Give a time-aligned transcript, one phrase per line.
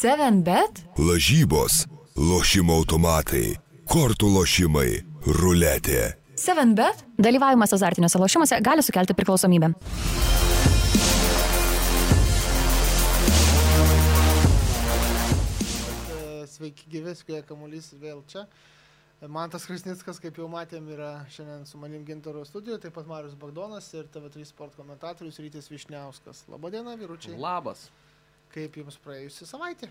[0.00, 0.78] 7bet?
[0.96, 1.82] Lažybos,
[2.16, 5.02] lošimo automatai, kortų lošimai,
[5.36, 6.14] ruletė.
[6.40, 7.02] 7bet?
[7.20, 9.68] Dalyvavimas azartiniuose lošimuose gali sukelti priklausomybę.
[16.48, 18.48] Sveiki gyvi, spėja kamuolys vėl čia.
[19.28, 23.92] Mantas Krasnickas, kaip jau matėm, yra šiandien su manim Gintaro studijoje, taip pat Marius Bagdonas
[23.92, 26.46] ir TV3 sport komentatorius Rytis Višniauskas.
[26.48, 27.36] Labadiena, vyručiai.
[27.36, 27.90] Labas.
[28.54, 29.90] Kaip jums praėjusi savaitė?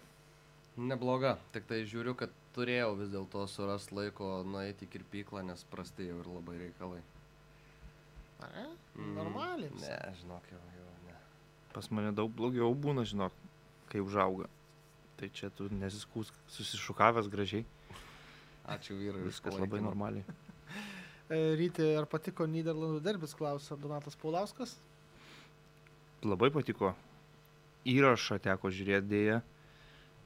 [0.79, 6.19] Nebloga, tik tai žiūriu, kad turėjau vis dėlto suras laiko nueiti į kirpyklą, nes prastėjau
[6.21, 6.99] ir labai reikalai.
[8.43, 8.65] Ar ne?
[8.95, 9.71] Mm, Normaliai.
[9.81, 11.17] Ne, žinok, jau, jau, ne.
[11.75, 13.35] Pas mane daug blogiau būna, žinok,
[13.91, 14.47] kai užauga.
[15.19, 17.65] Tai čia tu nesiskūs, susišukavęs gražiai,
[18.69, 19.23] Ačiū vyrai.
[19.25, 19.89] už viskas labai palaikymą.
[19.91, 20.23] normaliai.
[21.29, 24.71] E, Rytį, ar patiko Niderlandų derbis, klausia Donatas Paulauskas.
[26.25, 26.95] Labai patiko.
[27.89, 29.39] Įrašą teko žiūrėti dėja,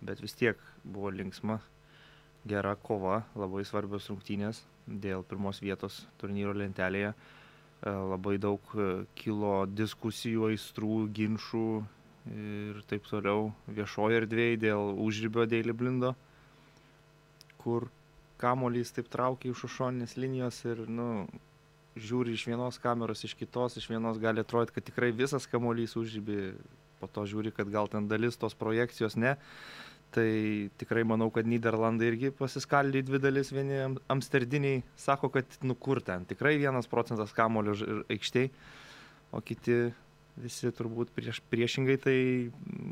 [0.03, 1.59] bet vis tiek buvo linksma,
[2.47, 7.13] gera kova, labai svarbios rungtynės dėl pirmos vietos turnyro lentelėje.
[7.13, 11.67] E, Labai daug e, kilo diskusijų, aistrų, ginčių
[12.33, 16.13] ir taip toliau viešoje erdvėje dėl užribio Daily Blindo,
[17.59, 17.89] kur
[18.39, 21.25] kamolys taip traukia iš šoninės linijos ir, nu,
[21.99, 26.53] žiūri iš vienos kameros, iš kitos, iš vienos gali atrodyti, kad tikrai visas kamolys užžybi,
[27.03, 29.35] po to žiūri, kad gal ten dalis tos projekcijos ne.
[30.13, 30.29] Tai
[30.77, 35.73] tikrai manau, kad Niderlandai irgi pasiskaldė į dvi dalis, vieni am- amsterdiniai sako, kad nu
[35.75, 38.49] kur ten, tikrai vienas procentas kamolio ž- ir aikštėj,
[39.33, 39.79] o kiti
[40.37, 42.15] visi turbūt prieš, priešingai, tai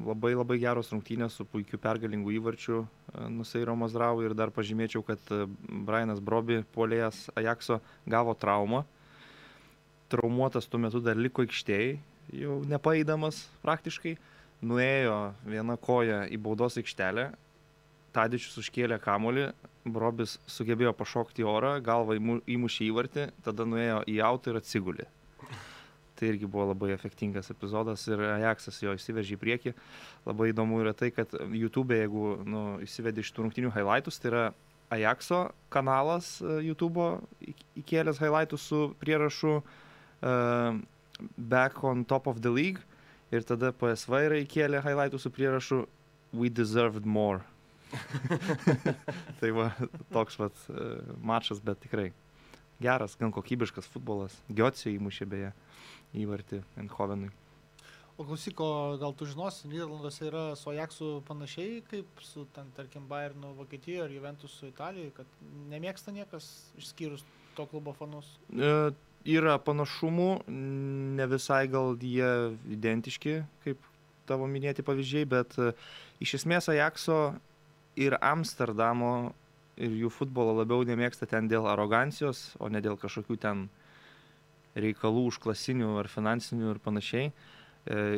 [0.06, 2.88] labai labai geros rungtynės su puikiu pergalingu įvarčiu e,
[3.34, 5.46] Nuseiro Mazrau ir dar pažymėčiau, kad e,
[5.86, 8.84] Brianas Brobi, polėjas Ajakso, gavo traumą.
[10.12, 11.96] Traumuotas tuo metu dar liko aikštėj,
[12.36, 14.16] jau nepaeidamas praktiškai,
[14.62, 17.32] nuėjo viena koja į baudos aikštelę,
[18.12, 19.46] Tadičius užkėlė kamolį,
[19.88, 25.06] Brobis sugebėjo pašokti orą, galvą įmu- įmušė įvartį, tada nuėjo į autą ir atsigulė.
[26.20, 29.74] Tai irgi buvo labai efektingas epizodas ir Ajaxas jo įsiveržė į priekį.
[30.28, 34.44] Labai įdomu yra tai, kad YouTube, jeigu nu, įsivedi iš tų rungtinių highlightus, tai yra
[34.92, 37.08] Ajaxo kanalas e, YouTube
[37.42, 40.78] įk- įkėlęs highlightus su prierašu uh,
[41.38, 42.82] Back on top of the league
[43.32, 45.86] ir tada PSV yra įkėlę highlightus su prierašu
[46.34, 47.44] We deserved more.
[49.42, 49.68] tai va,
[50.16, 52.14] toks vat uh, mačas, bet tikrai
[52.82, 54.38] geras, gan kokybiškas futbolas.
[54.48, 55.52] Giotsio įmušė beje
[56.24, 57.32] įvartį Eindhovenui.
[58.20, 58.66] O klausyko,
[59.02, 64.14] gal tu žinosi, Niderlanduose yra su Ajaxu panašiai kaip su, ten, tarkim, Bayernu Vokietijoje ar
[64.14, 65.40] Juventusu Italijoje, kad
[65.72, 66.50] nemėgsta niekas
[66.80, 67.24] išskyrus
[67.58, 68.30] to klubo fanus.
[68.52, 68.92] E,
[69.28, 70.30] yra panašumų,
[71.18, 72.32] ne visai gal jie
[72.74, 73.86] identiški, kaip
[74.30, 75.72] tavo minėti pavyzdžiai, bet e,
[76.24, 77.36] iš esmės Ajaxo
[78.00, 79.32] ir Amsterdamo
[79.82, 83.66] ir jų futbolo labiau nemėgsta ten dėl arogancijos, o ne dėl kažkokių ten
[84.78, 87.32] reikalų užklasinių ar finansinių ir panašiai.
[87.32, 87.60] E,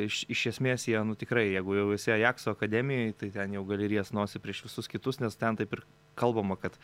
[0.04, 3.88] Iš, iš esmės jie, nu tikrai, jeigu jau esi Ajaxo akademijoje, tai ten jau gali
[3.88, 5.84] ries nosi prieš visus kitus, nes ten taip ir
[6.20, 6.76] kalbama, kad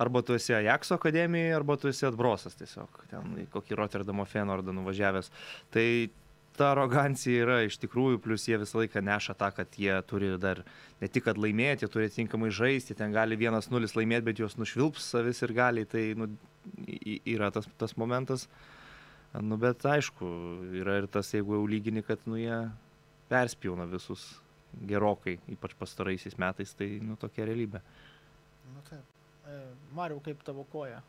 [0.00, 5.28] arba tu esi Ajaxo akademijoje, arba tu esi atbrosas tiesiog, ten kokį Rotterdamo Fenordą nuvažiavęs.
[5.74, 5.86] Tai
[6.56, 10.62] ta arogancija yra iš tikrųjų, plus jie visą laiką neša tą, kad jie turi dar
[11.00, 14.56] ne tik kad laimėti, jie turi tinkamai žaisti, ten gali vienas nulis laimėti, bet juos
[14.60, 16.28] nušvilps savis ir gali, tai nu,
[17.28, 18.48] yra tas, tas momentas.
[19.36, 20.26] Nu, bet aišku,
[20.80, 22.58] yra ir tas, jeigu jau lygini, kad nu, jie
[23.30, 24.26] perspjauna visus
[24.90, 27.84] gerokai, ypač pastaraisiais metais, tai nu, tokia realybė.
[28.74, 29.19] Nu, taip.
[29.46, 29.58] E,
[29.96, 31.00] Mariau, kaip tavo koja?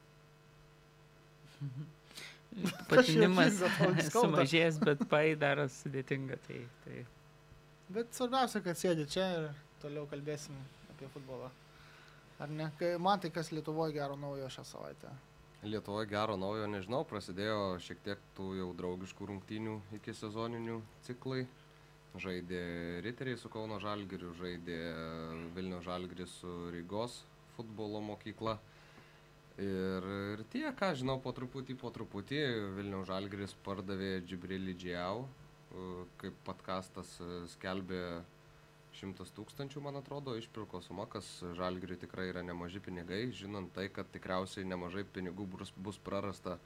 [2.91, 3.61] Patinimas
[4.13, 6.37] sumažėjęs, bet pai daro sudėtinga.
[6.47, 7.03] Tai, tai.
[7.91, 9.49] Bet svarbiausia, kad sėdi čia ir
[9.83, 10.55] toliau kalbėsim
[10.93, 11.49] apie futbolą.
[12.41, 12.71] Ar ne?
[12.79, 15.11] Kai- Man tai kas Lietuvoje gero naujo šią savaitę.
[15.63, 21.43] Lietuvoje gero naujo nežinau, prasidėjo šiek tiek tų jau draugiškų rungtynių iki sezoninių ciklai.
[22.19, 22.61] Žaidė
[23.05, 24.79] Riteriai su Kauno Žalgiriu, žaidė
[25.55, 27.21] Vilnių Žalgiris su Rygos
[27.55, 28.57] futbolo mokykla.
[29.61, 32.39] Ir, ir tie, ką žinau, po truputį, po truputį
[32.77, 35.25] Vilnių Žalgiris pardavė Džibrilį Džiau,
[36.21, 38.01] kaip podkastas e, skelbė
[38.97, 41.27] 100 tūkstančių, man atrodo, išpirko suma, kas
[41.57, 46.57] Žalgiriui tikrai yra nemaži pinigai, žinant tai, kad tikriausiai nemažai pinigų bus, prarasta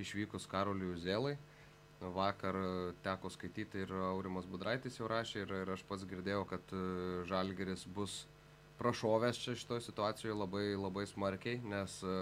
[0.00, 1.36] išvykus Karoliui Zėlai.
[2.02, 2.70] Vakar e,
[3.04, 6.82] teko skaityti ir Aurimas Budraitis jau rašė ir, ir aš pats girdėjau, kad e,
[7.30, 8.24] Žalgiris bus
[8.78, 12.16] prašovęs čia šitoje situacijoje labai, labai smarkiai, nes e,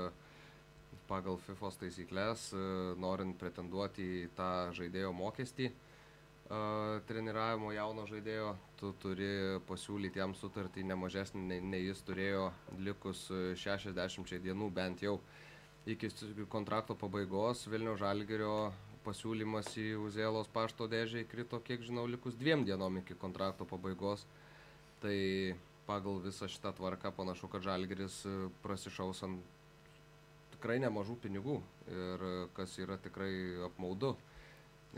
[1.10, 2.64] pagal FIFOS taisyklės, e,
[3.00, 6.60] norint pretenduoti į tą žaidėjo mokestį, a,
[7.08, 9.30] treniravimo jauno žaidėjo, tu turi
[9.68, 12.50] pasiūlyti jam sutartį nemažesnį, nei, nei jis turėjo
[12.82, 15.18] likus e, 60 dienų bent jau
[15.88, 16.10] iki
[16.50, 18.54] kontrakto pabaigos Vilnių Žalgerio
[19.04, 24.26] pasiūlymas į Uzėlos pašto dėžę įkrito, kiek žinau, likus dviem dienom iki kontrakto pabaigos.
[25.00, 25.16] Tai
[25.90, 29.40] pagal visą šitą tvarką panašu, kad Žalgeris e, prasišaus ant
[30.54, 31.56] tikrai nemažų pinigų
[31.90, 33.32] ir e, kas yra tikrai
[33.66, 34.12] apmaudu.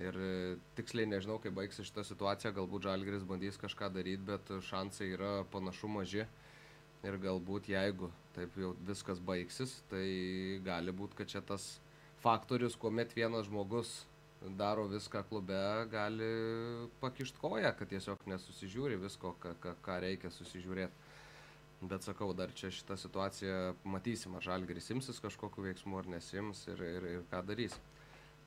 [0.00, 0.32] Ir e,
[0.76, 5.88] tiksliai nežinau, kaip baigsis šitą situaciją, galbūt Žalgeris bandys kažką daryti, bet šansai yra panašu
[5.92, 6.26] maži.
[7.02, 10.04] Ir galbūt jeigu taip jau viskas baigsis, tai
[10.62, 11.78] gali būti, kad čia tas
[12.22, 14.02] faktorius, kuomet vienas žmogus
[14.58, 16.28] daro viską klube, gali
[17.00, 21.10] pakišt koją, kad tiesiog nesusižiūri visko, ką, ką, ką reikia susižiūrėti.
[21.82, 23.56] Bet sakau, dar čia šitą situaciją
[23.90, 27.74] matysim, ar Žalgeris imsis kažkokiu veiksmu ar nesims ir, ir, ir ką darys.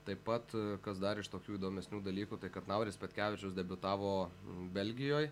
[0.08, 0.54] Taip pat,
[0.86, 5.32] kas dar iš tokių įdomesnių dalykų, tai kad Nauris Petkevičius debitavo mm, Belgijoje.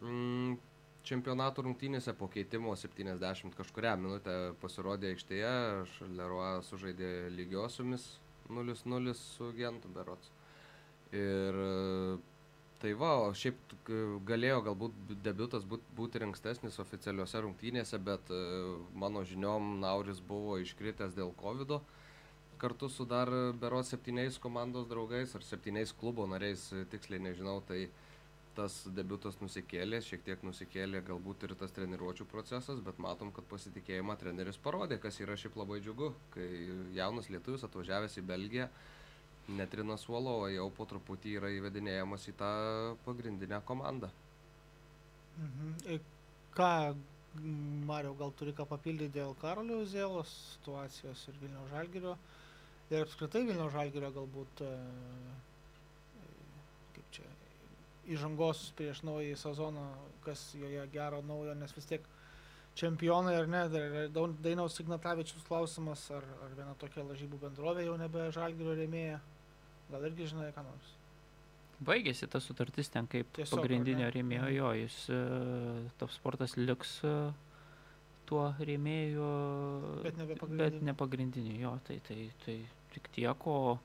[0.00, 0.56] Mm,
[1.04, 5.52] čempionato rungtynėse po keitimo 70 kažkuria minutę pasirodė aikštėje,
[6.16, 8.06] Leroy sužaidė lygiosiomis
[8.50, 10.32] 0-0 su Gentu Berots.
[11.16, 12.18] Ir e,
[12.82, 13.74] tai va, o šiaip
[14.26, 18.42] galėjo galbūt debutas būt, būti ir ankstesnis oficialiuose rungtynėse, bet e,
[18.94, 21.78] mano žiniom Nauris buvo iškritęs dėl COVID.
[21.78, 21.82] -o
[22.60, 23.28] kartu su dar
[23.60, 27.88] berots septyniais komandos draugais ar septyniais klubo nariais, e, tiksliai nežinau, tai
[28.56, 34.16] tas debutas nusikėlė, šiek tiek nusikėlė galbūt ir tas treniruočio procesas, bet matom, kad pasitikėjimą
[34.20, 36.48] treneris parodė, kas yra šiaip labai džiugu, kai
[36.96, 38.70] jaunas lietuvis atvažiavęs į Belgiją
[39.50, 42.50] netrina suolo, o jau po truputį yra įvedinėjamas į tą
[43.06, 44.10] pagrindinę komandą.
[45.40, 45.76] Mhm.
[45.94, 46.02] Ir
[46.54, 46.94] Ką,
[47.38, 52.14] m, Mariau, gal turi ką papildyti dėl Karolio Zėlos situacijos ir Vilnių Žalgirio?
[52.90, 54.70] Ir apskritai Vilnių Žalgirio galbūt, e,
[56.24, 56.32] e,
[56.96, 57.28] kaip čia,
[58.08, 59.84] įžangos prieš naują sezoną,
[60.24, 62.06] kas joje gero naujo, nes vis tiek
[62.78, 67.96] čempionai ar ne, dar yra Dainiaus Signatavičius klausimas, ar, ar viena tokia lažybų bendrovė jau
[68.00, 69.20] nebe Žalgirio rėmėja.
[69.90, 70.96] Gal irgi žinai, ką nors.
[71.80, 74.54] Baigėsi ta sutartis ten kaip Tiesiog, pagrindinio rėmėjo, Mhm.
[74.56, 75.20] jo, jis e,
[75.98, 77.14] top sportas liks e,
[78.26, 79.30] tuo rėmėju,
[80.04, 82.58] Bet ne pagrindiniu, jo, tai, tai, tai
[82.92, 83.78] tik tiek, o,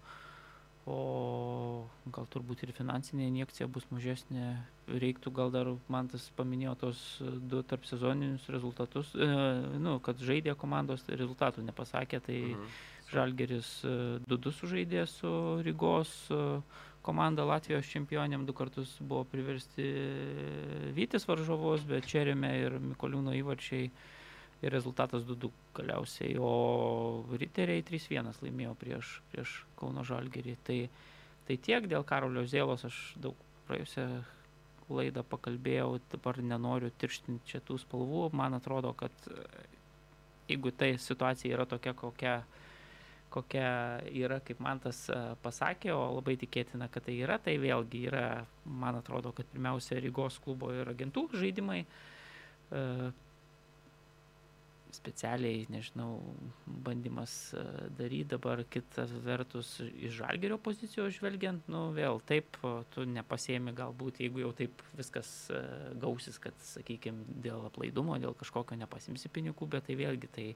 [0.86, 4.52] o gal turbūt ir finansinė injekcija bus mažesnė,
[5.02, 9.30] reiktų gal dar, man tas paminėjo tos e, du tarp sezoninius rezultatus, e,
[9.82, 12.68] nu, kad žaidė komandos, rezultatų nepasakė, tai Mhm.
[13.06, 13.68] Žalgeris
[14.26, 15.30] 2-2 sužaidė su
[15.62, 16.38] Rygos e,
[17.06, 19.86] komanda Latvijos čempionėm, du kartus buvo priversti
[20.98, 23.92] Vytis varžovus, bet Čerėme ir Mikoliūno įvarčiai
[24.64, 30.56] ir rezultatas 2-2 galiausiai, o Riteriai 3-1 laimėjo prieš, prieš Kauno Žalgerį.
[30.66, 30.80] Tai,
[31.48, 33.38] tai tiek dėl Karolio Zėlos aš daug
[33.68, 34.08] praėjusią
[34.96, 39.46] laidą pakalbėjau, dabar nenoriu tirštinti čia tų spalvų, man atrodo, kad e,
[40.52, 42.36] jeigu tai situacija yra tokia, kokia
[43.36, 45.02] kokia yra, kaip man tas
[45.44, 48.28] pasakė, o labai tikėtina, kad tai yra, tai vėlgi yra,
[48.64, 51.82] man atrodo, kad pirmiausia Rygos klubo ir agentų žaidimai.
[54.96, 56.22] Specialiai, nežinau,
[56.66, 57.64] bandymas e,
[57.98, 62.58] daryti dabar kitas vertus iš žalgerio pozicijos žvelgiant, nu vėl taip,
[62.94, 65.62] tu nepasėmi galbūt, jeigu jau taip viskas e,
[66.02, 70.48] gausis, kad, sakykime, dėl aplaidumo, dėl kažkokio nepasimsi pinigų, bet tai vėlgi tai,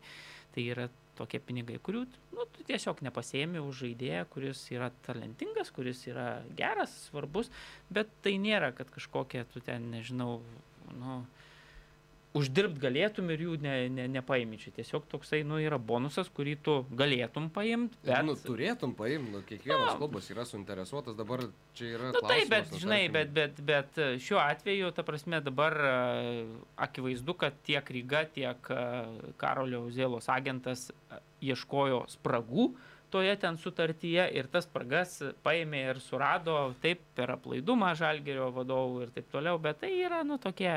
[0.55, 0.87] tai yra
[1.19, 2.05] tokie pinigai, kurių
[2.35, 7.51] nu, tu tiesiog nepasėmi už žaidėją, kuris yra talentingas, kuris yra geras, svarbus,
[7.91, 10.39] bet tai nėra, kad kažkokie tu ten, nežinau,
[10.95, 11.19] nu,
[12.37, 14.59] uždirbt galėtum ir jų ne, ne, nepaimi.
[14.61, 18.11] Čia tiesiog toksai, nu, yra bonusas, kurį tu galėtum paimti, Bet...
[18.11, 18.27] bet...
[18.27, 19.97] Nu, turėtum paimti, nu, kiekvienas Nu.
[20.01, 22.11] klubas yra suinteresuotas, dabar čia yra...
[22.13, 25.95] Nu taip, bet, nu, žinai, bet, bet, bet e, šiuo atveju, ta prasme, dabar e,
[26.85, 28.85] akivaizdu, kad tiek Ryga, tiek e,
[29.41, 30.89] Karolio Zėlos agentas
[31.41, 32.71] ieškojo spragų
[33.09, 39.13] toje ten sutartyje ir tas spragas paėmė ir surado taip per aplaidumą žalgerio vadovų ir
[39.15, 40.75] taip toliau, bet tai yra, nu, tokie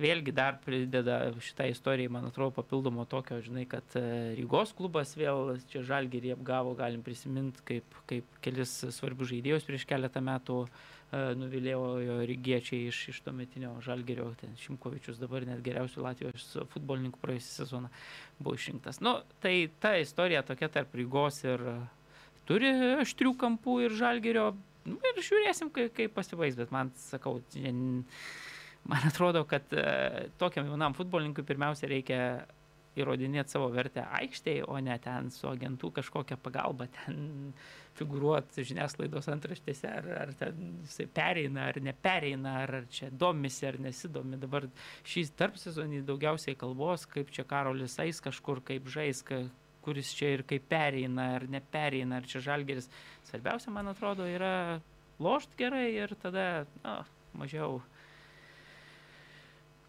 [0.00, 4.02] vėlgi dar prideda šitą istoriją, man atrodo, papildomo tokio, žinai, kad e,
[4.38, 10.22] Rygos klubas vėl čia žalgerį apgavo, galim prisiminti, kaip, kaip kelis svarbius žaidėjus prieš keletą
[10.24, 10.70] metų e,
[11.38, 17.92] nuvilėjo rygiečiai iš, iš tuometinio žalgerio, ten Šimkovičius dabar net geriausių Latvijos futbolininkų praėjusią sezoną
[18.38, 19.02] buvo išrinktas.
[19.04, 21.78] Nu, tai ta istorija tokia tarp Rygos ir e,
[22.48, 22.72] turi
[23.04, 24.50] aštrių kampų ir žalgerio.
[24.88, 27.42] Nu, ir žiūrėsim, kaip, kaip pasibaigs, bet man, sakau,
[28.84, 32.22] man atrodo, kad e, tokiam jaunam futbolininkui pirmiausia reikia
[32.98, 37.52] įrodinėti savo vertę aikštėje, o ne ten su agentų kažkokia pagalba ten
[37.98, 43.80] figuruoti žiniasklaidos antraštėse, ar, ar ten jisai pereina, ar nepereina, ar, ar čia domisi, ar
[43.82, 44.38] nesidomi.
[44.40, 44.68] Dabar
[45.08, 49.42] šį tarp sezonį daugiausiai kalbos, kaip čia Karolis eis kažkur, kaip žais, ka,
[49.86, 52.90] kuris čia ir kaip pereina, ar nepereina, ar čia žalgeris.
[53.30, 54.80] Svarbiausia, man atrodo, yra
[55.22, 57.00] lošt gerai ir tada na,
[57.34, 57.80] mažiau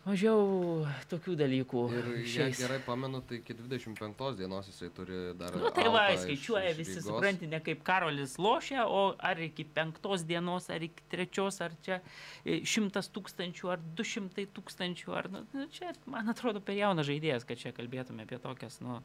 [0.05, 1.81] mažiau tokių dalykų.
[1.97, 5.55] Ir jei gerai pamenu, tai iki 25 dienos jisai turi dar...
[5.59, 9.41] Nu, tai va, alfą iš- skaičiuoja iš visi, supranti, ne kaip Karolis lošia, o ar
[9.43, 11.99] iki penktos dienos, ar iki trečios, ar čia
[12.43, 17.09] e, šimtas tūkstančių, ar du šimtai tūkstančių, ar, nu, nu, čia, man atrodo, per jaunas
[17.09, 19.01] žaidėjas, kad čia kalbėtume apie tokias, nu,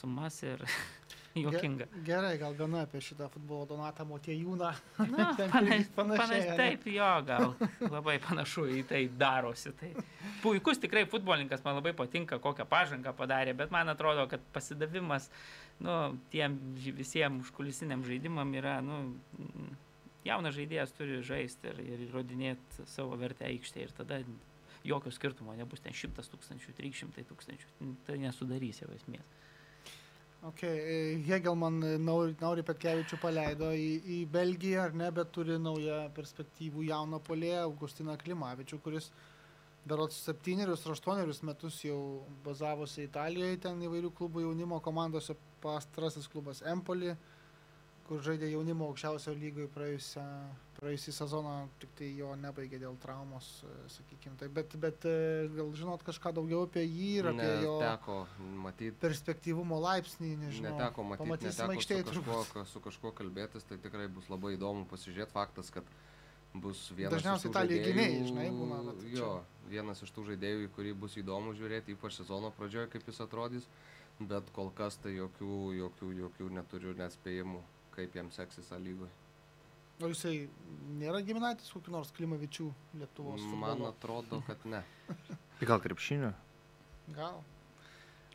[0.00, 0.62] sumas ir
[1.38, 1.86] juokinga.
[1.90, 4.70] Ge- Gerai, gal gana apie šitą futbolo donatą motiejūną.
[5.10, 7.54] Na, panaš, panašiai, panaš, taip, jo, gal
[7.86, 9.72] labai panašu į tai darosi.
[9.78, 9.92] Tai.
[10.44, 15.30] Puikus tikrai futbolininkas, man labai patinka, kokią pažangą padarė, bet man atrodo, kad pasidavimas
[15.80, 15.96] nu,
[16.32, 19.02] tiem visiems užkulisiniam žaidimam yra, nu,
[20.26, 24.20] jaunas žaidėjas turi žaisti ir, ir įrodinėti savo vertę aikštėje ir tada
[24.84, 29.24] jokio skirtumo nebus ten 100 tūkstančių, 300 tūkstančių, tai nesudarys jau esmės.
[30.48, 31.20] Okay.
[31.26, 37.20] Hegelman Nauri, Nauri Petkevičių paleido į, į Belgiją, ar ne, bet turi naują perspektyvų jauną
[37.26, 39.10] polėją, Augustiną Klimavičių, kuris
[39.84, 41.98] berots septynerius ar aštuonerius metus jau
[42.44, 47.12] bazavosi Italijoje, ten įvairių klubų jaunimo komandose, pastarasis klubas Empoli,
[48.08, 50.24] kur žaidė jaunimo aukščiausio lygoje praėjusią,
[50.80, 53.48] praėjusį sezoną, tik tai jo nebaigė dėl traumos,
[53.92, 54.36] sakykime.
[54.40, 55.14] Tai, bet, bet e,
[55.52, 58.16] gal žinot kažką daugiau apie jį ir apie jo Neteko
[58.64, 58.94] matyti.
[59.02, 60.72] perspektyvumo laipsnį, nežinau.
[60.78, 62.54] Neteko matyti, Pamatysim neteko su aikštėje kažkuo, turbūt.
[62.56, 65.32] ka- su kažkuo kalbėtis, tai tikrai bus labai įdomu pasižiūrėti.
[65.36, 65.84] Faktas, kad
[66.54, 69.16] bus vienas Dažniausiai iš tų žaidėjų, gynėjai, žinai, būna, vat čia.
[69.20, 69.30] Jo,
[69.70, 73.68] vienas iš tų žaidėjų, į kurį bus įdomu žiūrėti, ypač sezono pradžioje, kaip jis atrodys.
[74.20, 77.60] Bet kol kas tai jokių, jokių, jokių neturiu nespėjimų,
[77.94, 79.12] kaip jam seksis lygoje.
[80.00, 80.48] O jisai
[81.00, 82.66] nėra giminaitis kokiu nors Klimavičių
[83.00, 83.88] Lietuvos Man futbolo?
[83.92, 84.80] atrodo, kad ne.
[85.68, 86.30] Gal krepšinio?
[87.12, 87.42] Gal.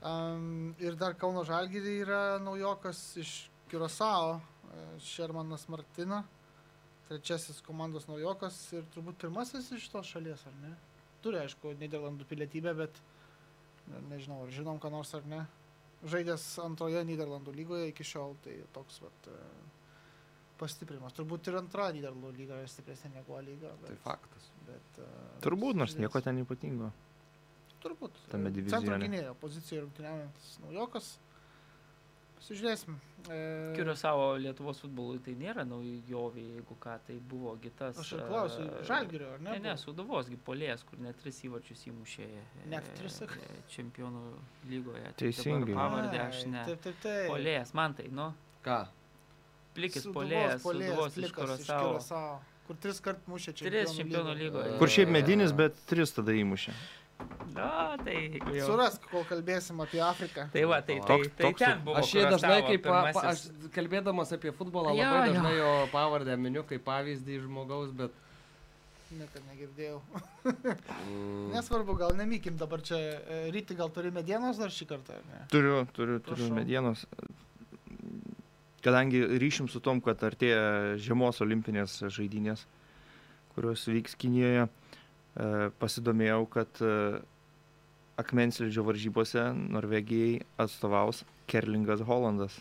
[0.06, 3.32] Um, ir dar Kauno Žalgirį yra naujokas iš
[3.72, 4.36] Kiurasao,
[5.02, 6.20] Šermanas Martina,
[7.08, 10.74] trečiasis komandos naujokas ir turbūt pirmasis iš tos šalies, ar ne?
[11.26, 13.00] Turi, aišku, Niderlandų pilietybę, bet
[13.90, 15.42] ne- nežinau, ar žinom, ką nors ar ne.
[16.06, 19.40] Žaidęs antroje Niderlandų lygoje iki šiol, tai toks vat, e,
[20.60, 21.14] pastiprinimas.
[21.18, 23.74] Turbūt ir antra Niderlandų lyga yra stipresnė negu A lyga.
[23.82, 24.50] Tai Bet, faktas.
[24.68, 25.10] bet, e,
[25.46, 26.92] Turbūt, nors nieko ten ypatingo.
[27.84, 28.18] Turbūt.
[28.32, 28.82] Tame E, divizione.
[28.88, 31.12] Centro gynėjo pozicijoje rungtyniaujantis naujokas.
[32.36, 32.96] Pasižiūrėsim.
[33.32, 33.38] E,
[33.74, 37.98] Kirio savo Lietuvos futbolui tai nėra naujovė, jeigu ką, tai buvo gitas.
[38.02, 39.56] Aš ir klausiu, Žalgirio, ar ne?
[39.56, 39.82] Ne, ne, buvo?
[39.82, 42.28] Suduvos gipolės, kur net tris įvarčius įmušė.
[42.74, 43.40] Net e, tris, sakai?
[43.50, 44.22] e, Čempionų
[44.70, 45.14] lygoje.
[45.22, 45.74] Teisingai.
[45.78, 46.66] Pavardę aš ne.
[46.70, 47.32] Taip, taip, taip.
[47.32, 48.30] Polėjas, man tai, nu,
[48.66, 48.84] Ką?
[49.76, 51.32] Plikis polėjas, Suduvos iš.
[51.36, 52.28] Curaçao,
[52.66, 53.66] Kur tris kart mušė čia.
[53.70, 54.78] Tris čempionų lygoje.
[54.82, 56.74] Kur šiaip medinis, bet tris tada įmušė.
[57.56, 58.16] Na, tai
[58.52, 58.66] jau.
[58.72, 60.48] Surask, kol kalbėsim apie Afriką.
[60.52, 61.94] Tai va, tai, tai, tai ten buvo.
[62.02, 63.70] Aš jį dažnai kaip, pa, pa, aš pirmasis.
[63.78, 65.36] kalbėdamas apie futbolą, Jo, labai jo.
[65.38, 68.18] dažnai jo pavardę miniu kaip pavyzdį žmogaus, bet...
[69.16, 70.02] Niekad negirdėjau.
[70.44, 72.98] Mm, Nesvarbu, gal nemykim dabar čia.
[72.98, 75.44] e, Ryti gal turi medienos dar šį kartą, ar ne?
[75.54, 76.56] Turiu, turiu, turiu Prašau.
[76.58, 77.06] medienos.
[78.86, 82.68] Kadangi ryšim su tom, kad artėja žiemos olimpinės žaidynės,
[83.56, 84.70] kurios vyks Kinijoje, e,
[85.82, 86.92] pasidomėjau, kad e,
[88.22, 92.60] akmensilžio varžybose Norvegijai atstovaus Kerlingas Holandas.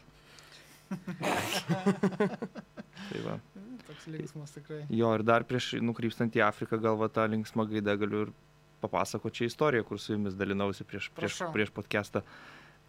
[3.08, 3.38] tai va.
[3.84, 4.80] Toks linksmas tikrai.
[4.88, 8.32] Jo, ir dar prieš nukrypstant į Afriką, gal va tą linksmą gaidą galiu ir
[8.84, 12.24] papasakoti čia istoriją, kur su jumis dalinausi prieš, prieš, prieš podcastą.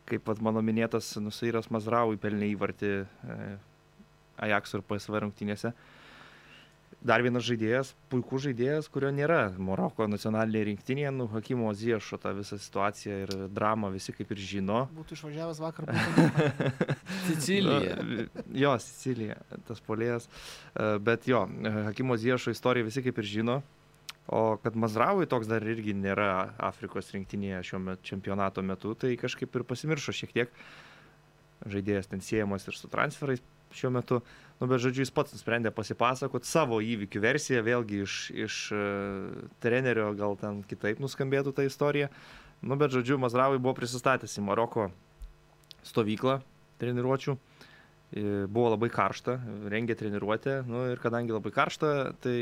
[0.05, 3.37] Kaip vat, mano minėtas Nusairas Mazraui pelnė įvartį e,
[4.45, 5.71] Ajax ir PSV rungtynėse.
[7.05, 12.57] Dar vienas žaidėjas, puikus žaidėjas, kurio nėra Maroko nacionalinėje rinktinėje, nu, Hakimo Ziešo tą visą
[12.57, 14.79] situaciją ir dramą visi kaip ir žino.
[14.95, 15.89] Būtų išvažiavęs vakar.
[15.91, 16.95] būtų-
[17.27, 17.97] Sicilija.
[18.01, 18.25] Na,
[18.57, 20.25] Jo, Sicilija, tas polėjas.
[20.73, 21.43] E, Bet jo,
[21.91, 23.59] Hakimo Ziešo istoriją visi kaip ir žino.
[24.27, 29.53] O kad Mazravui toks dar irgi nėra Afrikos rinktinėje šiuo metu čempionato metu, tai kažkaip
[29.53, 30.55] ir pasimiršo šiek tiek.
[31.69, 33.43] Žaidėjas ten siejamas ir su transferais
[33.75, 34.21] šiuo metu.
[34.59, 38.15] Nu, bet žodžiu, jis pats nusprendė pasipasakoti savo įvykių versiją, vėlgi iš,
[38.47, 38.83] iš e,
[39.63, 42.09] trenerio gal ten kitaip nuskambėtų ta istorija.
[42.65, 44.87] Nu, bet žodžiu, Mazravui buvo prisistatęs į Maroko
[45.85, 46.39] stovyklą
[46.81, 47.35] treniruočių.
[47.35, 49.37] E, Buvo labai karšta,
[49.69, 50.61] rengė treniruotę.
[50.69, 51.91] Nu, ir kadangi labai karšta,
[52.23, 52.37] tai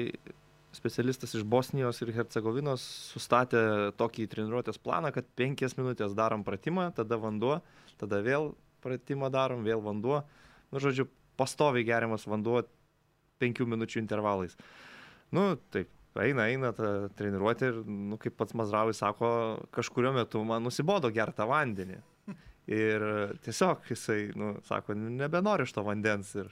[0.73, 7.19] specialistas iš Bosnijos ir Hercegovinos sustatė tokį treniruotės planą, kad penkias minutės darom pratimą, tada
[7.21, 7.59] vanduo,
[8.01, 8.51] tada vėl
[8.83, 10.23] pratimą darom, vėl vanduo.
[10.73, 11.07] Nu, žodžiu,
[11.39, 12.63] pastoviai geriamas vanduo
[13.41, 14.57] penkių minučių intervalais.
[15.33, 19.29] Nu, taip, eina, eina ta treniruotė ir, nu, kaip pats Mazravai sako,
[19.73, 22.01] kažkurio metu man nusibodo gertą vandenį.
[22.73, 23.03] Ir
[23.43, 26.47] tiesiog jisai, nu, sako, nebenori iš to vandens ir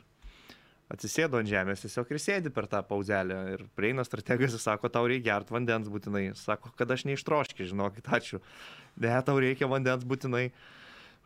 [0.91, 3.39] atsisėdo ant žemės tiesiog ir sėdi per tą pauzelę.
[3.55, 6.31] Ir prieina strategas ir sako, tau reikia gert vandens būtinai.
[6.39, 8.41] Sako, kad aš neištroškiai, žinokit, ačiū.
[9.00, 10.50] Ne, tau reikia vandens būtinai.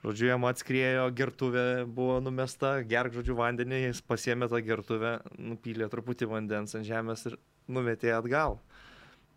[0.06, 6.28] Žodžiu, jam atskriejo, gertuvė buvo numesta, gerk, žodžiu, vandenį, jis pasiemė tą gertuvę, nupylė truputį
[6.30, 8.60] vandens ant žemės ir numetė atgal.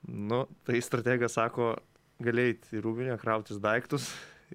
[0.04, 1.73] Nu, tai strategas sako,
[2.20, 4.11] galėjai į rūbinę krautis daiktus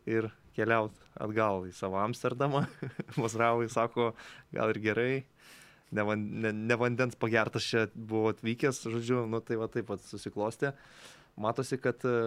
[0.05, 2.67] ir keliauti atgal į savo Amsterdamą.
[3.21, 4.11] Masravai sako,
[4.53, 5.13] gal ir gerai,
[5.93, 10.03] ne, van, ne, ne vandens pagertas čia buvo atvykęs, žodžiu, nu tai va taip pat
[10.07, 10.73] susiklostė.
[11.33, 12.17] Matosi, kad e,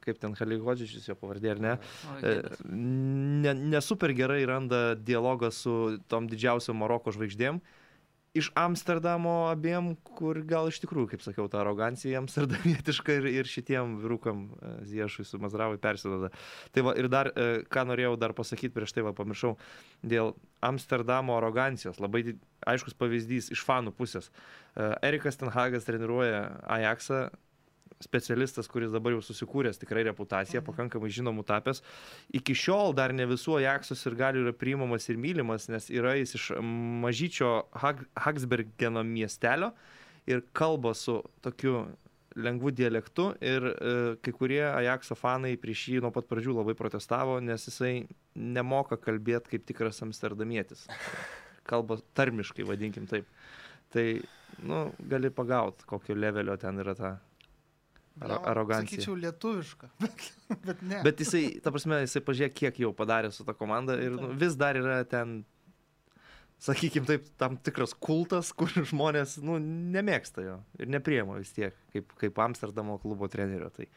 [0.00, 1.72] kaip ten Haligodžičius jo pavardė, ar ne,
[2.24, 2.36] e,
[2.72, 5.74] ne, ne super gerai randa dialogą su
[6.08, 7.60] tom didžiausiom Maroko žvaigždėm.
[8.36, 13.96] Iš Amsterdamo abiem, kur gal iš tikrųjų, kaip sakiau, ta arogancija amsterdamietiška ir, ir šitiem
[14.02, 16.30] vyrukam e, Ziešui su Mazravai persidoda.
[16.74, 19.54] Tai va ir dar, e, ką norėjau dar pasakyti prieš tai, va pamiršau,
[20.04, 20.34] dėl
[20.66, 22.00] Amsterdamo arogancijos.
[22.02, 24.28] Labai aiškus pavyzdys iš fanų pusės.
[24.28, 26.44] E, Erikas Tenhagas treniruoja
[26.76, 27.26] Ajaxą,
[28.02, 31.82] specialistas, kuris dabar jau susikūręs tikrai reputaciją, pakankamai žinomų tapęs.
[32.36, 36.36] Iki šiol dar ne visų Ajaxus ir galių yra priimamas ir mylimas, nes yra jis
[36.36, 36.50] iš
[37.04, 39.72] mažyčio Hag Hagsbergeno miestelio
[40.28, 41.86] ir kalba su tokiu
[42.36, 47.38] lengvu dialektu ir e, kai kurie Ajaxo fanai prieš jį nuo pat pradžių labai protestavo,
[47.40, 47.94] nes jisai
[48.36, 50.84] nemoka kalbėti kaip tikras amsterdamietis.
[51.66, 53.24] Kalba tarmiškai, vadinkim taip.
[53.94, 54.04] Tai,
[54.66, 57.14] nu, gali pagauti, kokio levelio ten yra ta
[58.20, 58.96] Ar- arogancija.
[58.96, 60.30] Sakyčiau lietuviška, bet,
[60.64, 61.02] bet ne.
[61.04, 64.56] Bet jisai, ta prasme, jisai pažiūrėk, kiek jau padarė su ta komanda ir nu, vis
[64.56, 65.42] dar yra ten,
[66.64, 69.58] sakykime taip, tam tikras kultas, kur žmonės, nu,
[69.96, 73.68] nemėgsta jo ir nepriema vis tiek, kaip, kaip Amsterdamo klubo trenerio.
[73.76, 73.88] Tai,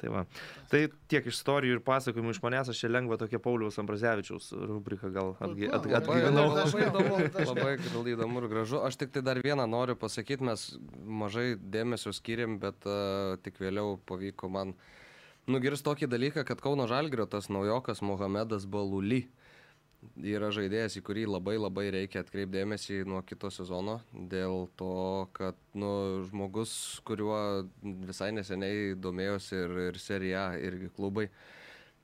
[0.00, 0.24] tai, va.
[0.70, 5.34] tai tiek istorijų ir pasakojimų iš manęs, aš čia lengva tokia Pauliaus Ambrazevičiaus rubrika gal
[5.38, 6.46] atgy, at, Labai, atgyvenau.
[6.56, 8.82] labai, labai labai gal įdomu ir gražu.
[8.86, 10.66] Aš tik tai dar vieną noriu pasakyti, mes
[11.24, 14.76] mažai dėmesio skiriam, bet uh, tik vėliau pavyko man
[15.50, 19.26] nugirs tokį dalyką, kad Kauno Žalgrio tas naujokas Mohamedas Baluli
[20.16, 25.90] yra žaidėjas, į kurį labai labai reikia atkreipdėmėsi nuo kito sezono, dėl to, kad nu,
[26.28, 26.72] žmogus,
[27.06, 27.38] kuriuo
[27.82, 31.26] visai neseniai domėjosi ir, ir serija, irgi klubai,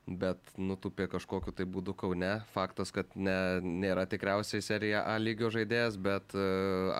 [0.03, 2.33] bet nutupė kažkokiu tai būdu Kaune.
[2.51, 6.45] Faktas, kad ne, nėra tikriausiai serija A lygio žaidėjas, bet e,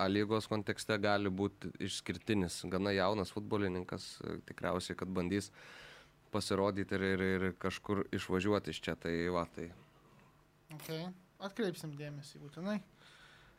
[0.00, 5.52] A lygos kontekste gali būti išskirtinis, gana jaunas futbolininkas, e, tikriausiai, kad bandys
[6.34, 8.96] pasirodyti ir, ir, ir kažkur išvažiuoti iš čia.
[8.98, 9.68] Tai va, tai
[10.74, 11.06] Okay.
[11.44, 12.78] Atkreipsim dėmesį būtinai.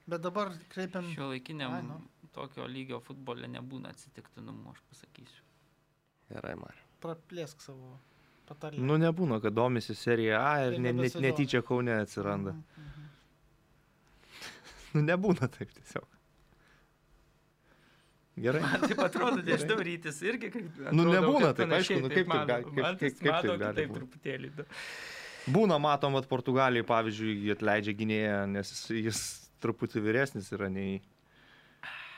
[0.08, 1.08] Bet dabar kreipiam.
[1.14, 2.00] Šio laikiniam Ai, nu.
[2.36, 5.42] tokio lygio futbole nebūna atsitiktinumų, aš pasakysiu.
[6.30, 6.82] gerai, Mariu.
[7.02, 7.98] Praplėsk savo
[8.50, 8.80] patarlę.
[8.82, 11.28] Nu, nebūna, kad domisi serija A ir Ir ne, net, nebesidomi.
[11.28, 12.52] netyčia Kaune atsiranda.
[12.54, 13.08] Mhm, mhm.
[14.96, 16.06] Nu, nebūna taip tiesiog.
[18.36, 18.62] Gerai.
[18.68, 20.66] Man taip atrodo, nežinau, rytis irgi kaip...
[20.92, 23.20] Nu, atrodo, nebūna kad taip, panašiai aišku, nu, kaip taip gali- kaip- Man kaip- tas
[23.22, 24.00] kaip mano taip gali kitaip būt?
[24.02, 24.50] truputėlį.
[24.58, 24.66] nu.
[25.46, 29.20] Būna, matom, kad Portugalijai, pavyzdžiui, atleidžia gynėją, nes jis, jis
[29.62, 31.02] truputį vyresnis yra nei,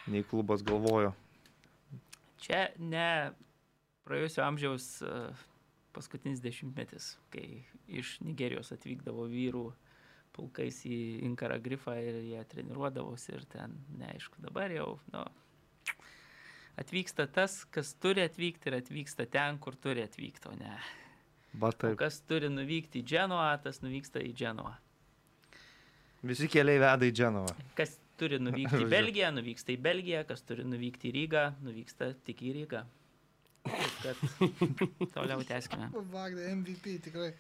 [0.07, 1.11] nei klubas galvojo.
[2.43, 3.33] Čia ne
[4.07, 5.11] praėjusio amžiaus e,
[5.95, 9.65] paskutinis dešimtmetis, kai iš Nigerijos atvykdavo vyrų
[10.37, 15.25] pulkais į Inkarą Grifą ir jie treniruodavosi ir ten, neaišku, dabar jau, nu,
[16.79, 20.77] atvyksta tas, kas turi atvykti ir atvyksta ten, kur turi atvykti, o ne.
[21.99, 24.75] Kas turi nuvykti į Dženuą, tas nuvyksta į Dženuą.
[26.27, 27.53] Visi keliai veda į Dženovą.
[27.77, 28.89] Kas turi nuvykti į.
[28.97, 32.83] Belgiją, nuvyksta į Belgiją, kas turi nuvykti į Rygą, nuvyksta tik į Rygą.
[33.67, 34.23] Kad
[35.15, 35.91] toliau tęskime.
[36.13, 37.31] Vagda MVP tikrai.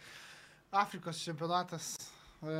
[0.75, 1.95] Afrikos čempionatas.
[2.43, 2.57] E,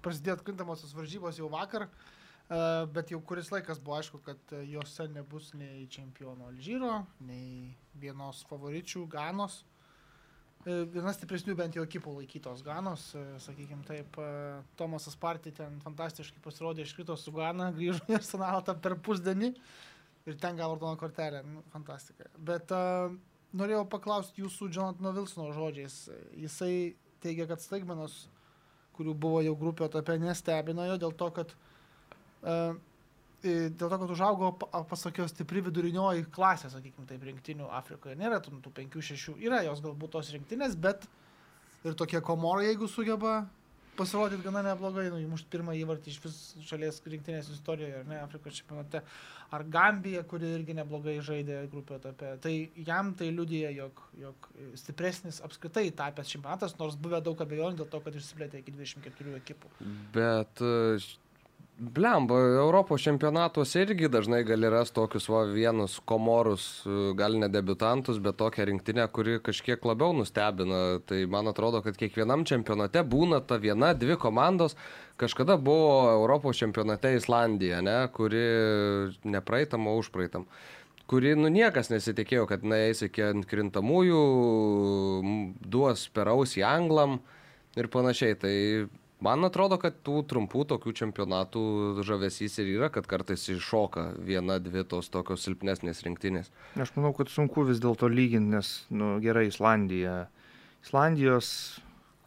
[0.00, 2.60] prasidėjo atkrintamos varžybos jau vakar, e,
[2.94, 8.44] bet jau kuris laikas buvo aišku, kad e, juose nebus nei čempiono Alžyro, nei vienos
[8.48, 9.64] favoričių Ganos.
[10.66, 13.10] E, Viena stipresnių bent jau ekipų laikytos Ganos,
[13.46, 18.76] sakykime taip, e, Tomasas Partį ten fantastiškai pasirodė, iškrito su Gana, grįžo į arsenalą tą
[18.76, 19.54] per pusdienį
[20.28, 22.28] ir ten gavo raudoną kortelę, nu, fantastika.
[22.36, 23.14] Bet uh,
[23.56, 25.96] norėjau paklausti jūsų Jonatano Vilsono žodžiais.
[26.38, 26.94] Jisai
[27.24, 28.26] teigia, kad staigmenos,
[28.96, 32.56] kurių buvo jau grupio etape, nestebino jo dėl to, kad uh, e,
[33.44, 38.18] dėl to, kad užaugo, pa- pasakiau, stipri vidurinioji klasė, sakykime, taip, rinktinių Afrikoje.
[38.20, 41.06] Nėra tų, tų penkių, šešių, yra jos galbūt tos rinktinės, bet
[41.84, 43.40] ir tokie komorai, jeigu sugeba
[44.00, 46.36] pasirodyti gana neblogai, nu, įmušti pirmą įvartį iš vis
[46.68, 49.02] šalies rinktinės istorijoje, ar ne, Afrikos čempionate,
[49.52, 52.34] ar Gambija, kuri irgi neblogai žaidė grupio etape.
[52.44, 52.52] Tai
[52.86, 54.48] jam tai liudija, jog, jog
[54.80, 59.74] stipresnis apskritai tapęs čempionatas, nors buvę daug abejonių dėl to, kad išsiplėtė iki 24 ekipų.
[60.16, 61.00] Bet, e,
[61.80, 66.64] blemba, Europos čempionatuose irgi dažnai gali rasti tokius va, vienus komorus,
[67.16, 71.00] gal ne debutantus, bet tokią rinktinę, kuri kažkiek labiau nustebina.
[71.08, 74.76] Tai man atrodo, kad kiekvienam čempionate būna ta viena, dvi komandos.
[75.20, 78.44] Kažkada buvo Europos čempionate Islandija, ne, kuri
[79.24, 80.46] nepraeitam, o užpraeitam
[81.10, 84.20] kuri, nu, niekas nesitikėjo, kad na, eis iki atkrintamųjų,
[85.66, 87.18] duos per ausį anglam
[87.74, 88.36] ir panašiai.
[88.38, 88.54] Tai
[89.24, 91.62] man atrodo, kad tų trumpų tokių čempionatų
[92.06, 96.50] žavesys ir yra, kad kartais iššoka viena, dvi tos tokios silpnesnės rinktinės.
[96.80, 100.24] Aš manau, kad sunku vis dėlto lyginti, nes, nu, gerai, Islandija.
[100.84, 101.52] Islandijos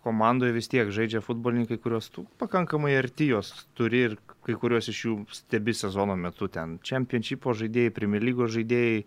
[0.04, 5.00] komandoje vis tiek žaidžia futbolininkai, kuriuos tu pakankamai arti jos turi ir kai kuriuos iš
[5.06, 6.76] jų stebi sezono metu ten.
[6.84, 9.06] Čempionšipo žaidėjai, Premier lygos žaidėjai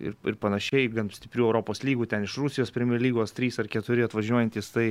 [0.00, 4.06] ir, ir panašiai, gan stiprių Europos lygų, ten iš Rusijos Premier lygos 3 ar 4
[4.08, 4.86] atvažiuojantis, tai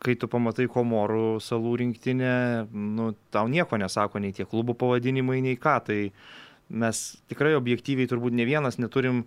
[0.00, 2.34] kai tu pamatai Komorų salų rinktinę,
[2.72, 5.76] nu, tau nieko nesako nei tie klubų pavadinimai, nei ką.
[5.86, 6.00] Tai
[6.70, 9.24] mes tikrai objektyviai turbūt ne vienas neturim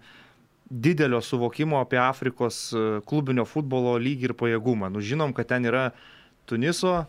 [0.73, 4.89] didelio suvokimo apie Afrikos e, klubinio futbolo lygį ir pajėgumą.
[4.93, 5.91] Nu, žinom, kad ten yra
[6.49, 7.03] Tuniso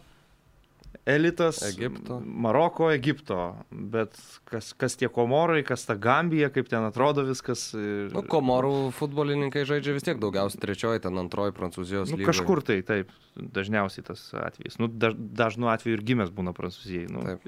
[1.06, 2.20] elitas, Egipto.
[2.24, 4.16] Maroko, Egipto, bet
[4.48, 7.74] kas, kas tie komorai, kas ta Gambija, kaip ten atrodo viskas.
[7.74, 12.30] ir- Nu, komorų futbolininkai žaidžia vis tiek daugiausiai trečioji, ten antroji Prancūzijos Nu, lygoje.
[12.32, 14.78] kažkur tai, taip, dažniausiai tas atvejis.
[14.78, 17.10] Nu, daž, dažnu atveju ir gimęs būna prancūzijai.
[17.10, 17.22] Nu.
[17.22, 17.40] Taip.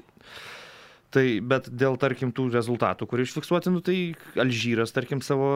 [1.17, 3.95] Tai, bet dėl, tarkim, tų rezultatų, kurie išfiksuoti, nu, tai
[4.37, 5.47] Alžyras, tarkim, savo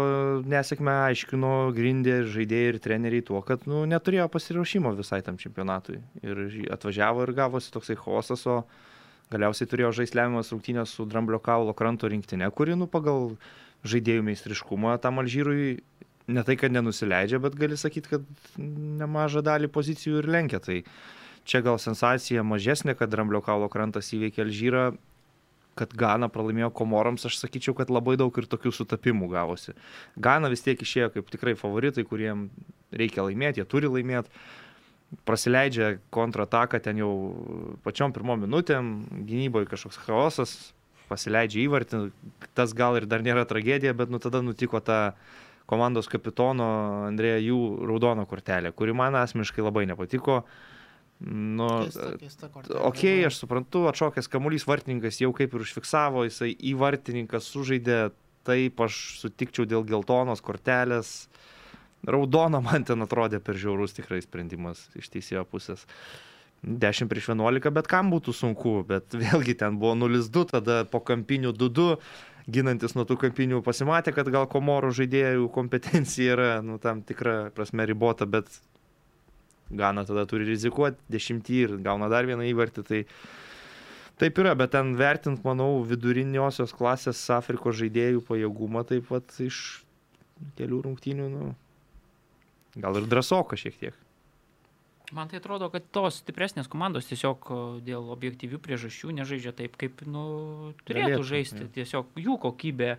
[0.50, 6.00] nesėkmę aiškino, grindė žaidėjai ir treneriai tuo, kad nu, neturėjo pasiruošimo visai tam čempionatui.
[6.26, 8.63] Ir ži- atvažiavo ir gavosi toksai chaosas, o
[9.30, 13.36] galiausiai turėjo žaisti lemiamas rungtynės su Dramblio kaulo kranto rinktinė, kuri, nu, pagal
[13.86, 15.84] žaidėjų meistriškumą tam Alžyrui
[16.32, 20.62] ne tai, kad nenusileidžia, bet gali sakyti, kad nemažą dalį pozicijų ir lenkia.
[20.63, 20.82] Tai
[21.45, 24.86] čia gal sensacija mažesnė, kad Dramblio kaulo krantas įveikė Alžyrą,
[25.82, 29.76] kad Gana pralaimėjo Komorams, aš sakyčiau, kad labai daug ir tokių sutapimų gavosi.
[30.15, 32.50] Gana vis tiek išėjo kaip tikrai favoritai, kuriem
[32.94, 34.32] reikia laimėti, jie turi laimėti.
[35.28, 37.12] Prasileidžia kontrataką ten jau
[37.84, 38.94] pačiom pirmom minutėm,
[39.28, 40.54] gynyboje kažkoks chaosas,
[41.12, 42.04] pasileidžia įvartį,
[42.56, 45.17] tas gal ir dar nėra tragedija, bet nu tada nutiko ta
[45.72, 46.67] komandos kapitono
[47.08, 50.41] Andrėja jų raudono kortelė, kuri man asmeniškai labai nepatiko.
[51.21, 52.79] Nu, kortelė.
[52.88, 57.99] Ok, aš suprantu, atšokęs kamuolys vartininkas jau kaip ir užfiksavo, jisai į vartininką sužaidė,
[58.47, 61.29] taip aš sutikčiau dėl geltonos kortelės.
[62.10, 65.86] Raudona man ten atrodė per žiaurus tikrai sprendimas iš teisėjo pusės.
[66.62, 71.53] 10 prieš 11, bet kam būtų sunku, bet vėlgi ten buvo 0-2, tada po kampinių
[71.57, 71.95] 2-2,
[72.49, 77.86] ginantis nuo tų kampinių pasimatė, kad gal komorų žaidėjų kompetencija yra, nu, tam tikra prasme
[77.89, 78.49] ribota, bet
[79.71, 82.84] Gana tada turi rizikuoti dešimtį ir gauna dar vieną įvartį.
[82.88, 83.01] Tai
[84.21, 89.81] taip yra, bet ten vertint, manau, viduriniosios klasės Afrikos žaidėjų pajėgumą taip pat iš
[90.57, 91.51] kelių rungtynių, nu,
[92.81, 94.00] gal ir drąsoka šiek tiek.
[95.12, 97.50] Man tai atrodo, kad tos stipresnės komandos tiesiog
[97.84, 100.24] dėl objektyvių priežasčių nežaidžia taip, kaip nu,
[100.88, 101.65] turėtų Galėtų, žaisti.
[101.65, 101.71] jo.
[101.76, 102.93] Tiesiog jų kokybė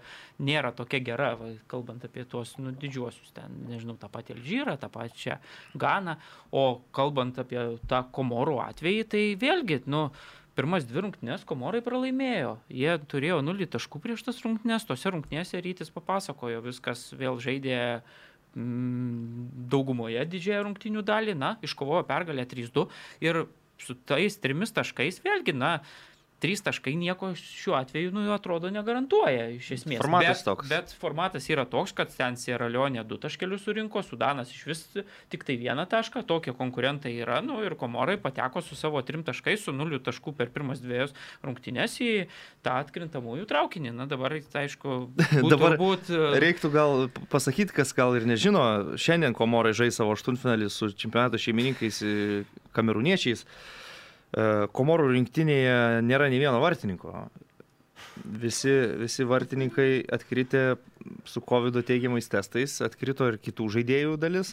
[0.44, 4.92] nėra tokia gera, va, kalbant apie tuos nu, didžiuosius, ten, nežinau, tą patį Alžyrą, tą
[4.92, 5.38] pačią
[5.72, 6.18] Ganą.
[6.52, 10.10] O kalbant apie tą komorų atvejį, tai vėlgi, nu,
[10.58, 12.58] pirmas dvi rungtynės komorai pralaimėjo.
[12.72, 18.02] Jie turėjo nulį taškų prieš tas rungtynės, tose rungtynėse rytis papasakojo, viskas vėl žaidė
[18.54, 22.86] daugumoje didžiąją rungtynių dalį, na, iškovojo pergalę 3-2
[23.24, 23.44] ir
[23.82, 25.78] su tais trimis taškais vėlgi, na,
[26.42, 30.00] trys taškai nieko šiuo atveju, nu, atrodo, negarantuoja iš esmės.
[30.02, 30.70] Formatas bet, toks.
[30.72, 34.82] Bet formatas yra toks, kad ten Sierra Leone du taškelius surinko, Sudanas iš vis
[35.32, 39.62] tik tai vieną tašką, tokie konkurentai yra, nu, ir Komorai pateko su savo trim taškais,
[39.66, 41.14] su nuliu taškų per pirmas dviejas
[41.46, 42.10] rungtynės į
[42.66, 43.94] tą atkrintamųjų traukinį.
[44.00, 46.10] Na, dabar, tai aišku, būtų, Dabar būt,
[46.42, 48.64] Reiktų gal pasakyti, kas gal ir nežino,
[48.98, 52.16] šiandien Komorai žais savo aštuntfinalį su čempionato šeimininkais e,
[52.76, 53.46] kamerūniečiais.
[54.32, 57.26] E, Komorų rinktinėje nėra nei vieno vartininko.
[58.22, 60.76] Visi, visi vartininkai atkritę
[61.28, 64.52] su COVID teigiamais testais, atkrito ir kitų žaidėjų dalis,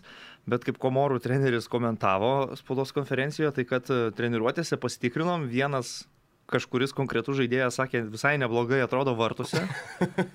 [0.50, 6.02] bet kaip Komorų treneris komentavo spaudos konferencijoje, tai kad e, treniruotėse pasitikrinom, vienas
[6.50, 9.62] kažkuris konkretus žaidėjas sakė, visai neblogai atrodo vartuose,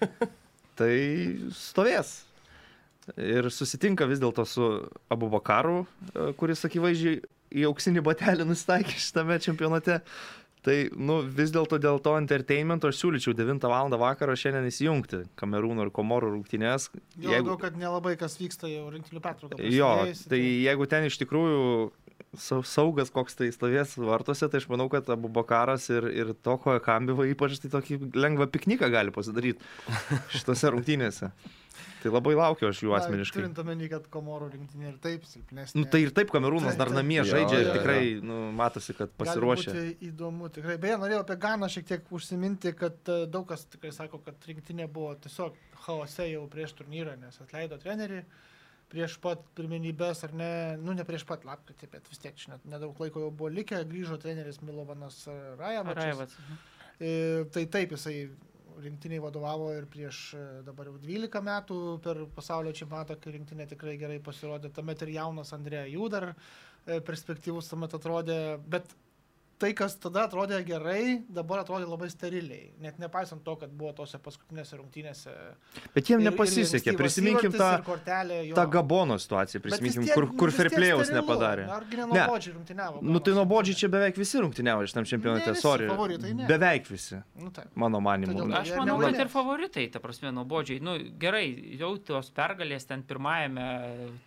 [0.79, 0.95] tai
[1.53, 2.23] stovės.
[3.21, 4.67] Ir susitinka vis dėlto su
[5.13, 7.21] Abu Bakaru, e, kuris akivaizdžiai
[7.55, 10.01] į auksinį batelį nustaikė šitame čempionate.
[10.65, 13.93] Tai, nu, vis dėlto dėl to entertainmento aš siūlyčiau 9 val.
[14.01, 16.89] vakaro šiandien įsijungti Kamerūno ir Komoro rungtynės.
[17.21, 17.59] Jo, jeigu...
[17.61, 19.61] kad nelabai kas vyksta jau rinktinių pertrauką.
[19.69, 19.91] Jo,
[20.31, 21.61] tai jeigu ten iš tikrųjų
[22.41, 26.79] sau- saugas koks tai stovės vartuose, tai aš manau, kad Abu Bakaras ir, ir Toko
[26.81, 29.61] Kambiva ypač tai tokį lengvą pikniką gali pasidaryti
[30.35, 31.31] šitose rungtynėse.
[32.03, 33.41] Tai labai laukiu aš jų Na, asmeniškai.
[33.41, 35.81] Turint omeny, kad Komoro rinktinė ir taip silpnesnė.
[35.81, 39.75] Nu, tai ir taip Kamerūnas dar namie Jo, žaidžia ir tikrai nu, matosi, kad pasiruošė.
[40.11, 40.79] Įdomu, tikrai.
[40.83, 44.89] Beje, norėjau apie Ganą šiek tiek užsiminti, kad e, daug kas tikrai sako, kad rinktinė
[44.93, 45.57] buvo tiesiog
[45.87, 48.25] chaose jau prieš turnyrą, nes atleido trenerį
[48.95, 52.67] prieš pat pirmenybės, ar ne, nu ne prieš pat lapkritį, bet vis tiek čia net
[52.69, 55.25] nedaug laiko jau buvo likę, grįžo treneris Milovanas
[55.59, 55.97] Rajevas.
[55.99, 56.37] Raivas.
[57.01, 58.29] E, tai taip, jisai
[58.83, 63.97] rinktiniai vadovavo ir prieš e, dabar jau 12 metų per pasaulio čempionatą, kai rinktinė tikrai
[64.01, 64.73] gerai pasirodė.
[64.75, 68.39] Tuomet ir jaunas Andrėja jų dar e, perspektyvus tuomet atrodė,
[68.71, 68.95] bet
[69.65, 72.73] tai, kas tada atrodė gerai, dabar atrodė labai steriliai.
[72.85, 75.33] Net nepaisant to, kad buvo tose paskutinėse rungtynėse.
[75.95, 76.93] Bet jiem ir- ir nepasisekė.
[76.93, 81.65] ankstyvas Prisiminkim tą, ir kortelė, tą Gabono situaciją, prisiminkim, tiek- kur, nu, kur Fairplayaus nepadarė.
[81.71, 82.05] Argi Ne.
[82.07, 83.03] nenuobodžiai rungtyniavo.
[83.03, 85.89] Nu tai nuobodžiai čia beveik visi rungtyniavo šitam Ne čempionate, visi sorry.
[85.89, 86.47] favoritai, ne.
[86.47, 87.71] Beveik visi, Nu, taip.
[87.75, 88.35] mano manimu.
[88.35, 90.81] Todėl- Aš manau, kad ir favoritai, ta prasme, nuobodžiai.
[90.83, 93.65] Nu, gerai, jau tos pergalės ten pirmajame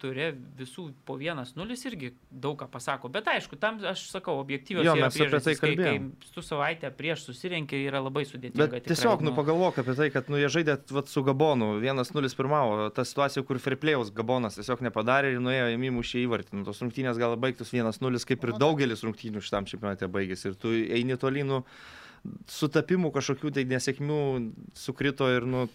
[0.02, 3.10] turė visų po 1-0 irgi daug ką pasako.
[3.12, 6.92] Bet aišku, tam aš sakau, objektyvios Jo, mes apie tai priežastys, kai, kai tu savaitę
[6.98, 8.68] prieš susirenkė yra labai sudėtinga.
[8.72, 12.34] Bet tikrai, tiesiog, nu pagalvok apie tai, kad nu, jie žaidė vat, su Gabonu, 1-0
[12.40, 16.58] pirmavo, ta situacija, kur Fairplayaus Gabonas tiesiog nepadarė ir nuėjo į įmušį įvartį.
[16.60, 20.52] Nu, tos rungtynės gal baigtus 1-0, kaip ir Nu, daugelis rungtynių šitam čempionate baigėsi.
[20.52, 21.62] Ir tu eini tolynų
[22.52, 24.22] sutapimų kažkokių tai nesėkmių
[24.78, 25.68] sukrito ir, nu,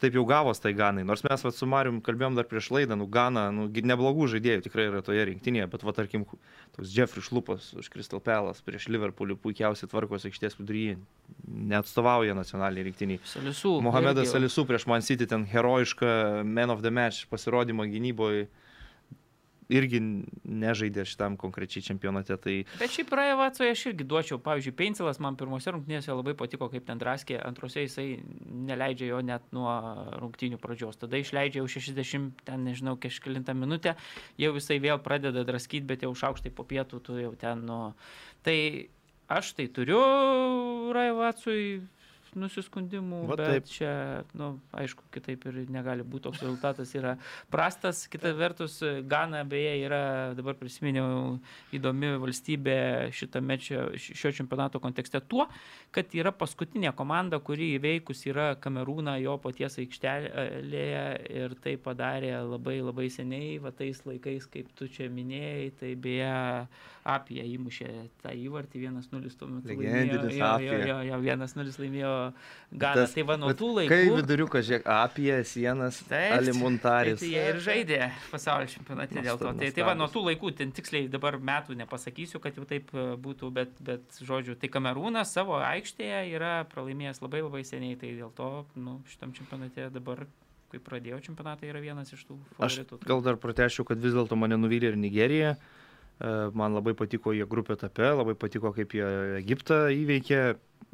[0.00, 1.04] taip jau gavos tai Ganai.
[1.06, 4.86] Nors mes vat, su Marium kalbėjom dar prieš laidą, nu, Gana, nu, neblogų žaidėjų tikrai
[4.90, 6.24] yra toje rinktinėje, bet, va, tarkim,
[6.76, 10.96] toks Jeffrey Šlupas už Crystal Palace prieš Liverpoolį puikiausiai tvarkosi aikštės viduryje,
[11.48, 13.20] neatstovauja nacionaliniai rinktiniai.
[13.26, 13.74] Salisų.
[13.84, 18.46] Mohamedas irgi- Salisų prieš Man City ten herojišką Man of the Match pasirodymą gynyboje
[19.68, 20.00] irgi
[20.48, 22.36] nežaidė šitam konkrečiai čempionate.
[22.40, 26.86] Tai Bet šiaip Rajevacoje aš irgi duočiau, pavyzdžiui, Peincelas man pirmose rungtynėse labai patiko, kaip
[26.88, 28.06] ten draskė, antrose jisai
[28.68, 29.72] neleidžia jo net nuo
[30.22, 31.00] rungtynių pradžios.
[31.00, 33.94] Tada išleidžia jau 60, ten nežinau, kažkilintą minutę,
[34.40, 37.80] jau jisai vėl pradeda draskyti, bet jau šaukštai po pietų, tu jau ten, nu.
[38.46, 38.58] Tai
[39.28, 40.00] aš tai turiu
[40.96, 41.84] Rajevacui
[42.36, 43.68] nusiskundimų, Va bet taip.
[43.72, 43.92] čia,
[44.38, 47.16] nu, aišku, kitaip ir negali būti, toks rezultatas yra
[47.52, 48.06] prastas.
[48.10, 50.00] Kita vertus, Gana beje yra,
[50.36, 51.38] dabar prisiminiau,
[51.74, 52.78] įdomi valstybė
[53.14, 55.48] šitame čia, šio čempionato kontekste tuo,
[55.94, 61.04] kad yra paskutinė komanda, kuri įveikus yra Kamerūną jo paties aikštelėje
[61.38, 66.34] ir tai padarė labai labai seniai, va tais laikais, kaip tu čia minėjai, tai beje
[67.08, 67.88] apie įmušė
[68.22, 69.68] tą įvartį 1-0 tuo metu.
[69.70, 70.72] Legendinis jo, Apija.
[70.76, 72.12] jo, jo, jo, 1-0 laimėjo.
[72.82, 73.88] Tas- Tai va nuo tų laikų.
[73.92, 77.20] Kai viduriukas, žiūrėk, apie sienas, alimuntaris.
[77.22, 78.00] Tai jie ir žaidė
[78.32, 79.52] pasaulio čempionate dėl to.
[79.58, 83.06] Tai, tai va, nuo tų laikų, ten tiksliai dabar metų nepasakysiu, kad jau taip e,
[83.16, 88.30] būtų, bet, bet žodžiu, tai Kamerūnas savo aikštėje yra pralaimėjęs labai labai seniai, tai dėl
[88.36, 90.26] to, nu, šitam čempionate dabar,
[90.68, 93.00] kai pradėjo čempionatą, yra vienas iš tų Aš favoritų.
[93.08, 95.56] gal dar pratešiu, kad vis dėlto mane nuvylė ir Nigerija.
[96.20, 99.06] E, Man labai patiko jie grupė etape, labai patiko, kaip jie
[99.42, 100.40] Egiptą įveikė.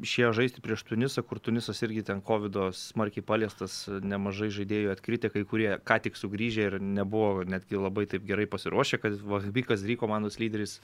[0.03, 5.45] Išėjo žaisti prieš Tunisą, kur Tunisas irgi ten COVID smarkiai paliestas, nemažai žaidėjų atkritę, kai
[5.47, 10.35] kurie ką tik sugrįžę ir nebuvo netgi labai taip gerai pasiruošę, kad Vahabikas Ry komandos
[10.41, 10.81] lyderis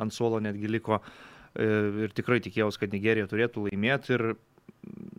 [0.00, 1.02] ant suolo netgi liko.
[1.02, 1.68] E,
[2.06, 4.24] Ir tikrai tikėjausi, kad Nigerija turėtų laimėti ir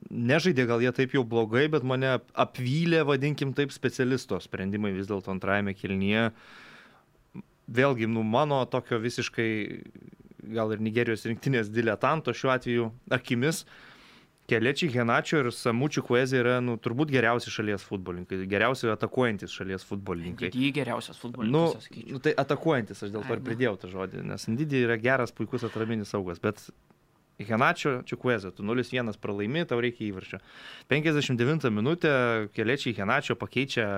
[0.10, 5.34] nežaidė gal jie taip jau blogai, bet mane apvylė, vadinkim taip, specialisto sprendimai vis dėlto
[5.34, 6.32] antrajame kilnyje.
[7.68, 9.50] Vėlgi, nu, mano tokio visiškai,
[10.56, 13.66] gal ir Nigerijos rinktinės diletanto šiuo atveju akimis,
[14.48, 20.54] Kelečiai Henačio ir Samučių Kuezė yra, nu, turbūt geriausi šalies futbolininkai, geriausi atakuojantis šalies futbolininkai.
[20.56, 22.14] Jį geriausias Nu, futbolininkas, sakyčiau.
[22.16, 23.46] nu, tai atakuojantis, aš dėl to ir nu.
[23.50, 26.64] pridėjau tą žodį, nes Ndidį yra geras, puikus atraminis saugas, bet
[27.44, 30.40] Henačio Čikuezė, tu 0-1 pralaimi, tau reikia įvarčio.
[30.90, 32.14] 59 minutę
[32.56, 33.90] keliačiai Henačio pakeičia,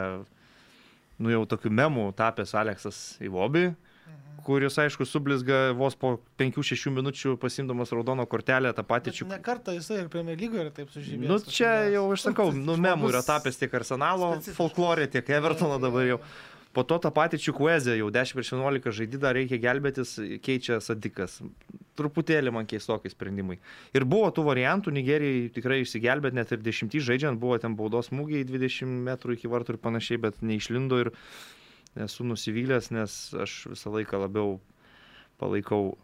[1.20, 3.70] nu jau tokių memų tapęs Aleksas Ivobi,
[4.46, 9.36] kuris, aišku, sublizga vos po 5-6 minučių pasimdamas raudono kortelę tą patį Čikuezę.
[9.36, 11.30] Ne kartą jisai ir Premier lygoje yra taip sužymėjęs.
[11.30, 16.08] Nu, čia jau aš sakau, nu, memų yra tapęs tiek Arsenalo folklorė, tiek Evertono dabar
[16.08, 16.22] jau.
[16.80, 20.14] Po to tą patį Čikuezę jau 10 prieš 11 žaidį dar reikia gelbėtis,
[20.46, 21.42] keičia Sadikas.
[22.00, 23.58] truputėlį man keistokai sprendimai.
[23.92, 28.46] Ir buvo tų variantų, Nigerijai tikrai išsigelbėt, net ir dešimtį žaidžiant, buvo ten baudos smūgiai
[28.48, 31.12] 20 metrų iki vartų ir panašiai, bet neišlindo ir
[32.00, 34.56] esu nusivylęs, nes aš visą laiką labiau
[35.42, 35.98] palaikau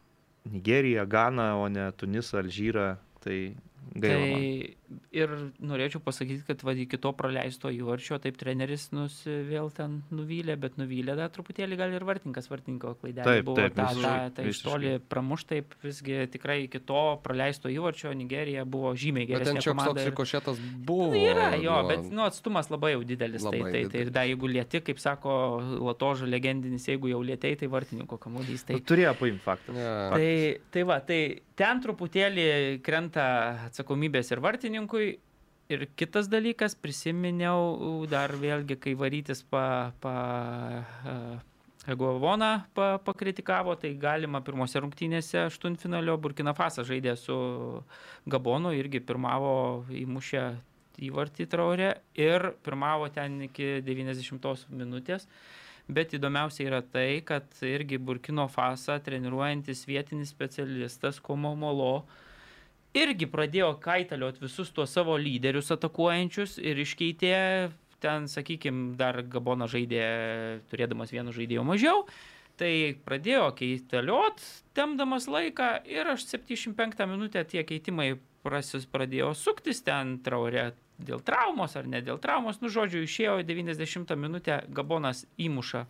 [0.51, 2.97] Nigeriją, Ganą, o ne Tunisą, Alžyrą.
[3.23, 3.39] Tai
[3.95, 4.27] gaila.
[4.27, 4.43] man.
[4.85, 5.31] Tai ir
[5.65, 10.75] norėčiau pasakyti, kad va, iki to praleisto įvarčio taip treneris nus vėl ten nuvylė, bet
[10.77, 14.41] nuvylė dar truputėlį gal ir vartininkas, vartininko klaidelė Taip, buvo taip, ta, ta, visiškai, ta
[14.45, 14.71] iš visiškai.
[14.71, 19.63] toli pramuš taip, visgi tikrai iki to praleisto įvarčio Nigerija buvo žymiai Bet ten geresnė
[19.65, 19.93] šioks komanda.
[19.93, 21.09] toks ir- rikošėtas buvo.
[21.15, 23.41] Nu, yra, jo, nuo- bet nu, atstumas labai jau didelis.
[23.41, 24.13] Labai tai, tai, tai ir didelis.
[24.13, 25.35] dar jeigu lieti, kaip sako
[25.81, 28.63] Latoža legendinis, jeigu jau lietei, tai vartininko kamuolys.
[28.65, 29.73] Tai, Nu, Turėjo paimti faktą.
[29.73, 29.89] Ne.
[30.13, 31.19] tai, tai va, tai
[31.55, 33.25] ten truputėlį krenta
[33.69, 34.39] atsakomybės ir
[34.75, 35.19] vartininkui.
[35.67, 41.41] Ir kitas dalykas, prisiminiau dar vėlgi, kai varytis pa, pa,
[41.85, 47.35] Egovoną pa, pakritikavo, tai galima pirmose rungtynėse aštuntfinalio Burkina Fasas žaidė su
[48.25, 50.43] Gabonu, irgi pirmavo įmušę
[51.05, 55.27] įvartį traurę ir pirmavo ten iki 90 minutės.
[55.89, 62.05] Bet įdomiausia yra tai, kad irgi Burkino Fasą treniruojantis vietinis specialistas Komo Molo
[62.95, 67.35] irgi pradėjo kaitalioti visus tuos savo lyderius atakuojančius ir iškeitė
[68.03, 70.05] ten, sakykime, dar Gabona žaidė
[70.69, 72.05] turėdamas vienu žaidėju mažiau.
[72.55, 72.71] Tai
[73.03, 74.39] pradėjo keitaliot,
[74.77, 78.13] temdamas laiką ir aš 75 minutę tie keitimai
[78.45, 80.69] prasis pradėjo suktis ten traurė
[81.01, 82.61] dėl traumos ar ne dėl traumos.
[82.61, 85.83] Nu, žodžiu, išėjo 90 minutę Gabonas įmuša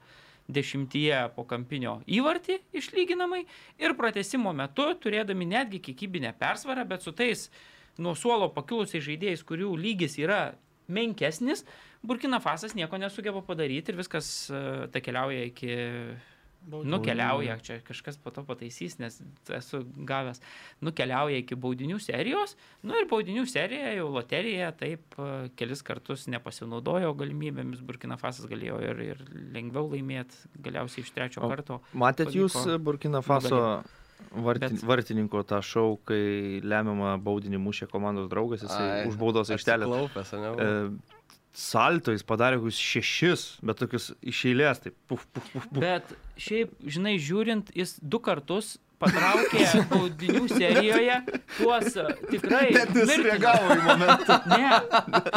[0.52, 3.44] dešimtyje po kampinio įvartį išlyginamai
[3.82, 7.48] ir pratesimo metu, turėdami netgi kiekybinę persvarą, bet su tais
[7.98, 10.56] nuo suolo pakilusiais žaidėjais, kurių lygis yra
[10.92, 11.66] menkesnis,
[12.06, 15.76] Burkina Fasas nieko nesugeba padaryti ir viskas uh, ta keliauja iki.
[16.65, 19.19] Nukeliauja, čia kažkas po to pataisys, nes
[19.54, 20.41] esu gavęs,
[20.86, 27.13] nukeliauja iki baudinių serijos, nu ir baudinių serija jau loterija taip e, kelis kartus nepasinaudojo
[27.17, 29.21] galimybėmis, Burkina Fasas galėjo ir, ir
[29.56, 31.82] lengviau laimėti, galiausiai iš trečio O karto.
[31.93, 33.62] Matėt jūs pavyko Burkina Faso
[34.32, 39.51] varti, Bet- vartininko tą šau, kai lemiamą baudinį mušė komandos draugas, jisai Ai, už baudos
[39.54, 39.86] aikštelę.
[39.89, 40.51] Klaupęs, ne?
[40.56, 41.14] E,
[41.56, 45.82] salto jis padarė kokius šešis, bet tokius iš eilės, tai puf, puf, puf, puf.
[45.84, 51.15] Bet šiaip, žinai, žiūrint, jis du kartus patraukė baudinių serijoje
[51.58, 52.70] tuos e, tikrai...
[52.76, 53.12] mirtinus-
[53.76, 54.38] į momentą.
[54.56, 54.70] Ne,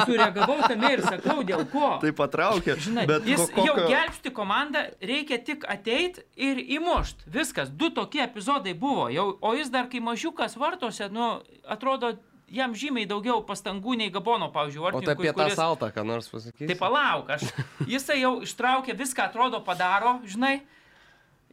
[0.07, 1.89] sureagavau tame ir sakau, dėl ko.
[2.03, 2.77] Tai patraukė.
[2.85, 7.27] Žinai, bet jis ko- jau kokio- gelbsti komandą, reikia tik ateit ir įmušt.
[7.35, 9.09] Viskas, du tokie epizodai buvo.
[9.13, 11.33] Jau, o jis dar kai mažiukas vartose, nu,
[11.67, 12.15] atrodo,
[12.53, 15.57] jam žymiai daugiau pastangų nei Gabono, pavyzdžiui, O tai vartininkui, apie tą kuris...
[15.59, 16.69] saltą, ką nors pasakyti?
[16.73, 17.47] Tai palauk, aš.
[17.95, 20.61] Jisai jau ištraukia viską, atrodo, padaro, žinai.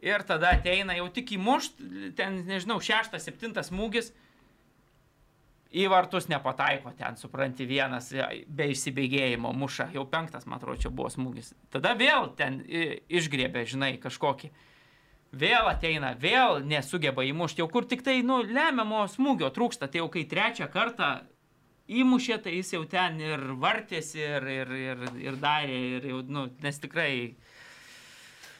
[0.04, 1.78] Ir tada ateina jau tik įmušt,
[2.18, 4.12] ten, nežinau, šeštas, septintas smūgis.
[5.76, 8.12] Į vartus nepataiko ten, supranti, vienas
[8.46, 11.50] be išsibėgėjimo muša, jau penktas, man atrodo, čia buvo smūgis.
[11.74, 14.52] Tada vėl ten i- išgriebė, žinai, kažkokį.
[15.36, 20.08] Vėl ateina, vėl nesugeba įmušti, jau kur tik tai, nu, lemiamo smūgio trūksta, tai jau
[20.12, 21.10] kai trečią kartą
[21.86, 26.48] įmušė, tai jis jau ten ir vartėsi, ir, ir, ir, ir darė, ir jau, nu,
[26.64, 27.10] nes tikrai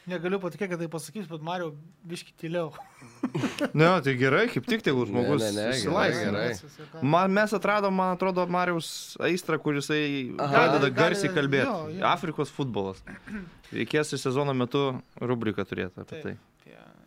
[0.06, 1.72] Negaliu patikėti, kad tai pasakys, bet Mario
[2.06, 2.70] biški tyliau.
[3.76, 6.44] Ne, tai gerai, kaip tik tegul žmogus Ne, ne, ne, išsilaisvina.
[6.44, 7.00] gerai.
[7.02, 8.88] Man, mes atradom, man atrodo, Marijos
[9.26, 11.66] aistrą, kuris pradeda garsiai kalbėti.
[11.66, 12.04] jo, jo.
[12.06, 13.02] Afrikos futbolas.
[13.72, 14.84] Reikės ir sezono metu
[15.18, 16.36] rubriką turėti apie tai.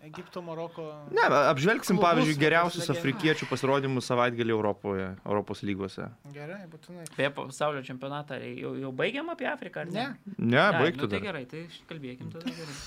[0.09, 0.85] Egipto, Maroko.
[1.15, 2.99] Ne, apžvelgsim, Klubus, pavyzdžiui, geriausius legendos.
[2.99, 6.09] afrikiečių pasirodymus savaitgalį Europoje, Europos lygose.
[6.35, 7.05] Gerai, būtinai.
[7.07, 10.07] apie pasaulio čempionatą jau, jau baigiam apie Afriką, ar ne?
[10.35, 10.49] Ne.
[10.55, 12.77] Ne, Ai, baigtų nu, tai gerai, tai kalbėkim tada gerai.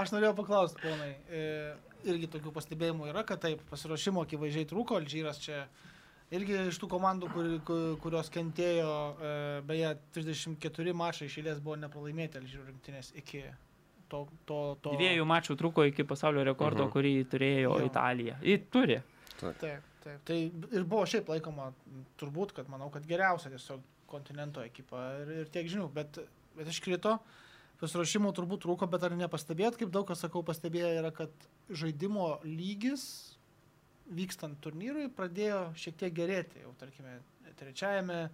[0.00, 1.42] Aš norėjau paklausti, ponai, e,
[2.08, 5.64] irgi tokių pastebėjimų yra, kad taip, pasiruošimo akivaizdžiai trūko, Alžyras čia
[6.34, 9.34] irgi iš tų komandų, kur, kur, kurios kentėjo, e,
[9.68, 13.44] beje, 34 mačai išėlės buvo nepralaimėti Alžyro rinktinės iki
[14.14, 14.20] to...
[14.48, 14.94] to, to...
[14.96, 16.92] Dviejų mačų truko iki pasaulio rekordo, Mhm.
[16.94, 17.84] kurį turėjo Jo.
[17.90, 18.38] Italija.
[18.42, 19.00] Ji turi.
[19.40, 19.58] Taip,
[20.04, 20.20] taip.
[20.28, 20.36] Tai
[20.78, 21.72] ir buvo šiaip laikoma,
[22.20, 26.20] turbūt, kad manau, kad geriausia tiesiog kontinento ekipa ir, ir tiek žinių, bet,
[26.54, 27.18] bet iškrito.
[27.80, 31.32] Pasiruošimo turbūt trūko, bet ar nepastebėt, kaip daug kas sakau, pastebėjo yra, kad
[31.68, 33.02] žaidimo lygis
[34.14, 36.60] vykstant turnyrui pradėjo šiek tiek gerėti.
[36.62, 37.16] Jau, tarkime,
[37.58, 38.30] trečiajame e,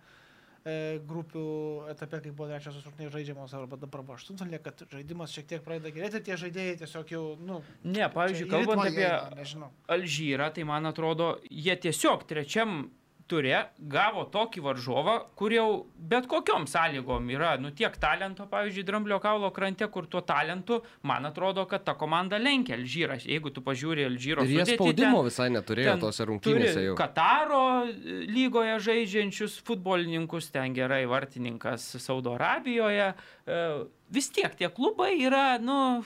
[1.08, 1.44] grupių
[1.88, 5.92] etape, kai buvo trečiosios rungtynės žaidžiamos, arba dabar buvo aštuntalė, kad žaidimas šiek tiek pradeda
[5.94, 9.08] gerėti, tie žaidėjai tiesiog jau, nu, Ne, pavyzdžiui, kalbant apie
[9.38, 9.70] nežinau.
[9.88, 12.90] Alžyrą, tai man atrodo, jie tiesiog trečiam
[13.30, 15.66] turė gavo tokį varžovą, kur jau
[16.10, 21.28] bet kokiom sąlygom yra, nu tiek talento, pavyzdžiui, Dramblio kaulo krante, kur tuo talentu, man
[21.30, 23.20] atrodo, kad ta komanda lenkia Alžyrą.
[23.22, 26.96] Jeigu tu pažiūrė Alžyro Ir jie sudėtį, spaudimo ten- visai neturėjo ten tose rungtynėse jau.
[26.98, 33.12] Kataro e, lygoje žaidžiančius futbolininkus, ten gerai vartininkas Saudo Arabijoje.
[33.46, 33.62] E,
[34.10, 36.02] Vis tiek tie klubai yra, nu,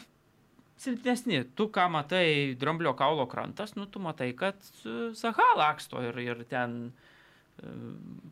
[0.76, 1.44] silpnesni.
[1.56, 6.42] Tu, ką matai, dramblio kaulo krantas, nu, tu matai, kad e, Saha laksto ir, ir
[6.50, 7.13] ten e,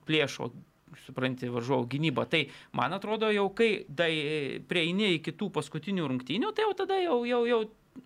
[0.09, 0.51] plėšo,
[1.07, 2.27] supranti, varžovų gynybą.
[2.31, 2.43] Tai,
[2.77, 4.13] man atrodo, jau kai dai,
[4.69, 7.61] prieini iki tų paskutinių rungtynių, tai jau tada jau, jau, jau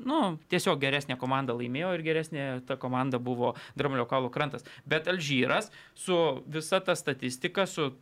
[0.06, 4.66] nu, tiesiog geresnė komanda laimėjo ir geresnė ta komanda buvo Dramblio kaulo krantas.
[4.86, 7.92] Bet Alžyras su visa ta statistika, su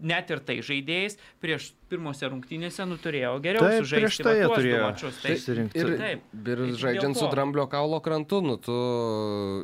[0.00, 5.18] net ir tai žaidėjais prieš pirmose rungtynėse nuturėjo geriau Taip, sužaisti prieš tai turėjo mačus.
[5.22, 5.78] Tai, susirinkti.
[5.82, 6.22] Ir, Taip.
[6.46, 8.72] ir Ir žaidžiant su dramblio kaulo krantu, nu, tu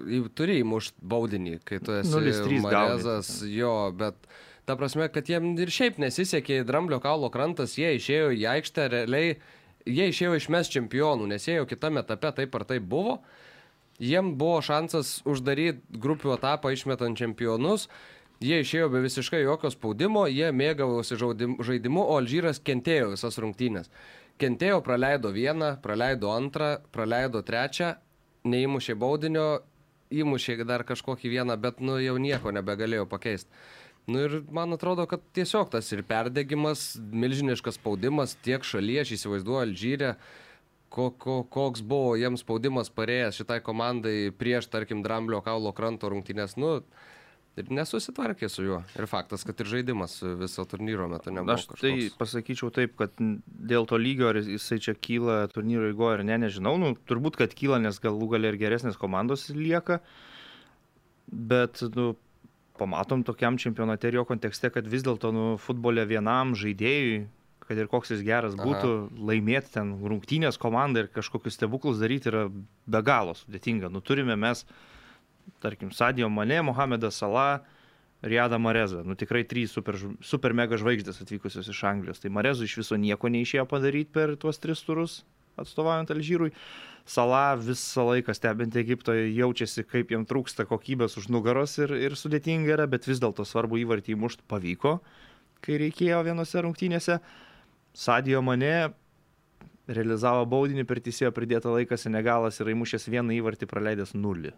[0.05, 4.14] į- turi įmušti baudinį, kai tu esi 0-3 Marezas, jo, bet
[4.68, 8.89] ta prasme, kad jiem ir šiaip nesisekė į dramblio kaulo krantas, jie išėjo į aikštę
[8.93, 9.39] realiai,
[9.89, 13.18] jie išėjo išmes čempionų, nes jie jau kitame etape taip ar taip buvo.
[13.99, 17.89] Jiem buvo šansas uždaryti grupių etapą išmetant čempionus.
[18.39, 23.91] Jie išėjo be visiškai jokio spaudimo, jie mėgavosi žaidimu, o Alžyras kentėjo visas rungtynės.
[24.39, 27.97] Kentėjo, praleido vieną, praleido antrą, praleido trečią,
[28.47, 29.49] neįmušė baudinio,
[30.14, 33.51] įmušė dar kažkokį vieną, bet nu jau nieko nebegalėjo pakeisti.
[34.09, 39.64] Nu ir man atrodo, kad tiesiog tas ir perdegimas, milžiniškas spaudimas tiek šalyje, aš įsivaizduoju
[39.66, 40.14] Alžyrę,
[40.89, 46.57] ko, ko, koks buvo jiems spaudimas parėjęs šitai komandai prieš, tarkim, Dramblio kaulo kranto rungtynės,
[46.57, 46.78] nu,
[47.61, 48.78] ir nesusitvarkė su juo.
[48.98, 51.56] Ir faktas, kad ir žaidimas viso turnyro metu nebuvo.
[51.56, 52.18] Aš tai kažkoks.
[52.20, 56.76] pasakyčiau taip, kad dėl to lygio, ar jisai čia kyla turnyro eigoje ar ne, nežinau.
[56.80, 60.00] Nu, turbūt, kad kyla, nes galų gal ir geresnės komandos lieka.
[61.28, 62.14] Bet, nu,
[62.78, 67.26] pamatom tokiam čempionate ir jo kontekste, kad vis dėlto, nu, futbole vienam žaidėjui,
[67.68, 68.64] kad ir koks jis geras Aha.
[68.64, 68.92] būtų,
[69.28, 73.90] laimėti ten rungtynės komandą ir kažkokius stebuklus daryti yra be galo sudėtinga.
[73.92, 74.64] Nu, turime mes,
[75.62, 77.64] tarkim, Sadio Mane, Mohamedas Salah,
[78.22, 79.05] Riadą Marezą.
[79.05, 82.18] Nu tikrai trys super, super mega žvaigždės atvykusios iš Anglijos.
[82.22, 85.20] Tai Marezų iš viso nieko neišėjo padaryti per tuos tris turus,
[85.59, 86.51] atstovaujant Alžyrui.
[87.09, 92.74] Sala visą laiką stebint Egipto jaučiasi, kaip jam trūksta kokybės už nugaros ir, ir sudėtinga
[92.74, 94.99] yra, bet vis dėlto svarbu įvartį įmušti pavyko,
[95.64, 97.20] kai reikėjo vienose rungtynėse.
[97.96, 98.90] Sadio mane
[99.88, 104.53] realizavo baudinį per teisėjo pridėtą laiką Senegalas ir įmušęs vieną įvartį praleidęs nulį.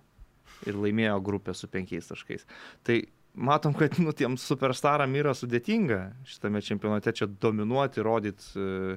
[0.68, 2.44] Ir laimėjo grupę su penkiais taškais.
[2.84, 2.98] Tai
[3.34, 8.96] matom, kad nu, tiem superstaram yra sudėtinga šitame čempionate čia dominuoti, rodyti e,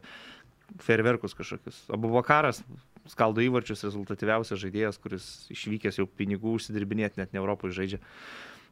[0.84, 1.84] ferverkus kažkokius.
[1.94, 2.64] Abu vakaras
[3.10, 8.02] skaldo įvarčius rezultatyviausias žaidėjas, kuris išvykęs jau pinigų užsidirbinėti net ne Europoje žaidžia.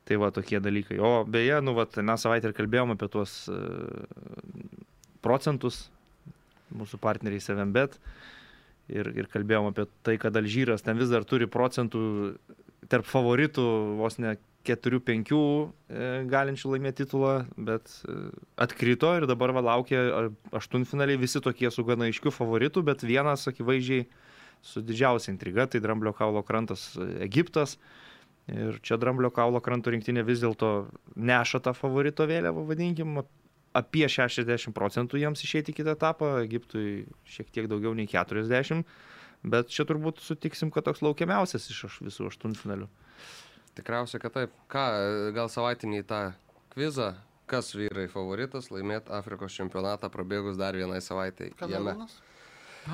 [0.07, 0.97] Tai va tokie dalykai.
[1.03, 3.59] O beje, nu, va, mes savaitę ir kalbėjome apie tuos e,
[5.21, 5.85] procentus
[6.73, 7.99] mūsų partneriai Sevembet
[8.89, 12.01] ir, ir kalbėjom apie tai, kad Alžyras ten vis dar turi procentų
[12.91, 13.65] tarp favoritų
[13.99, 14.35] vos ne
[14.67, 18.17] 4-5 e, galinčių laimėti titulą, bet e,
[18.61, 20.21] atkrito ir dabar va, laukia a,
[20.59, 24.05] aštuntfinaliai visi tokie su gana aiškiu favoritu, bet vienas akivaizdžiai
[24.61, 27.77] su didžiausia intriga, tai Dramblio kaulo krantas e, Egiptas.
[28.51, 30.71] Ir čia Dramblio kaulo kranto rinktinė vis dėlto
[31.15, 33.21] neša tą favorito vėliavą, vadinkim,
[33.77, 38.83] apie 60 procentų jiems išeiti kitą etapą, Egiptui šiek tiek daugiau nei 40,
[39.43, 42.87] bet čia turbūt sutiksim, kad toks laukiamiausias iš visų aštuntfinalių.
[43.77, 44.55] Tikriausiai, kad taip.
[44.71, 44.85] Ką,
[45.35, 46.21] gal savaitinį tą
[46.73, 47.13] kvizą,
[47.51, 51.53] kas vyrai favoritas laimėti Afrikos čempionatą prabėgus dar vienai savaitai.
[51.61, 51.93] Jame.
[51.95, 52.17] Kamerūnas.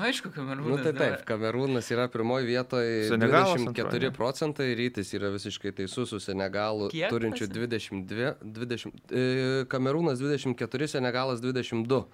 [0.04, 0.82] Aišku, Nu, kamerūnas.
[0.84, 4.10] tai taip, Kamerūnas yra pirmoji vietoje Senegalas 24 antroje.
[4.18, 10.88] procentai, rytis yra visiškai teisus su Senegalu Kiek turinčiu tas- 22, 20, e, Kamerūnas 24,
[10.92, 12.04] Senegalas 22.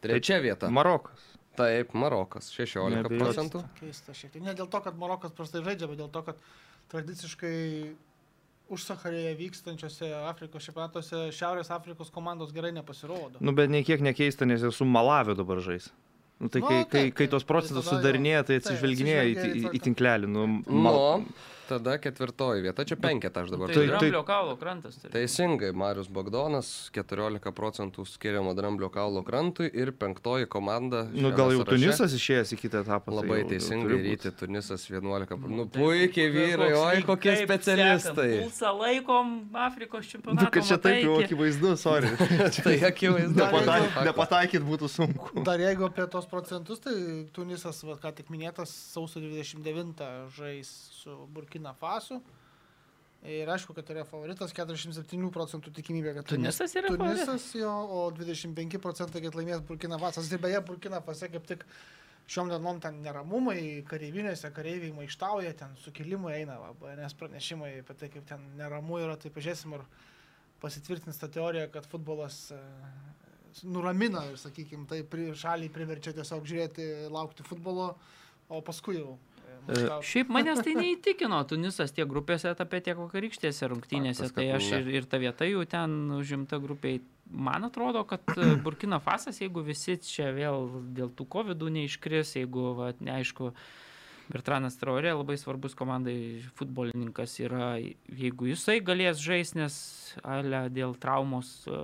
[0.00, 0.70] Trečia vieta.
[0.70, 1.20] Marokas.
[1.58, 3.22] Taip, Marokas 16 Neabejoju.
[3.24, 3.62] procentų.
[3.80, 4.42] Keista šiek tiek.
[4.46, 6.38] Ne dėl to, kad Marokas prastai žaidžia, bet dėl to, kad
[6.92, 7.56] tradiciškai
[8.68, 13.40] užsakarėje vykstančiose Afrikos čempionatuose Šiaurės Afrikos komandos gerai nepasirodo.
[13.40, 15.88] Nu, bet nei kiek nekeista, nes esu Malavio dabar žais.
[16.38, 17.32] Nu, tai Nu, kai, kai, taip, kai taip.
[17.34, 20.28] tos procentus Tai sudarinėja, tai atsižvelginėja į, į į, tinklelį.
[20.30, 21.24] Nu, Nu, mal...
[21.68, 24.96] tada ketvirtoji vieta, čia penketą aš dabar Tai, Tai- tai- dramblio kaulo krantas.
[25.02, 25.10] Tai.
[25.12, 31.04] Teisingai, Marius Bagdonas 14 procentų skiriama Dramblio kaulo krantui ir penktoji komanda.
[31.12, 31.76] nu, gal jau sąraše.
[31.76, 33.12] Tunisas išėjęs į kitą etapą.
[33.12, 35.36] tai Labai jau- jau teisingai, ryti Tunisas 11.
[35.36, 38.30] pro- Nu, Tai puikiai vyrai, koks oi, kokie kaip specialistai.
[38.44, 40.50] Pulsą laikom Afrikos Nu, čempionatą.
[40.50, 42.08] kad čia taip jau akivaizdu, sorry.
[42.64, 43.38] Tai akivaizdu.
[43.38, 44.04] Faktas.
[44.06, 45.42] Nepataikyt būtų sunku.
[45.44, 46.94] Dar jeigu apie tos procentus, tai
[47.34, 50.68] Tunisas, va, ką tik minėtas, sausio 29 žais
[51.02, 52.20] su Burkina Fasu.
[53.26, 57.24] Ir aišku, kad yra favoritas 47 procentų tikimybė, kad Tunisas yra favoritas?
[57.26, 60.30] Tunisas jo, o 25 procentai, kad laimės Burkina Fasas.
[60.30, 61.64] Ir beje, Burkina Fase kaip tik
[62.28, 68.10] šiom dienom ten neramumai, kareivinėse kareiviai maištauja, ten sukilimai eina, va, nes pranešimai apie tai,
[68.12, 69.86] kaip ten neramu yra, tai pažiūrėsim, ar
[70.62, 72.58] pasitvirtins tą teoriją, kad futbolas e,
[73.64, 75.00] nuramina ir, sakykime, tai
[75.40, 77.94] šaliai priverčia tiesiog žiūrėti, laukti futbolo,
[78.48, 79.16] o paskui jau.
[79.68, 79.84] E.
[80.04, 85.08] Šiaip manęs tai neįtikino, Tunisas tiek grupėse etape, tiek vakarykštėse rungtynėse, tai aš ir, ir
[85.10, 87.02] ta vieta jau ten užimta grupiai.
[87.28, 92.72] Man atrodo, kad e, Burkina Fasas, jeigu visi čia vėl dėl tų COVID neiškris, jeigu,
[92.78, 93.52] va, neaišku,
[94.28, 99.78] Bertranas Traorė labai svarbus komandai futbolininkas yra, jeigu jisai galės žaisti, nes
[100.20, 101.78] ale dėl traumos e,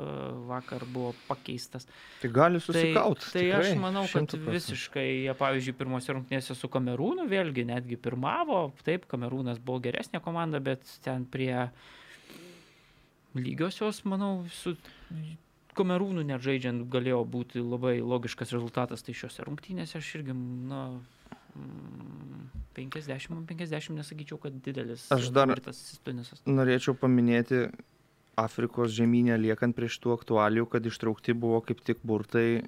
[0.51, 1.89] vakar buvo pakeistas.
[2.21, 3.25] Tai gali Tai, susikaut.
[3.33, 9.09] tai aš manau, kad visiškai, jie, pavyzdžiui, pirmose rungtynėse su Kamerūnu vėlgi netgi pirmavo, taip,
[9.09, 11.71] Kamerūnas buvo geresnė komanda, bet ten prie
[13.35, 14.77] lygiosios, manau, su
[15.75, 20.37] Kamerūnu net žaidžiant galėjo būti labai logiškas rezultatas, tai šiuose rungtynėse aš irgi,
[20.71, 20.85] na,
[21.57, 22.45] mm,
[22.77, 25.07] 50-50 nesakyčiau, kad didelis.
[25.15, 25.55] Aš dar-.
[26.47, 27.69] Norėčiau paminėti
[28.41, 32.65] Afrikos žemynę liekant prieš tų aktualijų, kad ištraukti buvo kaip tik burtai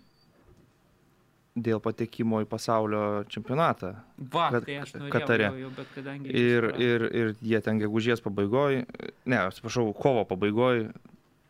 [1.57, 3.95] dėl patekimo į pasaulio čempionatą.
[4.19, 5.49] Va, Kad- tai aš norėjau, Katare.
[5.63, 6.29] jau, bet kadangi...
[6.37, 8.83] Ir, ir, ir jie ten gegužės pabaigoj,
[9.25, 10.91] ne, atsiprašau, kovo pabaigoj,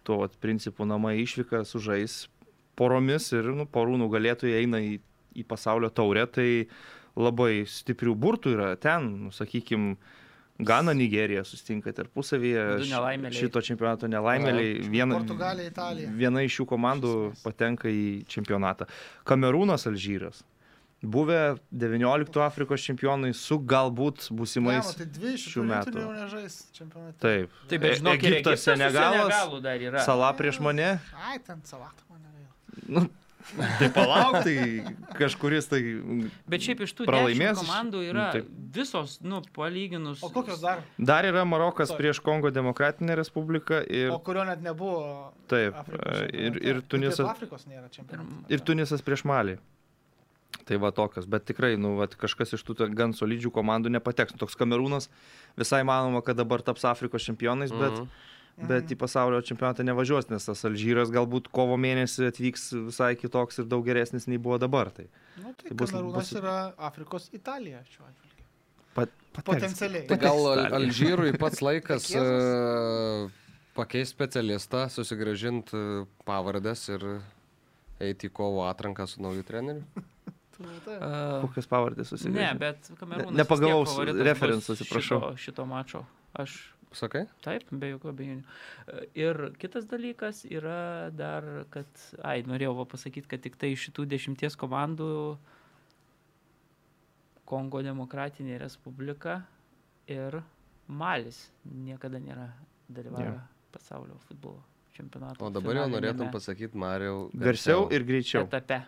[0.06, 2.28] tuo vat, principu namai išvyka sužais
[2.78, 5.00] poromis ir nu, porų nugalėtojai eina į,
[5.34, 6.48] į pasaulio taurę, tai
[7.16, 9.96] labai stiprių burtų yra ten, nu, sakykime,
[10.58, 12.78] Gana Nigerija sustinka tarpusavyje,
[13.36, 14.86] šito čempionato nelaimėliai.
[14.88, 16.08] Viena, Portugalija, Italija.
[16.16, 17.10] viena iš šių komandų
[17.42, 18.86] patenka į čempionatą.
[19.28, 20.40] Kamerūnas Alžyras.
[21.04, 24.94] Buvę 19 Afrikos čempionai su galbūt Ne, būsimais.
[24.96, 26.06] tai dvi šių metų.
[27.20, 27.50] Taip.
[27.68, 30.00] Taip, bet E- ir Egiptas, Senegalas, Senegalu dar yra.
[30.04, 30.98] Sala prieš mane.
[31.28, 32.88] Ai, ten salatą man negaila.
[32.88, 33.08] Nu,
[33.78, 34.56] tai palauk, tai
[35.18, 35.80] kažkuris tai.
[36.50, 38.48] Bet šiaip iš tų Pralaimės komandų nu, yra taip.
[38.74, 40.22] visos, nu, palyginus.
[40.26, 40.82] O kokios dar?
[40.98, 42.02] Dar yra Marokas Sorry.
[42.02, 45.32] prieš Kongo demokratinę respubliką ir, O kurio net nebuvo.
[45.48, 48.44] taip, Afrikos e, ir, ir, Tunisas, Afrikos nėra čempionate.
[48.48, 49.58] ir Tunisas prieš Malį.
[50.66, 54.34] Tai va tokios, bet tikrai, nu, va, kažkas iš tų gan solidžių komandų nepateks.
[54.40, 55.06] Toks Kamerūnas
[55.58, 58.06] visai manoma, kad dabar taps Afrikos čempionais, bet, Mhm.
[58.06, 58.08] bet
[58.88, 63.84] į pasaulio čempionatą nevažiuos, nes tas Alžyras galbūt kovo mėnesį atvyks visai kitoks ir daug
[63.84, 64.88] geresnis nei buvo dabar.
[64.90, 65.04] Tai
[65.36, 68.46] Nu, tai Tai bus- Kamerūnas bus- yra Afrikos Italija šiuo atveju.
[68.94, 69.44] pat, pateks.
[69.44, 70.06] Potencialiai.
[70.08, 70.72] Tai gal Al-.
[70.80, 73.30] Alžyrui pats laikas Vaikėzas.
[73.76, 75.76] pakeisti specialistą, susigražinti
[76.24, 77.04] pavardės ir
[78.00, 79.84] eiti į kovo atranką su nauju treneriu?
[80.56, 82.58] Uh, Kokias pavardės ne, susigrįžo?
[82.58, 83.28] bet Kamerūnas.
[83.28, 85.18] Ne- nepagavau bus atsiprašau.
[85.20, 86.00] Šito, šito mačo.
[86.32, 86.54] Aš
[86.96, 87.24] Sakai?
[87.44, 88.44] Taip, be jokių abejonių.
[88.88, 90.78] E, Ir kitas dalykas yra
[91.12, 91.44] dar,
[91.74, 91.86] kad,
[92.24, 95.10] ai, norėjau va pasakyti, kad tik tai iš šitų dešimties komandų
[97.46, 99.40] Kongo Demokratinė Respublika
[100.10, 100.40] ir
[100.88, 102.48] Malis niekada nėra
[102.88, 103.38] dalyvavę Jo.
[103.74, 104.62] pasaulio futbolo
[104.96, 105.44] čempionato.
[105.44, 107.26] O dabar jau norėtum pasakyti, Mariau.
[107.34, 108.46] Garsiau ir greičiau.
[108.46, 108.80] Etape.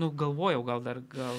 [0.00, 1.36] Nu, galvojau, gal dar, gal.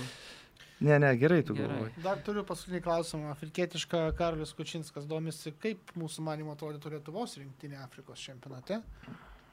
[0.81, 1.67] Ne, ne, gerai tu Gerai.
[1.75, 2.01] galvoji.
[2.01, 3.29] Dar turiu paskutinį klausimą.
[3.35, 8.79] Afrikietiška Karolis Kučinskas domisi, kaip mūsų manimo atrodytų Lietuvos rinktinė Afrikos čempionate.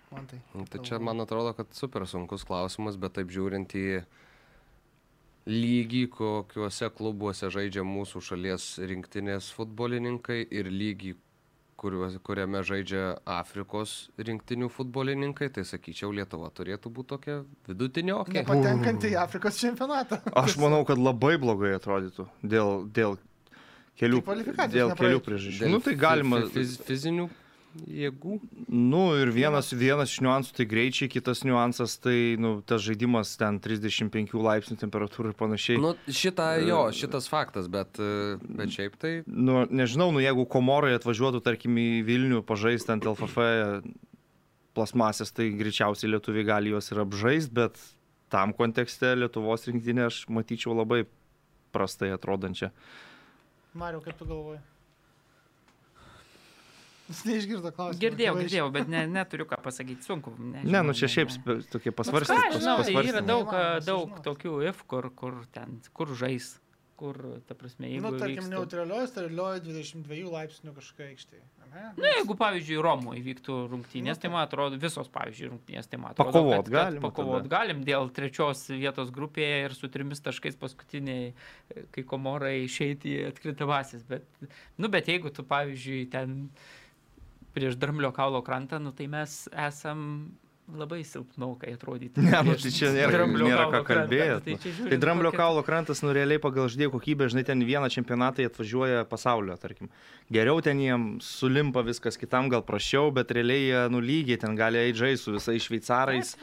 [0.09, 0.39] Man tai.
[0.57, 3.85] Nu, Tai čia man atrodo, kad super sunkus klausimas, bet taip žiūrint į
[5.49, 11.15] lygį, kokiuose klubuose žaidžia mūsų šalies rinktinės futbolininkai ir lygį,
[11.79, 18.23] kuriuos, kuriame žaidžia Afrikos rinktinių futbolininkai, tai sakyčiau, Lietuva turėtų būti tokia vidutinio.
[18.25, 18.43] Okay.
[18.43, 20.21] Nepatenkant į Afrikos čempionatą.
[20.43, 23.19] Aš manau, kad labai blogai atrodytų dėl, dėl
[23.99, 25.71] kelių, Tai dėl kelių priežasčių.
[25.71, 26.43] Nu, tai galima.
[26.55, 27.29] Fiz, fizinių
[27.77, 28.39] jėgų.
[28.69, 33.61] Nu, ir vienas, vienas iš niuansų tai greičiai, kitas niuansas tai nu, tas žaidimas ten
[33.63, 35.81] 35 laipsnių temperatūra ir panašiai.
[35.83, 40.95] Nu, šitą jo, šitas faktas, bet, e, bet šiaip tai Nu, nežinau, nu, jeigu komorai
[40.97, 43.51] atvažiuotų, tarkim, į Vilnių pažaisti ant LFF
[44.79, 47.79] plasmasės, tai greičiausiai lietuviai gali juos ir apžaisti, bet
[48.33, 51.05] tam kontekste Lietuvos rinktinė aš matyčiau labai
[51.75, 52.71] prastai atrodančią.
[53.79, 54.61] Mariu, kaip tu galvoji?
[57.09, 58.03] Jis neišgirdo klausimą.
[58.03, 60.35] Girdėjau, girdėjau, bet ne, neturiu ką pasakyti, sunku.
[60.37, 61.59] Ne, nežinau, nu čia šiaip ne.
[61.73, 62.49] tokie Ką pasvarstymai.
[62.51, 63.53] aš žinau, tai yra daug,
[63.87, 66.59] daug tokių if, kur, kur ten, kur žais.
[66.99, 67.15] kur,
[67.47, 68.03] ta prasme, jeigu...
[68.11, 71.45] Nu, tarkim, neutralioje, sterilioje 22 laipsnių kažkokia aikštėje.
[71.71, 76.17] Na, jeigu, pavyzdžiui, Romoje vyktų rungtynės, Nu, tai man atrodo, visos, pavyzdžiui, rungtynės, tai man
[76.17, 77.53] atrodo, Pakovot kad, galima kad pakovot tada.
[77.53, 83.29] galim dėl trečios vietos grupėje ir su trimis taškais paskutiniai, e, kai komorai išeiti į
[83.31, 84.03] atkrintamasis.
[84.09, 84.27] Bet,
[84.81, 86.49] nu, bet jeigu tu, pavyzdžiui, ten
[87.59, 90.31] prieš dramblio kaulo krantą, nu, tai mes esam
[90.69, 92.21] labai silpnaukai atrodyti.
[92.21, 93.89] Ne, nu, tai čia nėra- nėra ką kaulo krantą.
[93.89, 94.59] kalbėt, Tai, nu.
[94.61, 98.45] čia Tai dramblio kokia- kaulo krantas, nu realiai pagal žaidėjų kokybę, žinai, ten vieną čempionatą
[98.51, 99.89] atvažiuoja pasaulio, tarkim.
[100.31, 105.01] Geriau ten jiem sulimpa viskas, kitam gal prašiau, bet realiai jie nulygiai ten gali eiti
[105.01, 106.35] žaisti su visais šveicarais,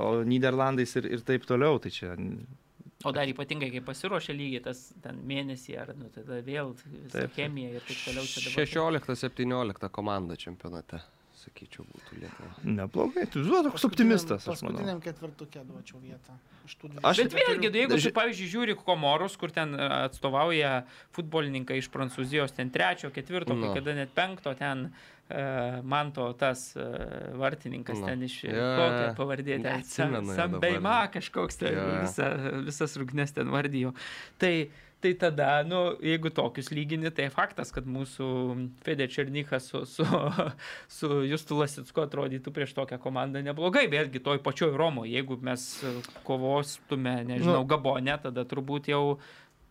[0.00, 1.76] o Niderlandais ir, ir taip toliau.
[1.78, 2.16] Tai čia
[3.06, 6.72] O dar ypatingai, kai pasiruošia lygiai tas ten mėnesį ar nu, tada vėl
[7.36, 8.24] chemija ir taip toliau.
[8.26, 8.66] čia dabar-
[9.06, 10.98] 16-17 komanda čempionate,
[11.38, 12.50] sakyčiau, būtų Lietuva.
[12.64, 13.28] neblogai.
[13.30, 14.58] Tu žinai, toks optimistas, aš.
[14.64, 16.34] Paskutiniam ketvirtukė duočiau vietą.
[16.66, 20.84] Aš- Bet 24 vėlgi, jeigu tu, Ži- pavyzdžiui, žiūri komorus, kur ten e, atstovauja
[21.14, 23.62] futbolininkai iš Prancūzijos, ten trečio, ketvirto, Nu.
[23.72, 24.90] kai kada net penkto, ten uh,
[25.84, 26.82] man to tas uh,
[27.36, 28.06] vartininkas Nu.
[28.08, 29.14] ten iš Jo, kokią jo.
[29.18, 31.86] pavardė, ten Sambeima kažkoks, ten jo.
[32.02, 32.28] visa,
[32.64, 33.92] visas rūgnes ten vardijo.
[34.40, 34.52] Tai,
[35.04, 38.28] tai tada, nu, jeigu tokius lygini, tai faktas, kad mūsų
[38.86, 40.06] Fede Černykas su, su,
[40.98, 45.92] su Justu Lasicku atrodytų prieš tokią komandą neblogai, vėlgi toj pačioj Romoje, jeigu mes e,
[46.26, 47.68] kovostume, nežinau, Nu.
[47.68, 49.18] Gabone, tada turbūt jau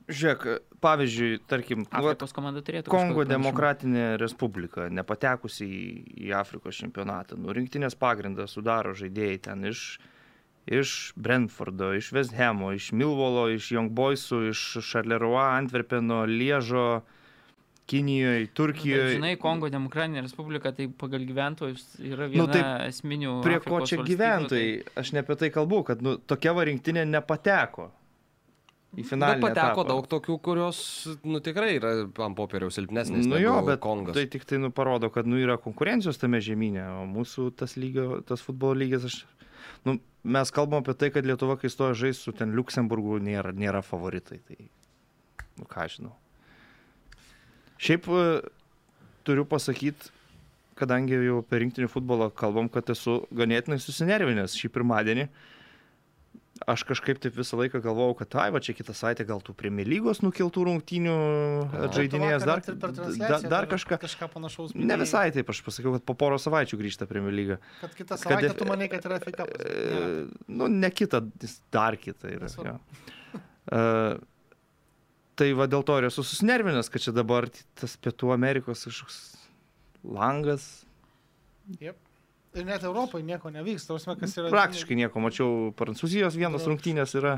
[0.08, 0.44] Žiūrėk,
[0.80, 2.92] pavyzdžiui, tarkim, nu, Afrikos komanda turėtų.
[2.94, 5.82] Kongo demokratinė respublika, nepatekusi į,
[6.30, 7.36] į Afrikos čempionatą.
[7.36, 9.82] Nu, rinktinės pagrindą sudaro žaidėjai ten iš,
[10.64, 17.04] iš Brentfordo, iš West Hamo, iš Milvolo, iš Young Boysų, iš Charleroi, Antverpeno, Liežo,
[17.88, 19.12] Kinijoje, Bet, Turkijoje.
[19.18, 23.38] Žinai, Kongo demokratinė respublika, tai pagal gyventojus yra Nu, viena tai nu, esminių.
[23.44, 24.74] Prie ko Afrikos čia valstybių, gyventojai?
[25.04, 27.92] Aš ne apie tai kalbu, kad nu, tokia va rinktinė nepateko
[28.96, 29.40] į finalą.
[29.42, 30.80] Bet pateko daug tokių, kurios,
[31.28, 33.28] nu tikrai yra ant popieriaus silpnesnės.
[33.28, 34.16] Nu jo, bet Kongas.
[34.18, 38.22] tai tik tai nu, parodo, kad nu, yra konkurencijos tame žemynė, o mūsų tas, lygio,
[38.28, 39.20] tas futbolo lygis, aš,
[39.88, 43.84] nu, mes kalbam apie tai, kad Lietuva, kai stoja žaisti su ten Luksemburgu, nėra, nėra
[43.86, 44.40] favoritai.
[44.48, 44.70] Tai,
[45.60, 46.16] nu ką žinau.
[47.78, 48.24] Šiaip e,
[49.28, 50.10] turiu pasakyti,
[50.78, 55.28] kadangi jau per rinktinių futbolą kalbam, kad esu ganėtinai susinervinęs šį pirmadienį.
[56.66, 59.86] Aš kažkaip taip visą laiką galvojau, kad, ai, va čia kitą savaitę gal tų Premier
[59.88, 61.16] lygos nukiltų rungtynių
[61.94, 64.00] žaidinėjas, dar, per dar, transliaciją dar kažką.
[64.02, 64.74] Kažką panašaus.
[64.74, 67.60] Ne minėjai, visai taip, aš pasakiau, kad po poro savaičių grįžta Premier lyga.
[67.84, 69.46] Kad kitą kad savaitę def- tu manai, kad yra FK.
[69.54, 72.48] E, nu, ne kita, jis dar kita yra.
[72.48, 72.74] Nesvarbu.
[72.74, 73.44] jo.
[73.68, 74.18] E,
[75.38, 79.22] tai va dėl to ir esu susinervinęs, kad čia dabar tas Pietų Amerikos kažkoks
[80.08, 80.72] langas.
[82.58, 83.86] Ir net Europoje nieko nevyks.
[83.86, 84.50] Tarsi, kas yra.
[84.54, 86.70] Praktiškai nieko, mačiau, Prancūzijos vienas Draugiškas.
[86.72, 87.36] rungtynės yra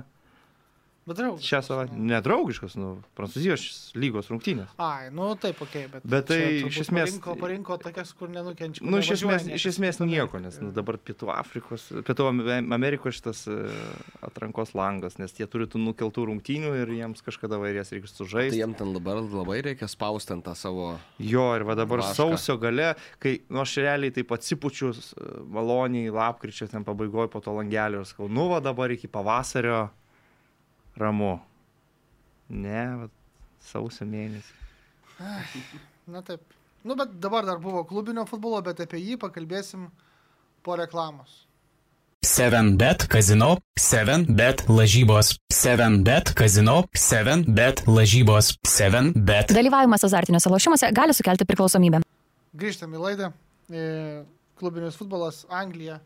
[1.10, 1.97] Bet draugiškas, šią savaitę.
[1.97, 2.05] nu.
[2.14, 3.64] Nedraugiškas, nu, Prancūzijos
[3.97, 4.70] lygos rungtynės.
[4.78, 6.05] Ai, nu taip, ok, bet.
[6.05, 6.39] Bet tai
[6.70, 8.86] iš esmės- Parinko, parinko tokias, kur nenukenčia.
[8.86, 13.41] Nu, iš esmės, iš esmės nieko, nes nu, dabar Pietų Afrikos, Pietų Am- Amerikos šitas
[13.49, 13.57] e,
[14.22, 18.60] atrankos langas, nes jie turi tų nukeltų rungtynių ir jiems kažkada vairės reikia Tai sužaisti.
[18.62, 20.99] jiem ten dabar labai reikia spausti ant tą savo...
[21.18, 22.16] Jo, ir va dabar Vašką.
[22.22, 24.93] sausio gale, kai nu, aš realiai taip atsipučiu
[25.49, 29.89] maloniai, lapkričio ten pabaigoje po to langelio ir sakau, nu va dabar iki pavasario
[31.00, 31.38] ramu.
[32.50, 33.10] Ne, va,
[33.64, 34.56] sausio mėnesį.
[36.10, 36.56] Na taip.
[36.84, 39.89] Nu, bet dabar dar buvo klubinio futbolo, bet apie jį pakalbėsim
[40.64, 41.43] po reklamos.
[42.26, 49.54] 7bet kazino, 7bet lažybos, 7bet kazino, 7bet lažybos, 7bet.
[49.56, 52.02] Dalyvavimas azartiniuose lošimuose gali sukelti priklausomybę.
[52.60, 53.32] Grįžtam į laidą.
[53.72, 53.86] E,
[54.60, 56.02] Klubinis futbolas Anglija.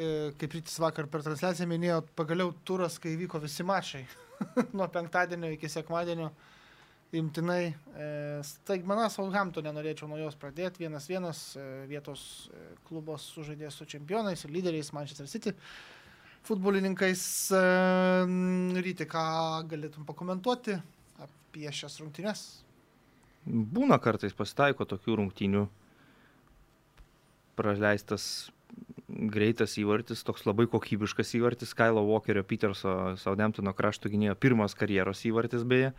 [0.00, 4.06] E, Kaip rytis vakar per transliaciją minėjo, pagaliau turas, kai vyko visi mačai.
[4.76, 6.30] Nuo penktadienio iki sekmadienio.
[7.18, 7.72] Imtinai.
[7.98, 8.06] E,
[8.46, 10.84] Staigmena Southamptonė norėčiau nuo jos pradėti.
[10.84, 12.22] Vienas vienas e, vietos
[12.54, 15.52] e, klubas sužaidė su čempionais ir lyderiais Manchester City.
[16.46, 17.24] Futbolininkais
[17.58, 17.64] e,
[18.86, 19.24] ryti, ką
[19.68, 20.78] galėtum pakomentuoti
[21.26, 22.46] apie šias rungtynes?
[23.44, 25.66] Būna kartais pasitaiko tokių rungtynių.
[27.58, 28.30] Praleistas
[29.28, 35.66] greitas įvartis, toks labai kokybiškas įvartis, Kailo Walkerio Peterso Southamptono krašto gynėjo pirmas karjeros įvartis
[35.68, 35.92] beje.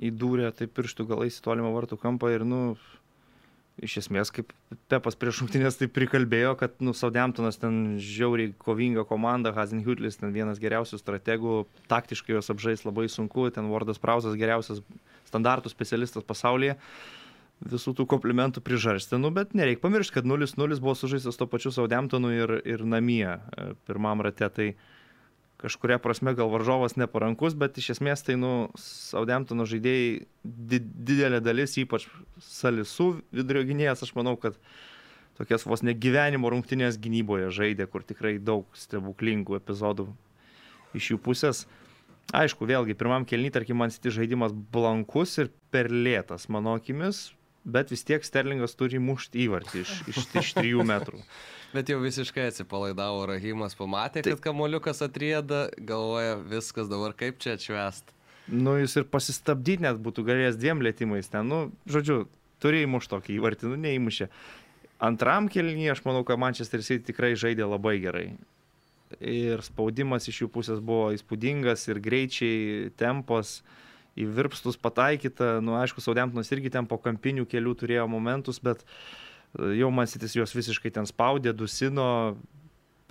[0.00, 2.74] Įdūrė taip pirštų galais į tolimą vartų kampą ir, nu,
[3.82, 4.52] iš esmės, kaip
[4.90, 10.62] Pepas prieš rungtynės tai prikalbėjo, kad, nu, Southamptonas ten žiauriai kovinga komanda, Hazenhutlis ten vienas
[10.62, 11.60] geriausių strategų,
[11.90, 14.82] taktiškai juos apžais labai sunku, ten Wardas Prausas geriausias
[15.30, 16.78] standartų specialistas pasaulyje.
[17.64, 22.32] Visų tų komplimentų prižarstė, nu, bet nereikia pamiršti, kad 0-0 buvo sužaistas to pačiu Saudemtonu
[22.34, 24.66] ir, ir namie e, pirmam rate, tai
[25.64, 30.10] kažkuria prasme gal varžovas neparankus, bet iš esmės tai, nu, Saudemtono žaidėjai
[30.44, 32.04] di didelė dalis, ypač
[32.44, 34.58] Salisų vidurio gynėjas, aš manau, kad
[35.38, 40.10] tokias vos ne gyvenimo rungtinės gynyboje žaidė, kur tikrai daug stebuklingų epizodų
[40.94, 41.64] iš jų pusės.
[42.34, 47.26] Aišku, vėlgi, pirmam kelny, tarkim, man siti žaidimas blankus ir per lėtas, mano akimis,
[47.64, 51.22] bet vis tiek Sterlingas turi mušti įvartį iš, iš, iš trijų metrų.
[51.74, 58.12] Bet jau visiškai atsipalaidavo Rahimas, pamatė, kad kamoliukas atrieda, galvoja viskas dabar kaip čia atšvest.
[58.46, 61.58] Nu, jis ir pasistabdyti net būtų galėjęs dviem lėtymais ten, nu,
[61.90, 62.28] žodžiu,
[62.62, 64.28] turi įmušti tokį įvartį, nu, neįmušė.
[65.02, 68.26] Antram kelnyje aš manau, kad Manchester City tikrai žaidė labai gerai.
[69.18, 73.58] Ir spaudimas iš jų pusės buvo įspūdingas ir greičiai, tempos,
[74.18, 75.58] į virpstus pataikyta.
[75.64, 80.54] Nu, aišku, Saudemtonas irgi ten po kampinių kelių turėjo momentus, bet e, jau Mansitis juos
[80.54, 82.36] visiškai ten spaudė, dusino,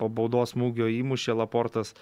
[0.00, 1.94] po baudos smūgio įmušė Laportas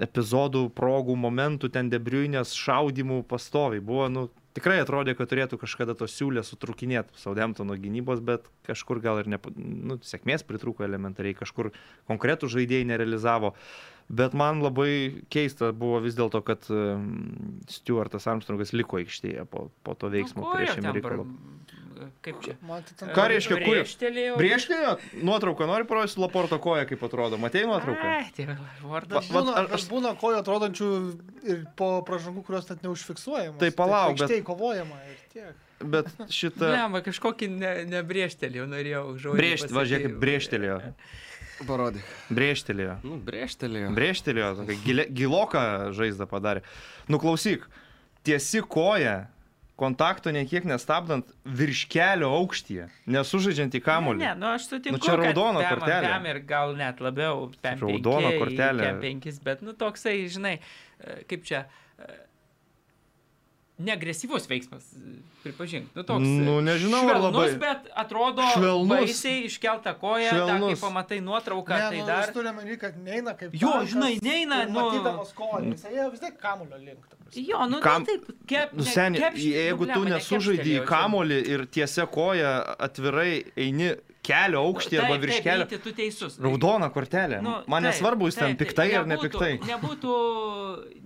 [0.00, 3.82] epizodų, progų, momentų, ten debriuinės šaudimų pastoviai.
[3.84, 4.26] Buvo, nu,
[4.56, 9.40] tikrai atrodė, kad turėtų kažkada tos siūlės sutrukinėti Saudemtono gynybos, bet kažkur gal ir ne,
[9.56, 11.70] nu, sėkmės pritrūko elementariai, kažkur
[12.10, 13.54] konkretų žaidėjai nerealizavo.
[14.10, 19.94] Bet man labai keista buvo vis dėlto, kad um, Stuartas Armstrongas liko aikštėje po, po
[19.94, 21.22] to veiksmo Nu, prieš Ameriką.
[22.24, 22.54] Kaip čia?
[22.66, 23.78] Man tai ten Ką reiškia, kur?
[23.80, 24.36] Brėžtelėjau.
[24.40, 24.92] Briežtinio
[25.30, 27.38] nuotrauką nori parodyti Laporto koją, kaip atrodo.
[27.40, 28.12] Matei nuotrauką?
[28.18, 28.46] Ai, tai
[28.82, 29.30] vardas.
[29.30, 29.86] Va- Būna, aš...
[29.90, 30.90] būna kojų atrodančių
[31.54, 33.58] ir po pražangų, kurios net neužfiksuojamos.
[33.62, 35.66] Tai palauk, bet- Aikštėje kovojama ir tiek.
[35.80, 36.68] Bet šitą...
[36.76, 39.36] Ne, kažkokį ne, nebrėžtelėjau, norėjau žodžiu.
[39.40, 40.78] Brėžt, va, žiūrėk, kaip brėžtelėjo.
[41.68, 42.04] Parodyk.
[42.32, 42.94] Brėžtelėjo.
[43.04, 43.90] Nu, brėžtelėjo.
[43.96, 45.62] Brėžtelėjo, tokia giloką
[45.96, 46.62] žaizdą padarė.
[47.12, 47.66] Nuklausyk,
[48.24, 49.16] tiesi koja,
[49.80, 54.20] kontakto niekiek nestabdant virš kelio aukštyje, nesužaidžiant į kamolį.
[54.22, 54.98] Ne, nu aš sutinku.
[54.98, 56.10] Nu, čia raudona pem- kortelė.
[56.12, 57.48] pem ir gal net labiau.
[57.64, 58.84] Raudona kortelė.
[58.86, 60.58] pem penkis, bet, nu, toksai, žinai,
[61.00, 61.64] e, kaip čia.
[63.80, 64.84] Neagresyvus veiksmas,
[65.42, 65.86] pripažink.
[65.96, 68.88] Nu, toks, Nu, nežinau, ar švelnus, labai- bet atrodo Švelnus.
[68.92, 72.24] baisiai iškelta koja, ta, kai pamatai nuotrauką, Ne, tai nu, dar...
[72.26, 73.54] Jis turi menį, kad neina kaip...
[73.56, 77.08] Jo, tankas žinai, neina, nu- Matydamas koją, jis ėjo vis tiek kamulio link.
[77.32, 78.06] Jo, nu, Kam- Kam...
[78.10, 82.52] taip, kep, Nu, seniai, nekepšt- jeigu nu, tu blemba, nesužaidži į kamolį ir tiesia koja
[82.78, 83.94] atvirai eini
[84.30, 86.38] kelio aukštį arba Taip, virš taip, kelio, Ryti, tu teisus.
[86.46, 87.40] raudona kortelė.
[87.44, 89.52] Nu, Man taip, nesvarbu, jis ten taip, tai piktai ar nebūtų- nepiktai.
[89.72, 90.14] Nebūtų,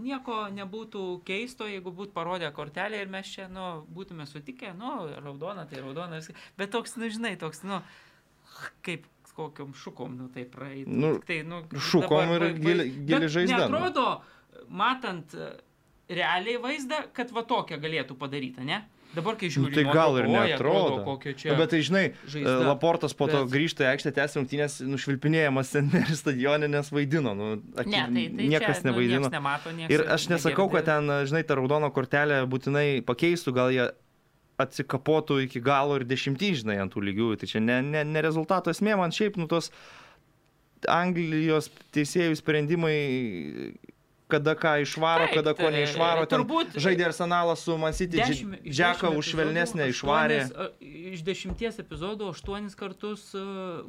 [0.09, 4.93] nieko nebūtų keisto, jeigu būtų parodę kortelę ir mes čia, nu, būtume sutikę, nu,
[5.25, 6.37] raudona, tai raudona, viskas.
[6.57, 7.81] bet toks, nu, žinai, toks, nu,
[8.87, 10.87] kaip kokiam šukom, nu, tai praeit.
[10.87, 13.77] Nu, tai, nu, šukom ir gili- gili žaizda, nu.
[13.81, 14.23] Atrodo,
[14.69, 15.35] matant
[16.09, 18.83] realiai vaizdą, kad va tokią galėtų padaryti, ne?
[19.15, 21.01] Dabar, kai Nu, žiūri, tai gal ir netrodo.
[21.07, 21.53] Kokio čia.
[21.53, 22.55] Nu, bet tai žinai, žaizda.
[22.61, 26.91] e, Laportas po to Bet- grįžta į aikštę, tęs rungtynės, nušvilpinėjamas ten ir stadionė, nes
[26.91, 27.35] vaidino.
[27.39, 29.21] Nu, aki, ne, tai, tai niekas čia, nevaidino.
[29.21, 31.11] Nu, nieks nemato, nieks Ir aš nesakau, kad negirdi.
[31.15, 33.87] ten, žinai, ta raudono kortelė būtinai pakeistų, gal jie
[34.63, 37.39] atsikapotų iki galo ir dešimtį, žinai, ant tų lygiųjų.
[37.43, 39.71] Tai čia ne, ne, ne rezultato esmė, man šiaip, nu, tos
[40.91, 42.95] Anglijos teisėjų sprendimai,
[44.35, 46.27] kada ką išvaro, Taip, kada ko tai, neišvaro.
[46.29, 50.39] Ten turbūt- žaidė arsenalas su Man City, Dešimt- iš Džeką dešimt už švelnesnę išvarė.
[51.15, 53.43] Iš dešimties epizodų aštuonis kartus uh,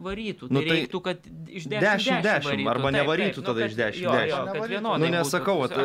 [0.05, 0.49] varytų.
[0.53, 1.17] Nu, tai tai reiktų, kad
[1.49, 2.69] iš dešimt- dešimt dešimt, varytų.
[2.75, 4.69] arba Taip, nevarytų taip, tada nu, iš kad- dešimt- jo, dešimt.
[4.75, 5.83] vienodai Nu, nesakau, tuo.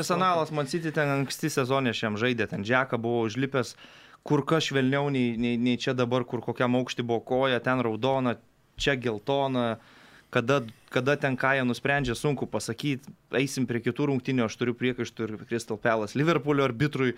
[0.00, 3.74] Arsenalas Man City ten anksti sezonė šiam žaidė, ten Džeką buvo užlipęs
[4.24, 8.36] kur kas švelniau nei, nei, nei čia dabar, kur kokiam aukštį buvo koja, ten raudona,
[8.76, 9.78] čia geltona.
[10.30, 10.60] Kada,
[10.94, 13.10] kada ten ką jie nusprendžia, sunku pasakyti.
[13.34, 17.16] Eisim prie kitų rungtynių, aš turiu priekaištų ir Crystal Palace, Liverpoolio arbitrui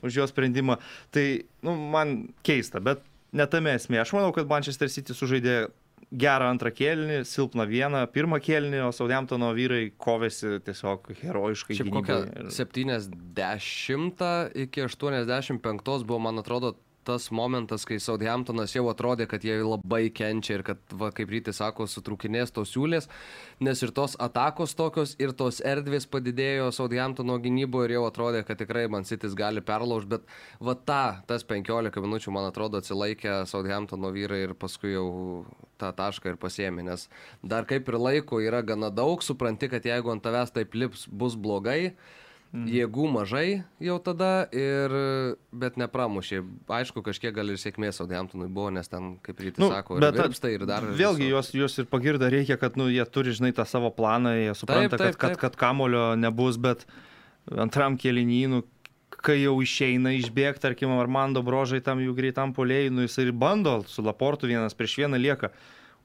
[0.00, 0.78] už jo sprendimą.
[1.12, 1.26] Tai
[1.66, 3.04] nu, man keista, bet
[3.36, 4.00] ne tame esmė.
[4.00, 5.66] Aš manau, kad Manchester City sužaidė
[6.14, 11.76] gerą antrą kėlinį, silpną vieną, pirmą kėlinį, o Southamptono vyrai kovėsi tiesiog herojiškai.
[11.78, 12.26] Šiaip gynyboje.
[12.30, 14.24] kokią 70
[14.66, 16.74] iki 85 buvo, man atrodo,
[17.06, 21.60] tas momentas, kai Southamptonas jau atrodė, kad jie labai kenčia ir kad, va, kaip rytis
[21.60, 23.08] sako, sutrūkinės tos siūlės,
[23.64, 28.60] nes ir tos atakos tokios, ir tos erdvės padidėjo Southamptono gynyboje ir jau atrodė, kad
[28.60, 30.26] tikrai Man City's gali perlaužti, bet
[30.64, 35.06] va tą, tas 15 minučių, man atrodo, atsilaikė Southamptono vyrai ir paskui jau
[35.80, 37.08] tą tašką ir pasiemė, nes
[37.42, 41.36] dar kaip ir laiko yra gana daug, supranti, kad jeigu ant tavęs taip lips bus
[41.36, 41.94] blogai,
[42.54, 42.68] Mhm.
[42.70, 43.46] Jėgų mažai
[43.82, 44.92] jau tada, ir,
[45.50, 46.38] bet nepramušė.
[46.70, 50.20] Aišku, kažkiek gal ir sėkmės Southamptonui buvo, nes ten, kaip rytis nu, sako, ir bet
[50.20, 50.86] virpsta, ir dar...
[50.86, 54.54] Vėlgi, juos, juos ir pagirda reikia, kad nu, jie turi, žinai, tą savo planą, jie
[54.54, 55.42] supranta, taip, kad, kad, taip.
[55.42, 56.86] kad kamulio nebus, bet
[57.50, 58.62] antram kėlinynų,
[59.24, 63.80] kai jau išeina išbėgti, tarkim, Armando brožai tam jų greitam polėjai, nu, jis ir bando
[63.90, 65.50] su Laportu vienas prieš vieną lieka.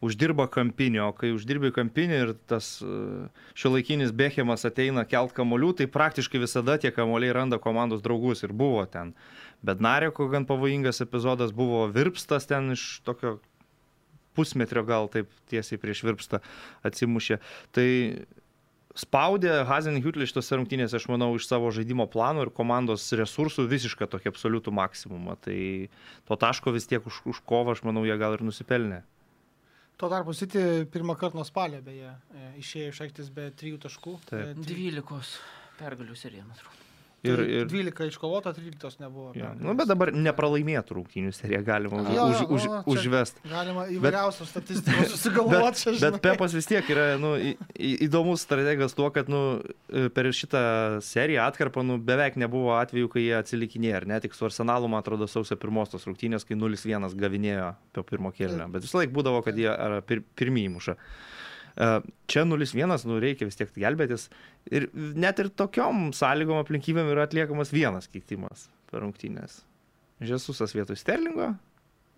[0.05, 5.89] Uždirba kampinį, o kai uždirbi kampinį ir tas šio laikinis Bechemas ateina kelt kamolių, tai
[5.91, 9.13] praktiškai visada tie kamoliai randa komandos draugus ir buvo ten.
[9.65, 13.37] Bet Nareko gan pavojingas epizodas buvo Virpstas ten iš tokio
[14.39, 16.39] pusmetrio gal taip tiesiai prieš Virpstą
[16.87, 17.41] atsimušė.
[17.75, 17.89] Tai
[18.99, 24.31] spaudė Hazenhütlį šitose rungtynėse, aš manau, iš savo žaidimo plano ir komandos resursų visišką tokį
[24.31, 25.35] absoliutų maksimumą.
[25.43, 25.59] Tai
[26.29, 29.03] to taško vis tiek už, už kovą, aš manau, jie gal ir nusipelnė.
[29.99, 34.13] Tuo tarpu City pirmą kartą nuo spalio, beje, e, išėjo iš aikštės be trijų taškų.
[34.29, 34.53] Taip.
[34.55, 35.33] E, 12
[35.79, 36.88] pergalių serija, man atrodo.
[37.19, 39.33] Ir, tai ir, 12 iškovota, 13 nebuvo.
[39.35, 39.49] ja.
[39.59, 43.41] nu, bet dabar nepralaimėtų rungtynių seriją galima už, Jo, už, už, o, čia- užvest.
[43.43, 46.21] Galima įvairiausių statistikų susigalvoti, Bet žinai.
[46.23, 49.41] Pepas vis tiek yra nu, į- įdomus strategas tuo, kad nu,
[50.15, 50.63] per šitą
[51.03, 54.19] seriją atkarpą nu, beveik nebuvo atvejų, kai jie atsilikinėjo, ar ne?
[54.23, 58.71] Tik su Arsenalu, man atrodo, sausio pirmos tos rungtynės, kai 0-1 gavinėjo po pirmo kėlinio.
[58.71, 59.75] Bet visą laiką būdavo, kad jie
[60.39, 60.95] pirmieji muša.
[61.79, 61.87] E,
[62.29, 64.27] Čia 0-1, nu, reikia vis tiek gelbėtis.
[64.69, 69.61] Ir net ir tokiom sąlygom aplinkybėm yra atliekamas vienas keitimas per rungtynės.
[70.19, 71.53] Žesusas vietoj Sterlingo,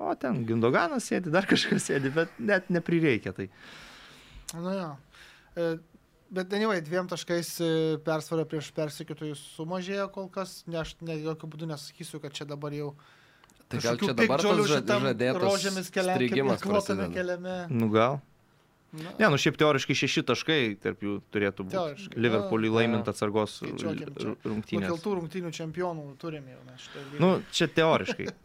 [0.01, 3.35] o ten Gindoganas sėdi, dar kažkas sėdi, bet net neprireikia.
[3.37, 3.49] Tai
[4.57, 4.89] Nu jo.
[5.55, 5.71] E,
[6.31, 7.65] Bet anyway, dviem taškais e,
[8.07, 10.61] persvara prieš persikėtojus sumažėjo kol kas.
[10.63, 12.93] Ne, aš ne jokių būdų nesakysiu, kad čia dabar jau...
[13.67, 17.09] Tai gal čia dabar šitam žadėtas rožėmis kelia- strigimas kvotame prasideda.
[17.17, 17.55] keliame.
[17.75, 18.21] Nu gal.
[18.91, 21.75] Na, Ne, nu šiaip teoriškai šeši taškai tarp jų turėtų būti.
[21.77, 24.89] Teoriškai, Liverpoolį nu, laimint atsargos r- rungtynės.
[24.89, 27.05] Nukeltų rungtynių čempionų turime jau mes šitą.
[27.23, 28.27] Nu, čia teoriškai.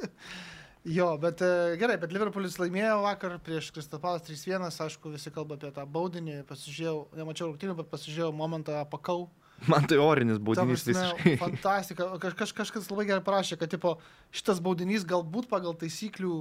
[0.87, 5.73] Jo, bet e, gerai, bet Liverpoolis laimėjo vakar prieš Kristapalas 3-1, aišku, visi kalba apie
[5.75, 9.25] tą baudinį, pasižiūrėjau, nemačiau rungtynių, bet pasižiūrėjau momentą pakau.
[9.67, 11.35] Man tai orinis baudinys prasme, visiškai.
[11.41, 12.07] Fantastika.
[12.23, 13.97] Kaž, kaž, kažkas labai gerai parašė, kad tipo,
[14.31, 16.37] šitas baudinys galbūt pagal taisyklių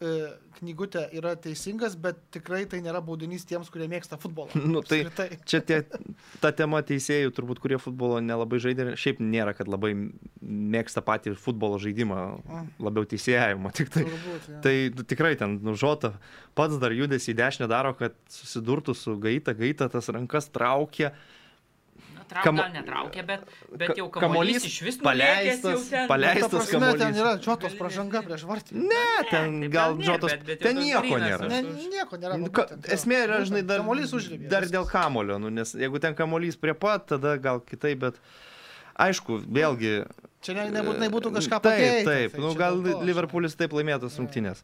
[0.00, 0.10] e,
[0.58, 4.50] knygutę yra teisingas, bet tikrai tai nėra baudinys tiems, kurie mėgsta futbolą.
[4.74, 5.38] Nu, tai- Apskritai.
[5.48, 5.78] Čia tie,
[6.42, 9.92] ta tema teisėjų, turbūt, kurie futbolo nelabai žaidė, šiaip nėra, kad labai
[10.42, 12.18] mėgsta patį futbolo žaidimą,
[12.82, 13.72] labiau teisėjavimo.
[13.78, 14.60] Tik tai, Turbūt, jo.
[14.66, 16.14] tai nu, tikrai ten nužota,
[16.58, 21.12] pats dar judesi į dešinę daro, kad susidurtų su gaita, gaita tas rankas traukia.
[21.14, 21.36] Na,
[22.30, 23.44] trauk, Kamo- gal netraukė, bet,
[23.82, 27.02] bet jau kamuolys iš vis paleistas, Ta paleistas prasme, kamuolys.
[27.02, 28.76] ten yra džotos pražanga prieš vartį.
[28.84, 31.48] Ne, ten taip gal nėr, džotos, bet- bet ten nieko nėra.
[31.48, 31.62] Ne,
[31.96, 32.38] nieko nėra.
[32.38, 32.68] Nu, ka,
[32.98, 33.82] esmė yra, žinai, dar,
[34.54, 38.20] dar dėl kamulio, nu, nes jeigu ten kamuolys prie pat, tada gal kitaip, bet
[38.98, 40.04] aišku, vėlgi.
[40.42, 42.04] Čia ne, nebūtinai būtų kažką Taip, pakeitę.
[42.06, 44.60] taip, tai nu, gal Liverpoolis taip laimėtas rungtynės.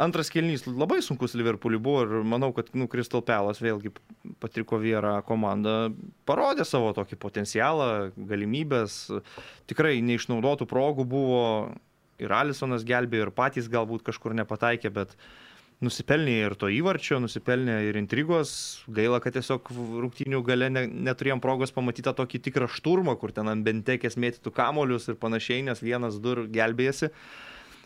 [0.00, 3.92] Antras kelnys labai sunkus Liverpooliui buvo ir manau, kad nu, Crystal Palace vėlgi
[4.42, 5.90] Patriko Viera komanda
[6.28, 9.02] parodė savo tokį potencialą, galimybės.
[9.70, 11.44] Tikrai neišnaudotų progų buvo
[12.20, 15.16] ir Alisonas gelbėjo, ir patys galbūt kažkur nepataikė, bet
[15.80, 18.52] nusipelnė ir to įvarčio, nusipelnė ir intrigos.
[18.92, 23.48] Gaila, kad tiesiog rungtynių gale ne, neturėjom progos pamatyti tą tokį tikrą šturmą, kur ten
[23.48, 27.10] ant bentekės mėtytų kamolius ir panašiai, nes vienas, du gelbėjasi.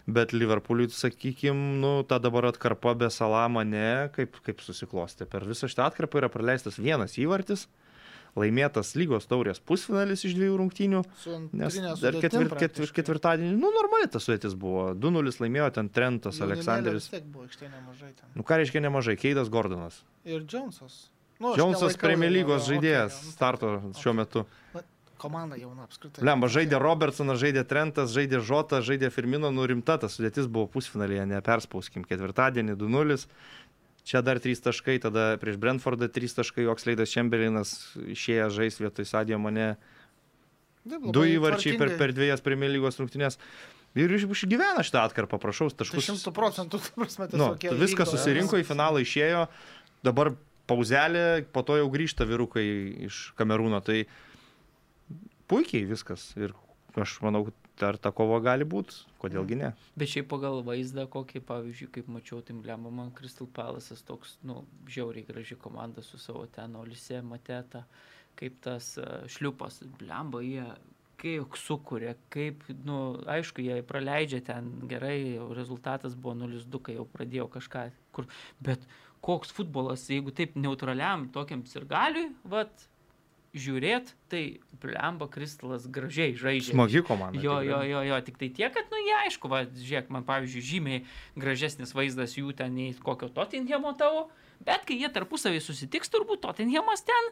[0.07, 5.25] Bet Liverpooliui, sakykime, nu, ta dabar atkarpa be salama ne, kaip, kaip susiklosti.
[5.25, 7.65] Per visą šitą atkarpą yra praleistas vienas įvartis,
[8.37, 11.01] laimėtas lygos taurės pusfinalis iš dviejų rungtynių.
[11.57, 14.91] Nes dar ketvir, ketvir, ketvirtadienį, nu, normaliai tas sudėtis buvo.
[14.93, 17.09] 2-0 laimėjo ten Trentas, Jaunimėlio Aleksandris.
[18.35, 19.17] Nu, ką reiškia nemažai?
[19.21, 20.03] Keidas Gordonas.
[20.29, 21.07] Ir Džonsas.
[21.41, 24.45] Nu, Džonsas Premier lygos žaidėjas jo, nu, starto tai- šiuo metu.
[25.19, 26.25] Komanda jauna apskritai.
[26.27, 31.25] Lemba, žaidė Robertsonas, žaidė Trentas, žaidė Žota, žaidė Firmino, nu rimta tas sudėtis buvo pusfinalėje,
[31.31, 32.05] neperspauskim.
[32.09, 33.27] Ketvirtadienį 2-0.
[34.05, 37.71] Čia dar 3 taškai, tada prieš Brentfordą 3 taškai, Oksleidas Čemberinas
[38.05, 39.77] išėjęs žais vietoj Sadio mane.
[40.85, 43.39] Du įvarčiai per, per dviejas Premier lygos rungtynės.
[43.97, 46.05] Ir iš- išgyvena šitą atkarpą, prašau, Tai taškus.
[46.11, 49.47] šimtų procentų, ta prasme, Nu, jie viskas susirinko, į finalą išėjo,
[50.05, 50.35] dabar
[50.67, 52.65] pauzelė, po to jau grįžta vyrukai
[53.07, 53.81] iš Kamerūno.
[53.87, 54.03] Tai
[55.51, 56.31] puikiai viskas.
[56.41, 56.55] Ir
[57.01, 57.49] aš manau,
[57.81, 59.71] dar ta kova gali būti, kodėlgi ne.
[59.99, 64.63] Bet šiaip pagal vaizdą, kokį, pavyzdžiui, kaip mačiau, tai blemba man Crystal Palace'as toks, nu,
[64.91, 67.85] žiauriai graži komanda su savo ten Olise, Mateta,
[68.39, 70.67] kaip tas uh, šliupas, blemba, jie
[71.25, 72.99] kaip sukuria, kaip, nu,
[73.31, 77.85] aišku, jie praleidžia ten gerai, rezultatas buvo 0-2, kai jau pradėjo kažką,
[78.15, 78.29] kur,
[78.63, 78.83] bet
[79.25, 82.89] koks futbolas, jeigu taip neutraliam tokiam sirgaliui, vat,
[83.55, 86.75] žiūrėt, tai blemba Kristalas gražiai žaidžia.
[86.75, 87.41] Smagi komanda.
[87.41, 90.65] Jo, jo, jo, jo, tik tai tiek, kad, nu, jie aišku, va, žiūrėk, man, pavyzdžiui,
[90.69, 91.05] žymiai
[91.39, 94.27] gražesnis vaizdas jų ten nei kokio Tottenhamo tavo,
[94.67, 97.31] bet kai jie tarpusavį susitiks, turbūt Tottenhamas ten,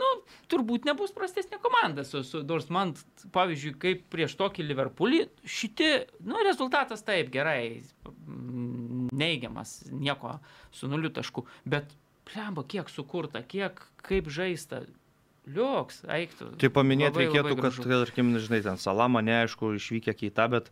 [0.00, 0.10] nu,
[0.52, 2.94] turbūt nebus prastesnė komanda su, su nors man,
[3.34, 5.92] pavyzdžiui, kaip prieš tokį Liverpoolį, šitie,
[6.26, 10.38] nu, rezultatas taip, gerai, mm, neigiamas, nieko
[10.74, 11.94] su nuliu tašku, bet
[12.28, 14.84] plemba, kiek sukurta, kiek, kaip žaista,
[15.50, 16.50] liuks, eiktų.
[16.60, 18.04] Tai paminėti Labai, reikėtų, labai kad, gražu.
[18.04, 20.70] tarkim, žinai, ten Salama, neaišku, išvykę keita, bet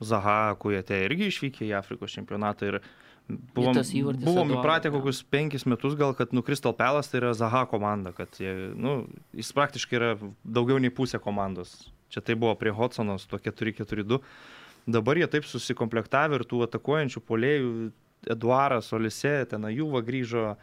[0.00, 2.78] Zaha, kujate irgi išvykę į Afrikos čempionatą ir
[3.26, 3.80] buvom,
[4.22, 8.36] buvom įpratę kokius penkis metus gal, kad nu Crystal Palace tai yra Zaha komanda, kad
[8.40, 9.06] jie, nu,
[9.36, 10.10] jis praktiškai yra
[10.44, 11.88] daugiau nei pusė komandos.
[12.12, 14.20] Čia tai buvo prie Hodsonos, tuo 4-4-2.
[14.86, 17.70] Dabar jie taip susikomplektavę ir tų atakuojančių polėjų,
[18.30, 20.54] Eduaras, Olise, ten Juva grįžo,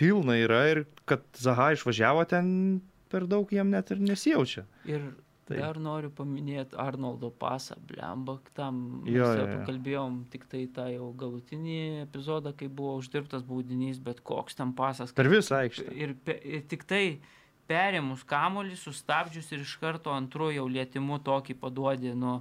[0.00, 2.80] pilna yra ir kad Zaha išvažiavo ten
[3.12, 4.64] per daug jiem net ir nesijaučia.
[4.88, 5.10] Ir
[5.50, 9.46] Tai- Dar noriu paminėti Arnoldo pasą, blemba, tam Jo, jo, jo.
[9.58, 15.10] pakalbėjom tik tai tą jau galutinį epizodą, kai buvo uždirbtas baudinys, bet koks tam pasas.
[15.12, 15.88] Per visą aikštę.
[15.90, 16.14] Ir,
[16.46, 17.18] ir tik tai
[17.66, 22.36] perėmus kamolį, sustabdžius ir iš karto antru jau lietimu tokį paduodi, nu,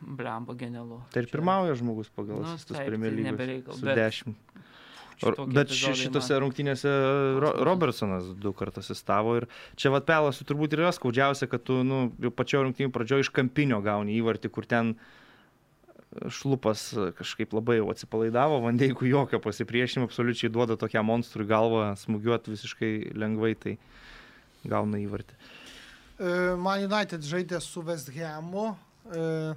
[0.00, 1.02] blemba genialu.
[1.12, 4.34] Tai ir pirmauja žmogus pagal Nu, taip, Premier tai nebereikal, su bet 10.
[5.52, 6.90] Bet ši- šitose man- rungtynėse
[7.42, 9.46] Ro Robertsonas du kartus įstavo ir
[9.76, 13.32] čia vad pelasų turbūt ir yra skaudžiausia, kad tu nu, jau pačio rungtynių pradžioje iš
[13.36, 14.94] kampinio gauni įvartį, kur ten
[16.30, 22.92] šlupas kažkaip labai jau atsipalaidavo, vandeikų jokio pasipriešinimo, absoliučiai duoda tokią monstrų galvą smūgiuoti visiškai
[23.14, 23.76] lengvai, tai
[24.66, 25.36] gauna įvartį.
[26.20, 28.72] E, Man United žaidė su West Hamu.
[29.14, 29.54] e,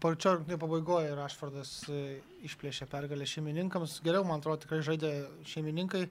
[0.00, 3.98] Pačio rungtynių pabaigoje Rašfordas e, išplėšė pergalę šeimininkams.
[4.04, 5.10] Geriau, man atrodo, tikrai žaidė
[5.52, 6.06] šeimininkai.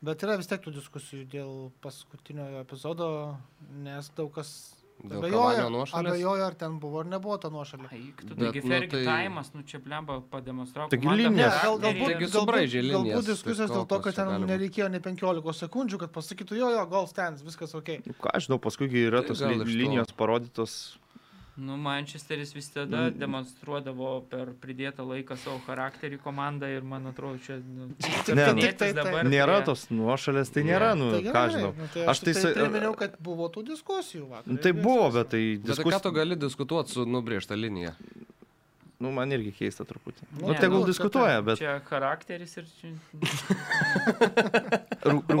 [0.00, 1.50] Bet yra vis tiek tų diskusijų dėl
[1.84, 3.36] paskutinio epizodo,
[3.84, 4.52] nes daug kas
[5.04, 5.66] abejoja,
[5.96, 7.90] abejoja, ar ten buvo ar nebuvo ta nuošalė.
[7.96, 10.88] Eik, tu taigi nu, Fergi tai- Taimas, nu čia blemba pademonstravo.
[10.92, 14.44] Taigi bet gal, galbūt, Taigi galbūt, galbūt linijas, diskusijos tai dėl to, kad ten gali
[14.44, 14.52] būt?
[14.54, 18.00] nereikėjo ne 15 sekundžių, kad pasakytų, jo, jo, goal stands, viskas ok.
[18.06, 20.96] Nu, ką aš žinau, paskui yra Tai tos linijos parodytos.
[21.60, 23.18] Nu, Manchesteris vis tada Mm.
[23.20, 27.58] demonstruodavo per pridėtą laiką savo charakterį komandą ir man atrodo, čia...
[27.60, 27.90] Nu,
[28.34, 31.72] Ne, nu, tai- tai- dabar Nėra prie- tos nuošalės, tai nėra, nu, Tai ką žinau.
[31.76, 34.46] nu, tai Aš tai tai priminiau, kad buvo tų diskusijų vakar.
[34.52, 36.02] Nu, tai buvo, bet tai Bet tai ką diskusija.
[36.02, 37.92] tu gali diskutuoti su nubriežta linija?
[39.00, 40.26] Nu, man irgi keista truputį.
[40.34, 42.90] Nu, Nu, Ne, tegul nu, diskutuoja, bet Čia charakteris ir čia...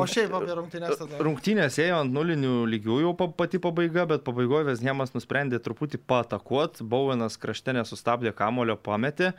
[0.00, 1.18] O šiaip apie rungtynės tada.
[1.26, 6.80] Rungtynės ėjo ant nulinių lygių jau pa- pati pabaiga, bet pabaigoje Vesniemas nusprendė truputį patakuot.
[6.88, 9.34] Bauvenas krašte nesustabdė kamulio, pametė.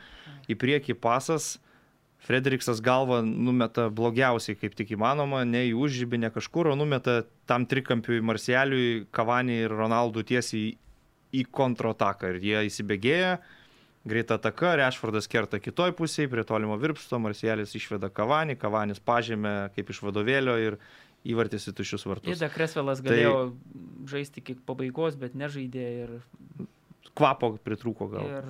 [0.46, 1.56] Į priekį pasas.
[2.22, 7.66] Frederiksas galvą numeta blogiausiai, kaip tik įmanoma, ne į užžybį, ne kažkur, o numeta tam
[7.66, 10.76] trikampiui Marseliui, Kavanį ir Ronaldų tiesiai
[11.34, 12.30] į kontrataką.
[12.36, 13.32] Ir jie įsibėgėja,
[14.08, 19.90] greita ataka, Rešfordas kerta kitoj pusėje, prie tolimo virpsto, Marselis išveda Kavanį, Kavanis pažymė kaip
[19.94, 20.78] iš vadovėlio ir
[21.24, 22.34] įvartys į tušius vartus.
[22.34, 23.34] Ida Kresvelas Tai- galėjo
[24.10, 26.16] žaisti iki pabaigos, bet nežaidė ir,
[27.14, 28.24] Kvapo pritrūko gal.
[28.24, 28.46] ir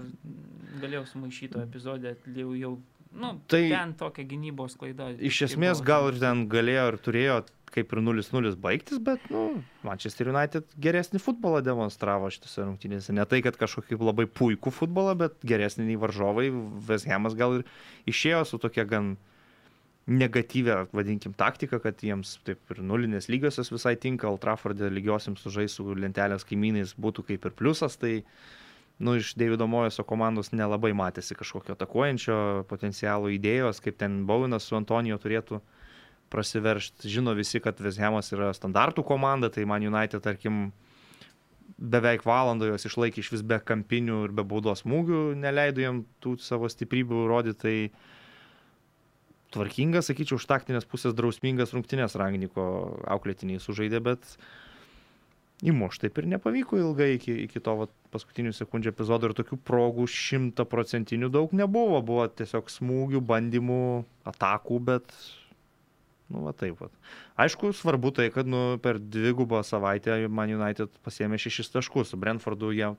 [0.81, 2.13] galėjau sumaišyti to epizodė.
[2.37, 2.73] Jau, jau,
[3.15, 5.11] nu, Tai- ten tokia gynybos klaida.
[5.19, 7.43] Iš esmės gal ir ten galėjo ir turėjo
[7.73, 13.15] kaip ir 0-0 baigtis, bet, nu, Manchester United geresnį futbolą demonstravo šitose rungtynėse.
[13.17, 16.51] Ne tai, kad kažkokį labai puikų futbolą, bet geresnį nei varžovai.
[16.89, 17.67] Veshemas gal ir
[18.13, 19.15] išėjo su tokia gan
[20.11, 25.87] negatyvę, vadinkim, taktiką, kad jiems taip ir nulinės lygiosios visai tinka, Altrafordė lygiosiams sužais su
[25.95, 28.25] lentelės kaimynais būtų kaip ir pliusas, tai
[29.03, 32.37] nu, iš Davido Mojeso komandos nelabai matėsi kažkokio atakuojančio
[32.71, 35.59] potencialo idėjos, kaip ten Bauvinas su Antonijo turėtų
[36.33, 37.11] prasiveršti.
[37.11, 40.71] Žino visi, kad Veshemas yra standartų komanda, tai man United, tarkim,
[41.83, 46.37] beveik valandą jos išlaikė iš vis be kampinių ir be baudos smūgių, neleido jam tų
[46.43, 47.77] savo stiprybių rodyti, tai
[49.53, 52.65] tvarkingas, sakyčiau, iš taktinės pusės drausmingas rungtynės Rangniko
[53.13, 54.37] auklėtiniai sužaidė, bet
[55.63, 56.01] įmuš.
[56.03, 61.31] Taip ir nepavyko ilgai iki, iki to vat, paskutinių sekundžių epizodo ir tokių progų šimtaprocentinių
[61.33, 63.85] daug nebuvo, buvo tiesiog smūgių, bandymų,
[64.33, 65.15] atakų, bet,
[66.33, 66.93] nu, va taip pat.
[67.47, 72.75] Aišku, svarbu tai, kad nu, per dvigubą savaitę Man United pasėmė šešis taškus, su Brentfordu
[72.75, 72.93] jie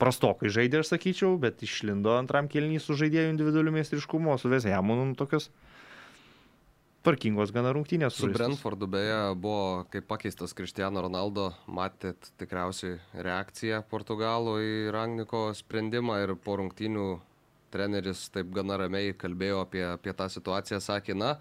[0.00, 5.10] prastokai žaidė, aš sakyčiau, bet išlindo antram kelnys su žaidėjų individualiu meistriškumu, su Vesjamu, nu,
[5.18, 5.50] tokios
[7.06, 8.16] tvarkingos gana rungtynės.
[8.18, 8.28] Su.
[8.34, 16.34] Brentfordu beje buvo, kaip pakeistas Cristiano Ronaldo, matėt tikriausiai reakciją Portugalų į Rangniko sprendimą ir
[16.42, 17.06] po rungtynių
[17.70, 21.36] treneris taip gana ramiai kalbėjo apie, apie tą situaciją, sakė, na,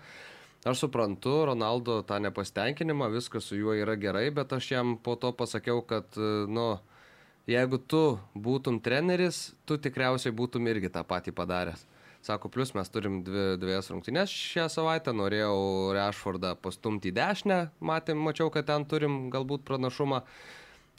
[0.66, 5.32] aš suprantu Ronaldo tą nepasitenkinimą, viskas su juo yra gerai, bet aš jam po to
[5.38, 6.18] pasakiau, kad,
[6.50, 6.68] nu,
[7.50, 8.04] jeigu tu
[8.38, 11.86] būtum treneris, tu tikriausiai būtum irgi tą patį padaręs.
[12.26, 18.24] Sako, plus mes turim dvi, dviejas rungtynės šią savaitę, norėjau Rešfordą pastumti į dešinę, matėm,
[18.26, 20.24] mačiau, kad ten turim galbūt pranašumą.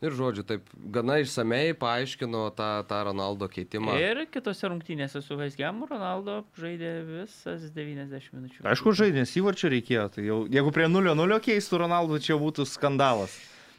[0.04, 3.96] Ir žodžiu, taip gana išsamei paaiškino tą, tą Ronaldo keitimą.
[3.98, 8.62] Ir kitose rungtynėse su Vaisgiamu Ronaldo žaidė visas 90 minučių.
[8.70, 10.06] Aišku, žaidės įvarčio reikėjo.
[10.14, 13.34] Tai jau, jeigu prie 0-0 keistų Ronaldo, čia būtų skandalas.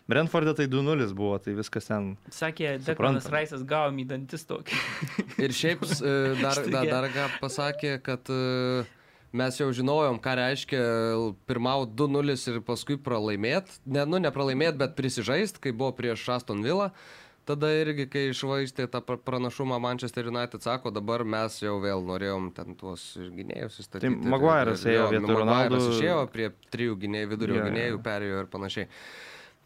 [0.08, 2.14] Brentforde tai 2-0 buvo, tai viskas ten.
[2.32, 2.78] Sakė.
[2.86, 4.78] Dekmanas Raisas gavom į dantis tokį.
[5.43, 8.86] Ir šiaip e, dar, dar, dar ką pasakė, kad e,
[9.36, 10.82] mes jau žinojom, ką reiškia
[11.49, 13.68] pirmau 2-0 ir paskui pralaimėt.
[13.86, 16.93] Ne, nu, ne pralaimėt, bet prisižaist, kai buvo prieš Aston Villa.
[17.47, 22.49] Tada irgi, kai išvaistė tą pra- pranašumą Manchester United, sako, dabar mes jau vėl norėjom
[22.55, 24.10] ten tuos gynėjus įstatyti.
[24.20, 25.78] Tai Maguire'as ėjo vietoj Ronaldo.
[25.78, 25.93] Ronaldo.
[25.93, 27.70] išėjo prie trijų gynėjų, vidurio Jo, jo.
[27.70, 28.89] gynėjų, perėjo ir panašiai.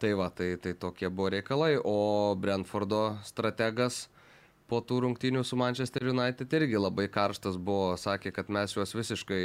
[0.02, 4.08] Tai va, tai, tai tokie buvo reikalai, o Brentfordo strategas
[4.72, 9.42] po tų rungtynių su Manchester United irgi labai karštas buvo, sakė, kad mes juos visiškai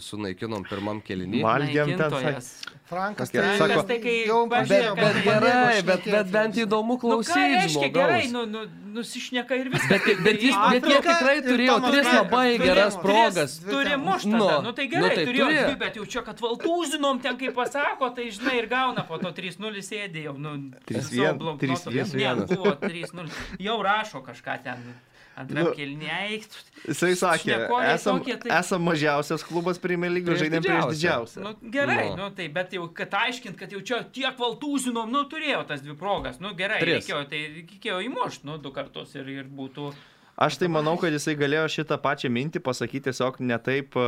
[0.00, 1.42] sunaikinom pirmam kelinį.
[1.44, 2.48] Valgėm ten, Naikintojas.
[2.92, 6.96] Frankas tai sako- tai kai jau bet- pradėjo- Bet, bet gerai, bet, bet bent įdomu
[6.96, 7.44] Nu, klausyti.
[7.56, 8.64] reiškia gerai, nu, nu,
[8.96, 9.88] nusišneka ir viskas.
[9.88, 13.58] Bet, bet, jis, bet jie tikrai turėjo tris labai geras progas.
[13.64, 15.64] Turi muštą, Nu, nu, nu tai gerai, nu, tai turėjo turėjo.
[15.68, 19.32] dvi, bet jau čia, kad valtūzinom ten kaip pasako, tai žinai ir gauna po to
[19.32, 20.36] 3-0 sėdėjau.
[20.38, 20.52] Nu,
[20.86, 21.90] 3-1, su savo bloknotu.
[21.90, 22.46] 3-1.
[22.46, 23.30] Ne, buvo 3-0.
[23.58, 24.92] Jau rašo kažką ten.
[25.34, 26.42] Antram Nu, kelniai.
[26.84, 27.54] Jisai sakė,
[27.88, 31.40] esam, tokie, tai- esam mažiausias klubas Premier League, žaidėm prieš didžiausią.
[31.46, 32.16] Nu, gerai, Nu.
[32.18, 32.26] nu.
[32.26, 35.96] nu tai bet jau, kad aiškint, kad jau čia tiek valtūzinom, nu turėjo tas dvi
[35.96, 37.06] progas, nu gerai, Tris.
[37.08, 39.94] reikėjo, tai reikėjo įmušti, nu du kartus ir, ir būtų...
[40.36, 44.06] Aš tai manau, kad jisai galėjo šitą pačią mintį pasakyti tiesiog ne taip e,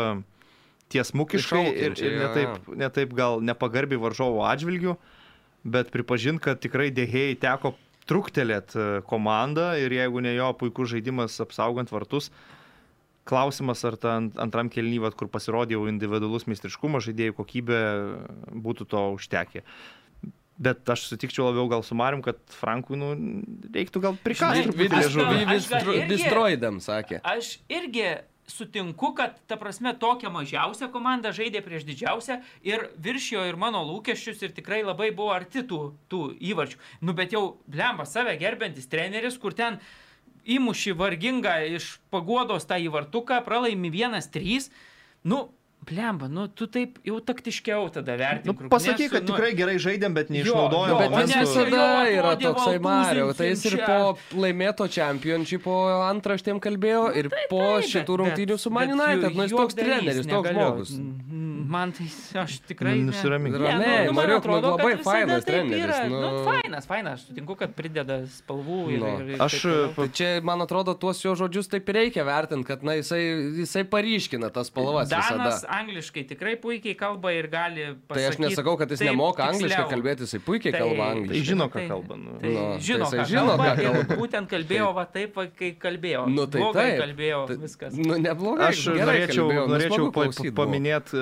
[0.93, 4.97] tiesmukiškai ir, ir ne, taip, ne taip gal nepagarbiai varžovo atžvilgių,
[5.65, 7.75] bet pripažint, kad tikrai dėhėjai teko
[8.11, 12.31] truktelėt e, komandą ir jeigu ne jo puikus žaidimas apsaugant vartus,
[13.25, 17.79] klausimas, ar ta ant- antram kelnyvat, kur pasirodė jau individualus meistriškumas, žaidėjų kokybė
[18.67, 19.63] būtų to užtekę.
[20.55, 23.09] Bet aš sutikčiau labiau gal su Marim, kad Frankui nu,
[23.75, 24.19] reiktų gal
[24.69, 24.87] irgi-
[26.13, 27.19] Destroidam, sakė.
[27.27, 28.05] Aš irgi
[28.47, 34.43] sutinku, kad ta prasme tokia mažiausia komanda žaidė prieš didžiausią ir viršijo ir mano lūkesčius
[34.45, 35.81] ir tikrai labai buvo arti tų,
[36.13, 36.23] tų
[36.53, 36.81] įvarčių.
[37.01, 39.81] Nu bet jau blemba save gerbiantis treneris, kur ten
[40.45, 44.69] įmuši vargingą iš paguodos tą įvartuką, pralaimi 1-3.
[45.25, 45.47] Nu,
[45.89, 48.53] blemba, nu tu taip jau taktiškiau tada vertini.
[48.55, 50.89] Nu, pasakyk, kad tikrai gerai žaidėm, bet neišnaudojom.
[50.91, 51.49] jo, Bet jis net momentų.
[51.49, 53.27] visada jau yra toksai Mario.
[53.35, 53.99] Tai jis ir po
[54.45, 55.75] laimėto čempionšipo
[56.11, 59.35] antraštėm kalbėjo, ir po Taip, šitų bet- rungtynių su bet Man United.
[59.37, 60.61] Nu, jis toks treneris, toks negaliu.
[60.65, 60.95] žmogus.
[60.99, 62.05] Mm, Man tai
[62.43, 62.93] aš tikrai...
[62.99, 63.55] Nu, ne- nusiramink.
[63.57, 66.09] Ne, Ramiai, nu, nu, nu, atrodo, labai fainas taip treneris, yra.
[66.13, 66.21] nu.
[66.21, 68.99] Nu, fainas, fainas, aš sutinku, kad prideda spalvų ir...
[69.01, 69.13] Nu.
[69.25, 69.97] ir, ir Aš, taip.
[69.97, 73.23] Tai čia, man atrodo, tuos jo žodžius taip reikia vertinti, kad na, jisai,
[73.65, 75.51] jisai paryškina tas spalvas Danas visada.
[75.79, 78.15] Angliškai tikrai puikiai kalba ir gali pasakyti.
[78.15, 79.91] Tai aš nesakau, kad jis taip nemoka angliškai tiksliau.
[79.93, 81.45] kalbėti, jisai puikiai kalba Tai angliškai.
[81.51, 82.17] žino, ką Tai- kalba.
[82.25, 82.37] Nu.
[82.41, 84.19] Tai Nu, žino, tai ką žino, kalba ką kalba.
[84.23, 86.23] būtent kalbėjo va taip, va, kai kalbėjo.
[86.29, 87.01] Nu, tai Blogai taip.
[87.05, 87.93] kalbėjo Tai- viskas.
[87.99, 88.69] Nu, neblogai.
[88.69, 90.55] Aš gerai norėčiau, kalbėjo, nu, norėčiau pa, buvo.
[90.63, 91.19] paminėti,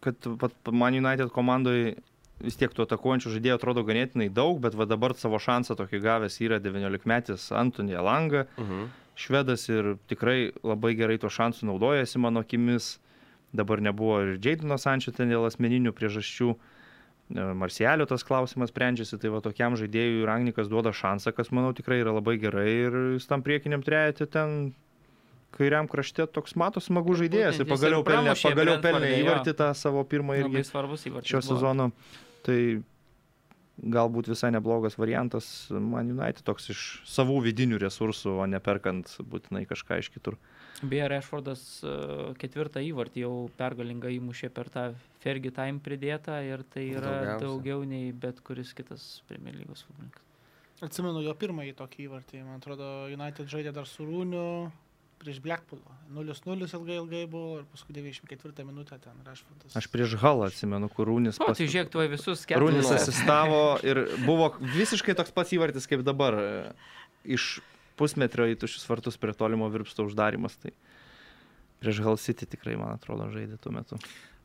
[0.00, 1.96] kad vat Man United komandai
[2.42, 6.40] vis tiek tų atakuojančių žaidėjų atrodo ganėtinai daug, bet va dabar savo šansą tokį gavęs
[6.42, 8.88] yra 19-metis Antonija Langa, Mhm.
[9.14, 12.98] švedas ir tikrai labai gerai to šansų naudojasi mano akimis.
[13.52, 16.52] Dabar nebuvo ir Jadino Sančio ten dėl asmeninių priežasčių.
[16.52, 22.00] E, Marsialio tas klausimas sprendžiasi, tai va tokiam žaidėjui Rangnikas duoda šansą, kas manau tikrai
[22.00, 24.72] yra labai gerai ir jis tam priekiniam trejate ten
[25.52, 30.38] kairiam krašte toks mato smagu žaidėjas ir pagaliau pelnė, pagaliau pelnė įvartį tą savo pirmą
[30.38, 31.34] Labai irgi svarbus įvartis.
[31.34, 31.90] šio sezono.
[32.46, 32.58] Tai
[33.82, 39.64] galbūt visai neblogas variantas Man United toks iš savų vidinių resursų, o ne perkant būtinai
[39.68, 40.38] kažką iš kitur.
[40.82, 41.92] Beje, Rešfordas e,
[42.42, 44.84] ketvirtą įvartį jau pergalingą įmušė per tą
[45.22, 47.38] Fergie Time pridėtą ir tai yra Daugiausia.
[47.44, 50.22] daugiau nei bet kuris kitas Premier lygos futbolininkas.
[50.82, 52.40] Atsimenu jo pirmąjį tokį įvartį.
[52.42, 54.72] Man atrodo, United žaidė dar su Rūniu
[55.22, 55.92] prieš Blackpoolą.
[56.10, 59.76] 0-0 ilgai ilgai buvo ir paskui 94 minutę ten Rashfordas.
[59.78, 61.54] Aš prieš Halą atsimenu, kur Rūnis O, pas...
[61.60, 62.90] tai žiūrėk, tuoj visus Rūnis keturis.
[62.98, 66.34] asistavo ir buvo visiškai toks pats įvartis kaip dabar.
[66.34, 66.72] e,
[67.38, 67.60] Iš
[67.98, 70.58] pusmetrio į tušius vartus prie tolimo virpsto uždarimas.
[70.62, 70.74] Tai
[71.82, 73.98] prieš Hal City tikrai, man atrodo, žaidė tuo metu.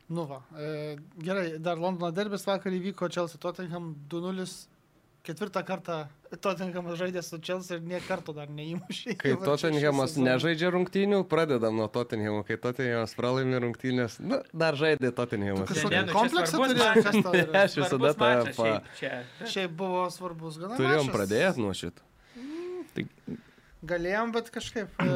[0.08, 4.48] Nu va, e, gerai, dar Londono derbis vakar įvyko Chelsea Tottenham 2-0.
[5.28, 5.96] Ketvirtą kartą
[6.40, 9.18] Tottenhamas žaidė su Chelsea ir nie karto dar neįmušė.
[9.20, 12.40] Kai Tottenhamas nežaidžia rungtynių, pradedam nuo Tottenhamo.
[12.48, 15.68] Kai Tottenhamas pralaimi rungtynės, nu, dar žaidė Tottenhamas.
[15.68, 19.14] kažkokį nu, čia kompleksą turėjo, aš visada tą šiaip čia.
[19.44, 20.80] Šiaip buvo svarbus gana.
[20.80, 22.07] Turėjom pradėti nuo šito.
[23.88, 24.90] Galėjom, bet kažkaip.
[25.06, 25.08] e,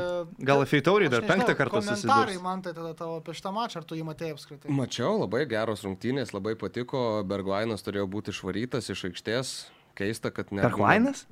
[0.46, 2.42] Gal Feitauriai aš dar nežinau, penktą kartą Komentarai susidurs.
[2.44, 4.70] man tai tada tavo apie šitą mačą, ar tu jį matėjai apskritai?
[4.70, 7.00] Mačiau, labai geros rungtynės, labai patiko.
[7.26, 9.54] Bergvainas turėjo būti išvarytas iš aikštės.
[9.98, 10.62] Keista, kad ne.
[10.64, 11.26] Per klainas?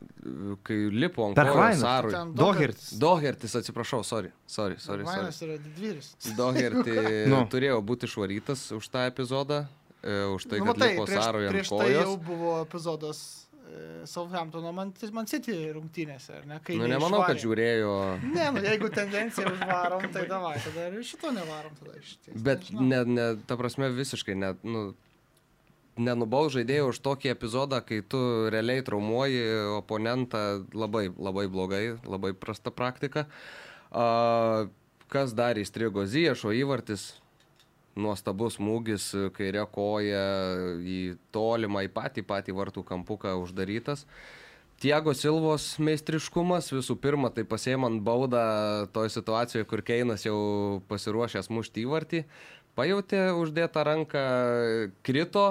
[0.68, 1.80] Kai lipo ant Per kojos klainas?
[1.80, 2.12] Sarui.
[2.36, 2.90] Dohertis.
[3.00, 4.34] Dohertis, atsiprašau, sorry.
[4.44, 5.22] Sorry, sorry, sorry.
[5.22, 6.10] Vainas yra didvyris.
[6.36, 6.96] Doherty
[7.32, 7.38] Nu.
[7.48, 9.62] turėjo būti išvarytas už tą epizodą,
[10.04, 12.20] e, už tai, Nu, kad matai, lipo prieš, Sarui ant prieš tai jau kojos.
[12.26, 13.22] buvo epizodas
[13.70, 16.58] e, Southamptono Man, Man City rungtynėse, ar ne?
[16.64, 17.92] Kai Nu, nemanau, kad žiūrėjo.
[18.24, 22.34] Ne, nu, jeigu tendencija užvarom, tai davai, tada ir šito nevarom tada iš ties.
[22.36, 22.88] Bet Nežinau.
[22.90, 24.90] ne, ne, ta prasme visiškai net, nu,
[26.00, 28.20] nenubaus žaidėjų už tokį epizodą, kai tu
[28.52, 29.42] realiai traumuoji
[29.78, 30.44] oponentą
[30.74, 33.26] labai, labai blogai, labai prasta praktika.
[33.90, 34.68] A,
[35.10, 37.10] kas dar įstrigo Ziešo įvartis,
[37.98, 40.26] nuostabus smūgis, kairė koja
[40.80, 41.00] į
[41.34, 44.06] tolimą, į patį patį vartų kampuką uždarytas.
[44.80, 51.84] Tiago Silvos meistriškumas visų pirma, tai pasiemant baudą toj situacijoje, kur Keinas jau pasiruošęs mušti
[51.84, 52.22] įvartį,
[52.78, 54.22] pajutė uždėtą ranką,
[55.04, 55.44] krito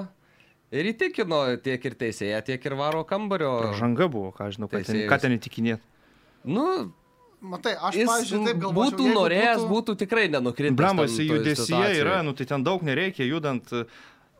[0.73, 3.53] ir įtikino tiek ir teisėją, tiek ir varo kambario.
[3.77, 5.85] Žanga buvo, ką žinau, ką ten, ką ten įtikinėt.
[6.49, 6.65] Nu,
[7.39, 8.91] Matai, aš, jis pavyzdžiui, taip galvoju.
[8.91, 10.95] būtų norėjęs, būtų tikrai nenukritęs.
[10.99, 12.01] Toj judesyje situacijoj.
[12.03, 13.71] yra, nu tai ten daug nereikia judant.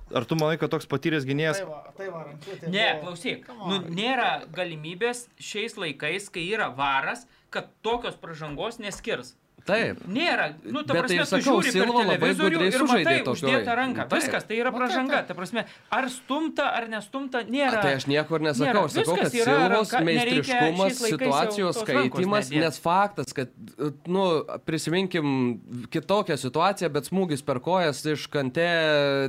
[0.09, 3.77] Ar tu manai, kad toks patyręs gynėjas Tai va, tai va, rankiuotė Ne, klausyk, nu,
[3.93, 9.35] nėra galimybės šiais laikais, kai yra varas, kad tokios pažangos neskirs.
[9.67, 9.99] Taip.
[10.09, 14.05] Nėra, nu, ta tai prasme, tu sakau, žiūri per televizorių ir sužaidė matai uždėtą ranką.
[14.05, 14.15] Taip.
[14.19, 15.27] Viskas, tai yra Nu, taip.
[15.29, 15.63] Ta prasme,
[15.93, 17.79] ar stumta, ar nestumta, nėra.
[17.79, 18.93] A, tai aš niekur nesakau, Nėra.
[18.93, 23.53] sakau, kad Silvos meistriškumas, situacijos skaitimas, nes faktas, kad,
[24.09, 24.25] nu,
[24.65, 25.59] prisiminkim
[25.93, 28.69] kitokią situaciją, bet smūgis per kojas iš kante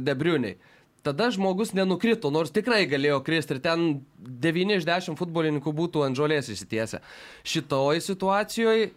[0.05, 0.59] debriuniai.
[1.03, 3.85] Tada žmogus nenukrito, nors tikrai galėjo kristi ir ten
[4.21, 7.01] 9 iš 10 futbolininkų būtų ant žolės įsitiesę.
[7.49, 8.91] Šitoj situacijoje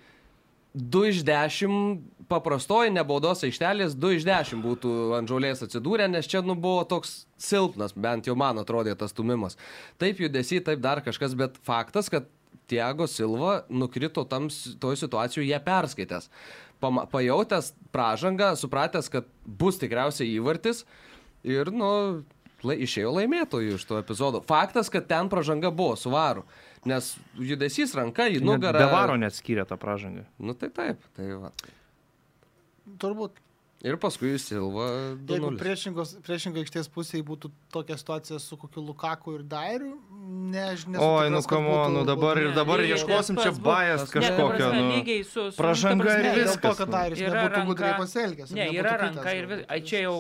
[0.74, 6.42] 2 iš 10 paprastoji nebaudos aikštelės 2 iš 10 būtų ant žolės atsidūrę, nes čia
[6.46, 9.58] nu buvo toks silpnas, bent jau man atrodė tas stumimas.
[10.02, 12.26] Taip judesi, taip dar kažkas, bet faktas, kad
[12.68, 14.48] Tiago Silva nukrito tam
[14.82, 16.30] toj situacijoje ją perskaitęs.
[16.82, 20.84] Pama, pajautęs pražangą, supratęs, kad bus tikriausiai įvartis
[21.48, 22.24] ir, nu,
[22.66, 24.42] lai, išėjo laimėtojų iš to epizodo.
[24.48, 26.48] Faktas, kad ten pražanga buvo su varu,
[26.90, 28.82] nes judesys ranka į nugarą.
[28.82, 30.26] Be varo net skyrė tą pražangą.
[30.40, 31.54] Nu tai taip, tai va.
[33.00, 33.40] Turbūt,
[33.84, 34.86] Ir paskui Silva
[35.28, 35.58] jeigu 2-0.
[35.60, 39.98] priešingos, priešingo aikštės pusėje būtų tokia situacija su kokiu Lukaku ir Dairiu,
[40.54, 41.02] nežinau.
[41.18, 44.56] Oi, nu kamo, nu dabar ir Ne, dabar lygiai ieškosim čia bajas Ne, kažkokio.
[44.56, 44.94] prasme, Nu.
[44.96, 46.96] lygiai su, su pražanga ir Dėl to, viskas, kad nu.
[46.96, 48.52] Dairis nebūtų gudriai pasielgęs.
[48.52, 49.58] ir Ne, yra ranka ir gal.
[49.58, 49.66] vis...
[49.68, 50.16] Ai, čia jau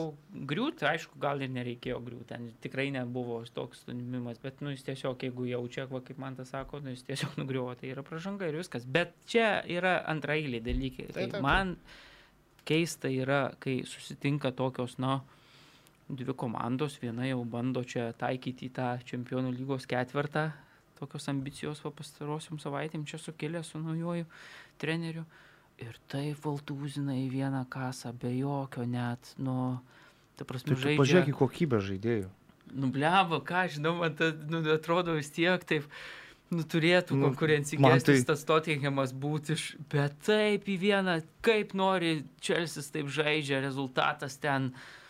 [0.51, 5.15] griūt, aišku, gal ir nereikėjo griūt, ten tikrai nebuvo toks stumimas, bet, nu, jis tiesiog,
[5.23, 8.59] jeigu jaučia, va, kaip man tas sako, nu, jis tiesiog nugriuvo, tai yra pražanga ir
[8.59, 8.83] viskas.
[8.83, 11.07] Bet čia yra antrailiai dalykai.
[11.13, 11.41] Tai taip, taip.
[11.41, 11.77] man
[12.67, 15.21] keista yra, kai susitinka tokios, na,
[16.09, 20.49] dvi komandos, viena jau bando čia taikyti į tą čempionų lygos ketvirtą,
[20.99, 24.27] tokios ambicijos va pastarosiom savaitėm čia sukėlė su naujoju
[24.81, 25.25] treneriu.
[25.81, 29.79] Ir taip valtūzina į vieną kasą, be jokio net, nu,
[30.37, 30.99] ta prasme, Tai žaidžia.
[31.01, 32.27] pažiūrėk į kokybę žaidėjų.
[32.77, 35.87] Nublebo, ką žinau, man ta, nu, atrodo vis tiek taip,
[36.53, 39.75] nu, turėtų Nu, konkurencingesnis tai- tas Tottenhamas būti, iš...
[39.91, 44.71] bet taip į vieną, kaip nori, Čelsis taip žaidžia, rezultatas ten.
[44.73, 45.02] O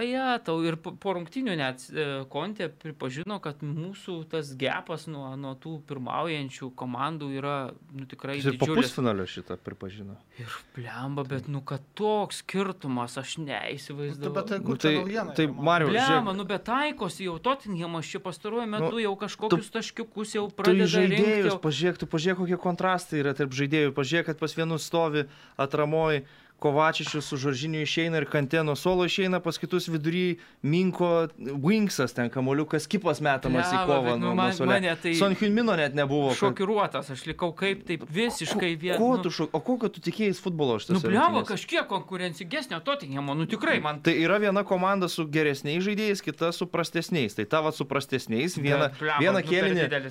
[0.00, 5.32] ja, tau ir po, po rungtinių net e, Kontė pripažino, kad mūsų tas gepas nuo,
[5.36, 7.56] nuo tų pirmaujančių komandų yra
[7.92, 8.86] nu, tikrai Jis ir po didžiulis.
[8.88, 10.14] pusfinalio šitą pripažino.
[10.40, 14.32] Ir blemba, bet nu, kad toks skirtumas, aš Nu, neįsivaizduoju.
[14.38, 15.64] bet tai Nu, kur čia tai, naujiena tai man?
[15.68, 20.46] Mariu, žiūrėk, nu bet taikosi jau Tottenhamas čia pastaruoju metu Nu, jau kažkokius taškiukus jau
[20.48, 20.94] tu pradeda rinkti.
[20.94, 21.58] žaidėjus, Jau...
[21.66, 23.92] pažiūrėk, tu pažiūrėk, kokie kontrastai yra tarp žaidėjų.
[23.96, 25.26] Pažiūrėk, kad pas vienus stovi
[25.58, 26.24] atramoji.
[26.64, 32.86] Kovačičius su Žoržiniu išeina ir Kanteno solo išeina, pas kitus vidury Minko Wingsas, ten kamoliukas
[32.88, 34.14] kipas metamas į Blemba, kovą.
[34.20, 34.70] nu, man- suole.
[34.72, 36.30] mane tai Son Hyunmino net nebuvo.
[36.32, 38.96] kad- Šokiruotas, aš likau kaip taip visiškai vien.
[38.96, 39.50] Ko nu, tu šok...
[39.52, 41.02] O kokio tu tikėjai futbolo šitas?
[41.02, 44.00] Nu, blemba, kažkiek konkurencingesnio Tottenhamo, nu tikrai man.
[44.00, 47.34] Tai yra viena komanda su geresniais žaidėjais, kita su prastesniais.
[47.36, 49.48] Tai tavo su prastesniais, viena, Bet, blemba, viena nu,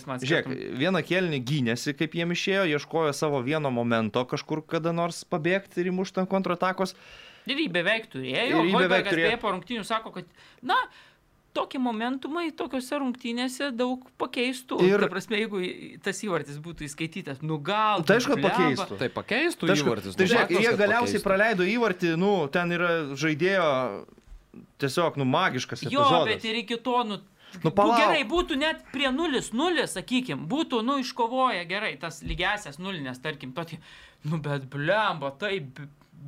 [0.07, 5.23] man Žiūrėk, vieną kėlinį gynėsi, kaip jiem išėjo, ieškojo savo vieno momento kažkur kada nors
[5.25, 6.93] pabėgti ir įmušti ant kontratakos.
[7.47, 8.61] Ir jį beveik turėjo.
[8.61, 9.31] Ir jį beveik turėjo.
[9.31, 10.25] beje po rungtynių sako, kad,
[10.61, 10.75] na,
[11.53, 14.79] tokie momentumai tokiuose rungtynėse daug pakeistų.
[14.87, 15.59] Ir- ta prasme, jeigu
[16.01, 18.01] tas įvartis būtų įskaitytas, nu gal.
[18.03, 18.97] Tai aišku, pakeistų.
[18.97, 20.15] Tai pakeistų Tai, įvartis.
[20.17, 21.23] tai nu, žiūrėk, jie galiausiai pakeistų.
[21.27, 23.67] praleido įvartį, nu, ten yra žaidėjo
[24.81, 26.33] tiesiog, nu, magiškas Jo, epizodas.
[26.33, 27.19] bet ir iki to, nu,
[27.53, 27.99] Nu, nu, palauk.
[28.01, 33.77] gerai, būtų net prie 0-0, sakykim, būtų, nu, iškovoję gerai tas lygiasias nulinės, tarkim, tokį,
[34.25, 35.77] nu, bet blemba, taip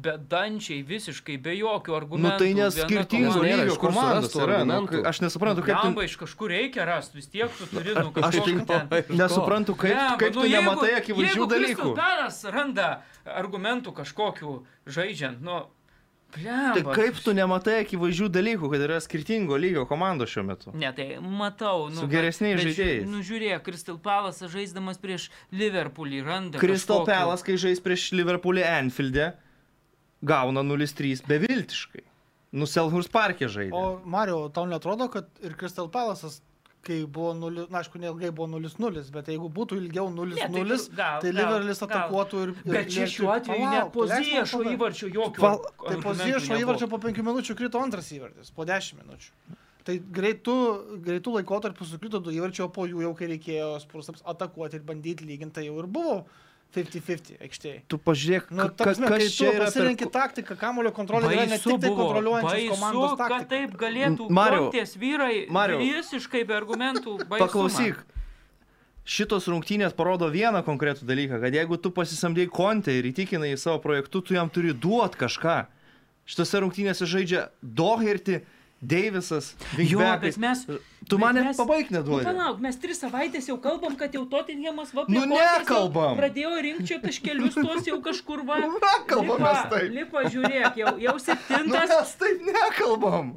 [0.02, 2.38] bedančiai, visiškai be jokių Nu argumentų.
[2.42, 4.58] tai nes viena skirtingų komanda- nėra lygio komandos yra.
[4.66, 5.04] Nu, argumentų.
[5.08, 5.88] aš nesuprantu, kaip tu...
[5.88, 8.88] Jamba iš kažkur reikia rasti, vis tiek tu turi, nu, Aš kažkokį ten.
[8.92, 11.94] tai nesuprantu, kaip, Blemba, kaip nu, tu jeigu- nematai akivaizdžių dalykų.
[11.96, 12.90] Peras randa
[13.26, 15.64] argumentų kažkokių žaidžiant, nu,
[16.36, 16.92] Tai blemba.
[16.98, 20.72] kaip tu nematai akivaizdžių dalykų, kad yra skirtingo lygio komandos šiuo metu?
[20.76, 21.88] Ne, tai matau.
[21.88, 23.06] Nu, Su geresniais žaidėjais.
[23.08, 26.60] Nu, žiūrėk, Kristal Palas žaisdamas prieš Liverpoolį randa.
[26.60, 29.30] Crystal kažkokių- Palace, kai žais prieš Liverpoolį Anfield'e,
[30.24, 32.04] gauna 0-3 beviltiškai.
[32.56, 33.74] Nu, Selhurst parke žaidė.
[33.76, 36.38] O Mario, tau netrodo, kad ir Crystal Palace'as,
[36.86, 40.48] kai buvo 0, na aišku, neilgai buvo 0-0, bet jeigu būtų ilgiau 0-0, Ne, tai
[40.54, 41.90] tu- gal- tai gal- Liverpoolis gal.
[41.90, 42.50] atakuotų ir...
[42.64, 45.42] ir Bet čia šiuo atveju ne Palauk, po tai Ziešo įvarčio jokio.
[45.42, 49.32] Val- Tai po Ziešo įvarčio po 5 minučių krito antras įvartis, po 10 minučių.
[49.86, 50.56] Tai greitų,
[51.06, 55.26] greitų laikotarpių sukrito du įvarčiai, o po jų jau, kai reikėjo spursams atakuoti ir bandyti
[55.28, 56.22] lyginti, tai jau ir buvo
[56.76, 57.78] 50-50 aikštėje.
[57.88, 59.66] Tu pažiūrėk, Nu, ka- ta kas kai čia tu yra.
[59.70, 60.12] pasirenki Per...
[60.18, 63.50] taktiką, kamulio kontrolė yra ne tik tai kontroliuojančios komandos kad taktika.
[63.56, 64.68] taip galėtų Mariau,
[65.06, 67.18] vyrai Mariau, visiškai be argumentų.
[67.32, 67.46] baisuma.
[67.48, 68.04] Paklausyk.
[69.06, 73.78] Šitos rungtynės parodo vieną konkretų dalyką, kad jeigu tu pasisamdėjai kontę ir įtikinai į savo
[73.84, 75.68] projektų, tu jam turi duot kažką.
[76.26, 78.40] Šitose rungtynėse žaidžia Doherty,
[79.78, 80.20] Vingbeckai.
[80.20, 80.66] bet mes...
[81.10, 82.26] Tu mane mes- pabaig Nu, neduodi.
[82.26, 86.18] palauk, mes tris savaitės jau kalbam, kad jau Tottenhamas va Nu, nekalbam.
[86.18, 88.58] Pradėjo rinkti taškelius tuos jau kažkur va.
[88.86, 89.92] Nekalbam mes taip.
[89.94, 91.90] Lipa, žiūrėk, jau, jau Nu, septintas.
[91.94, 93.36] mes taip nekalbam.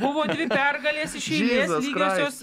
[0.00, 2.38] Buvo dvi pergalės iš eilės lygiosios.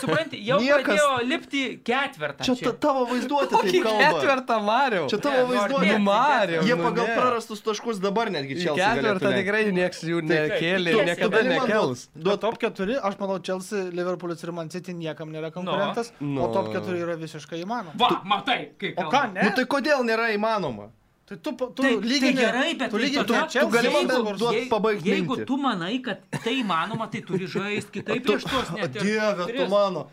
[0.00, 2.44] Supranti, jau Niekas- pradėjo lipti ketvirtą.
[2.46, 4.02] Čia ta, tavo vaizduotė taip kalba.
[4.06, 5.08] Ketvirtą Mariau.
[5.12, 5.88] Čia tavo nu, vaizduotė.
[5.92, 6.62] ne, Mariau.
[6.68, 7.16] Jie nu pagal ne.
[7.18, 12.06] prarastus taškus dabar netgi čia Ketvirtą tikrai nieks jų nekėlė, tu- niekada nekels.
[12.14, 16.42] Duot top 4, aš manau, Chelsea, Liverpoolis ir Man City niekam nėra konkurentas, Nu.
[16.44, 17.94] o top 4 yra visiškai įmanoma.
[17.98, 18.98] Va, matai, kaip.
[18.98, 19.42] O ką, ne?
[19.48, 20.90] Nu tai kodėl nėra įmanoma?
[21.24, 23.88] Tai tu, tu Tai, lygini, tai gerai, bet tu tai lygini tada- Chelsea, tu gali
[23.92, 28.24] man Liverpool, duot jei- pabaigt Jeigu tu manai, kad tai įmanoma, tai turi žaisti kitaip
[28.26, 28.68] prieš tuos
[28.98, 30.10] Dieve, tu mano.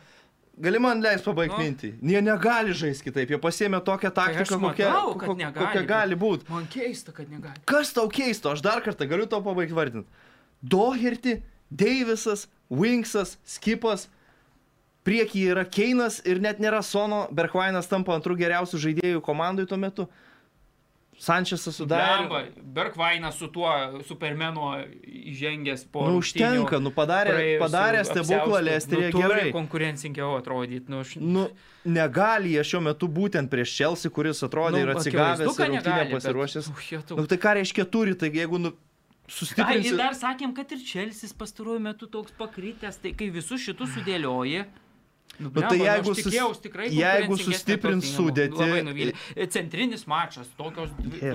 [0.60, 1.64] Gali man leis pabaigti Nu.
[1.64, 1.90] mintį.
[2.04, 5.84] Jie negali žaisti kitaip, jie pasėmė tokią taktiką, aš kokia, matau, kad ko- negali kokia
[5.88, 6.50] gali būti.
[6.50, 7.58] Man keista, kad negali.
[7.66, 10.08] Kas tau keisto, aš dar kartą galiu tau pabaigti vardinti.
[10.62, 11.42] Doherty,
[11.72, 14.08] Davisas, Winksas, Skipas,
[15.06, 20.08] priekyje yra Keinas ir net nėra Sono, Berkvainas tampa antrų geriausių žaidėjų komandai tuo metu.
[21.20, 22.28] Sančesas sudarė.
[22.30, 22.40] Blemba,
[22.78, 23.68] Berkvainas su tuo
[24.08, 24.70] Supermenu
[25.04, 26.06] įžengęs po...
[26.08, 28.62] Nu, užtenka, nu padarė, padarė stebuklą.
[28.64, 29.50] Lesterėje nu, gerai.
[29.52, 30.88] konkurencingiau atrodyti.
[30.88, 31.18] Nu, aš...
[31.20, 31.50] Nu,
[31.84, 36.06] negali jie šiuo metu būtent prieš Chelsea, kuris atrodė Nu, ir atsigavęs kad ir negali,
[36.08, 36.72] bet- pasiruošęs.
[36.88, 37.20] Jetau.
[37.20, 39.92] Nu, tai ką reiškia turi, tai jeigu nu, Ai, sustiprinsi...
[39.92, 44.64] ir dar sakėm, kad ir Čelsis pastaruoju metu toks pakritęs, tai kai visus šitus sudėlioji.
[45.40, 46.34] Nu, Nu, tai blemba, jeigu sus-
[46.92, 49.14] jeigu sustiprins sudėtį- nuvylė.
[49.54, 51.32] Centrinis mačas, tokios dvi-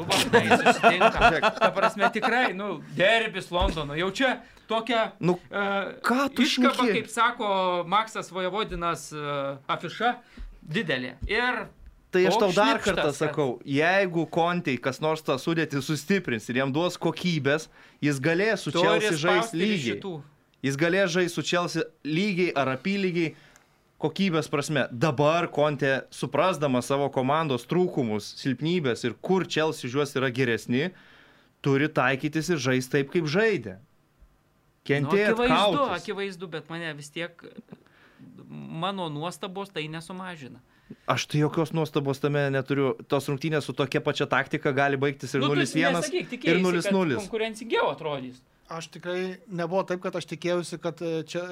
[0.61, 1.41] susitinka.
[1.63, 3.97] Ta prasme, tikrai, nu, derbis Londono.
[3.97, 4.35] Jau čia
[4.69, 5.13] tokia...
[5.21, 7.49] Nu, uh, ką tu Iškaba, kaip sako
[7.89, 10.19] Maksas Vojevodinas uh, afiša,
[10.61, 11.15] didelė.
[11.29, 11.65] Ir
[12.15, 16.71] Tai aš tau dar kartą sakau, jeigu kontai kas nors tą sudėtį sustiprins ir jam
[16.71, 17.67] duos kokybės,
[18.05, 19.99] jis galės su Chelsea žaisti lygiai.
[20.63, 23.35] Jis galės žaisti su Chelsea lygiai ar apylygiai
[24.05, 24.85] kokybės prasme.
[24.93, 30.91] Dabar Kontė, suprasdamas savo komandos trūkumus, silpnybės ir kur už juos yra geresni,
[31.65, 33.79] turi taikytis ir žaisti taip, kaip žaidė.
[34.85, 35.33] Nu, Kentėti.
[35.33, 37.41] akivaizdu, akivaizdu, bet mane vis tiek
[38.49, 40.61] mano nuostabos tai nesumažina.
[41.09, 42.93] Aš tai jokios nuostabos tame neturiu.
[43.09, 46.83] Tos rungtynės su tokia pačia taktika gali baigtis ir Nu, tu 0-1 nesakyk, ir tikėjaisi,
[46.85, 47.17] kad 0-0.
[47.25, 48.43] Konkurencingiau atrodys.
[48.73, 51.43] Aš tikrai nebuvo taip, kad aš tikėjausi, kad e, čia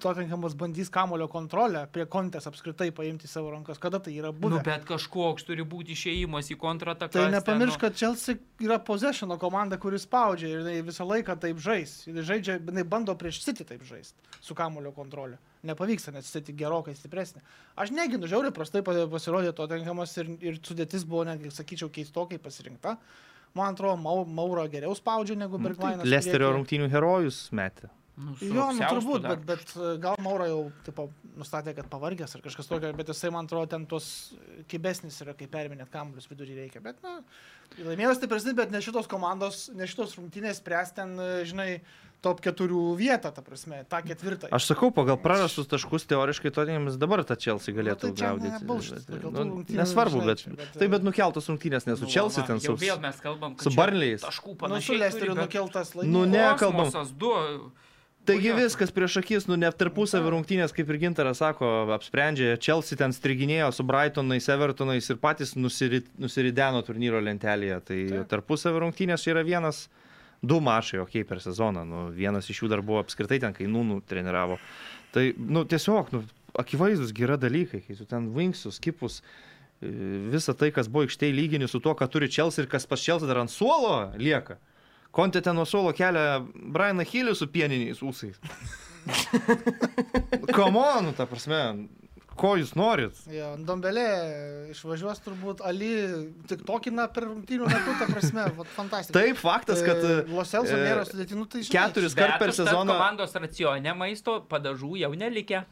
[0.00, 3.76] Tottenhamas bandys kamulio kontrolę prie kontės apskritai paimti savo rankas.
[3.80, 4.62] Kada tai yra Nu, buvę?
[4.64, 7.12] bet kažkoks turi būti išėjimas į kontrataką.
[7.12, 11.92] Tai nepamiršk, kad Chelsea yra possessiono komanda, kuris spaudžia ir jinai visą laiką taip žais.
[12.08, 15.36] Jinai žaidžia, jinai bando prieš City taip žaisti su kamulio kontrolė.
[15.66, 17.44] Nepavyksta, nes City gerokai stipresnė.
[17.76, 22.96] Aš neginu, žiauriai prastai pa- pasirodė Tottenhamas ir, ir sudėtis buvo, netgi sakyčiau, keistokai pasirinkta.
[23.54, 26.04] Man atrodo, Mau- Mauro geriau spaudžia negu Bergvainas.
[26.04, 26.56] Lesterio priekyje.
[26.56, 27.88] rungtynių herojus metė.
[28.16, 31.04] Nu, Jo, nu turbūt, bet, bet e, gal Mauro jau tipo,
[31.36, 34.06] nustatė, kad pavargęs ar kažkas tokio, bet jisai, man atrodo, ten tos
[34.72, 36.80] kibesnis yra, kai perminėt kamuolius vidurį reikia.
[36.84, 37.18] Bet, na,
[37.76, 41.68] laimėjo stipresni, bet ne šitos komandos, ne šitos rungtynės spręs ten, e, žinai,
[42.24, 44.48] top keturių vietą, ta prasme, tą ketvirtą.
[44.56, 48.48] Aš sakau, pagal prarastus taškus teoriškai Tottenhamas dabar tą Chelsea galėtų Nu, tai čia ne
[48.48, 48.70] gaudyti.
[48.96, 52.14] Bet, dėl tų nu, Nesvarbu, bet, čia, bet, taip, bet nukeltos rungtynės, nes su Nu,
[52.16, 52.74] Chelsea va, ten su...
[52.80, 54.24] Vėl mes kalbam, kad su čia Barnley'ais.
[54.24, 55.02] Taškų Nu, su panašiai.
[55.04, 56.32] Lesteriu bet nukeltas Nu, laimėjimas.
[56.32, 56.88] ne, kalbam.
[56.88, 57.34] Kosmosas, du
[58.26, 63.14] Taigi viskas prieš akis, nu ne tarpusavio rungtynės, kaip ir Gintaras sako, apsprendžia, Chelsea ten
[63.14, 67.78] striginėjo su Brightonais, Evertonais ir patys nusiri, nusirideno turnyro lentelėje.
[67.86, 68.26] Tai Taip.
[68.32, 69.84] tarpusavio rungtynės yra vienas,
[70.42, 71.86] du mačai, okei, per sezoną.
[71.88, 74.58] Nu, vienas iš jų dar buvo apskritai ten, kai Nūnų treniravo.
[75.14, 76.24] Tai, nu, tiesiog, nu,
[76.58, 79.20] akivaizdus gera dalykai, kai tu ten vinksus, kipus,
[79.80, 79.90] e,
[80.32, 83.28] visą tai, kas buvo aikštėje lygini su tuo, ką turi Chelsea ir kas pas Chelsea
[83.28, 84.58] dar ant suolo lieka.
[85.16, 88.36] Kontė ten nuo suolo kelia Brianą Hilį su pieniniais ūsais.
[90.58, 91.60] Komonu, ta prasme,
[92.36, 93.18] ko jūs norit?
[93.32, 94.06] Jo, Dombelė
[94.74, 95.92] išvažiuos turbūt Ali
[96.50, 99.16] tik tokina per rungtynių metu, ta prasme, vat, fantastika.
[99.16, 101.76] Taip, faktas, kad e, Loselso e, nėra sudėtinų, tai žinai.
[101.78, 102.92] keturis kart per sezoną.
[102.92, 105.64] Komandos racione maisto padažų jau nelikę.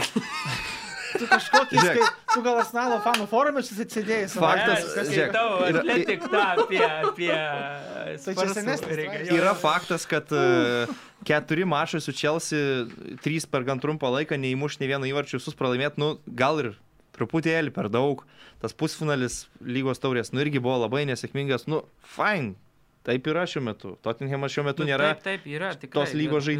[1.18, 2.04] Tu kažkokį,
[2.34, 4.28] tu gal Arsenalo fanų forume atsisėdėjai.
[4.34, 6.82] Faktas, žiūrėk, Skaitau, yra- atletik tą apie...
[6.86, 7.30] apie
[8.24, 9.32] Tai čia senesnis.
[9.34, 10.86] Yra faktas, kad e,
[11.26, 12.86] keturi mačai su Chelsea,
[13.24, 16.72] trys per gan trumpą laiką, neįmuš ne vieno įvarčio, visus pralaimėt, nu, gal ir
[17.18, 18.24] truputėlį per daug.
[18.62, 21.82] Tas pusfinalis lygos taurės, nu, irgi buvo labai nesėkmingas, nu,
[22.16, 22.54] fine.
[23.08, 23.94] Taip yra šiuo metu.
[24.04, 25.70] Tottenhamas šiuo metu Nu, nėra Taip, taip, yra.
[25.80, 26.58] Tikrai, tos lygos bet-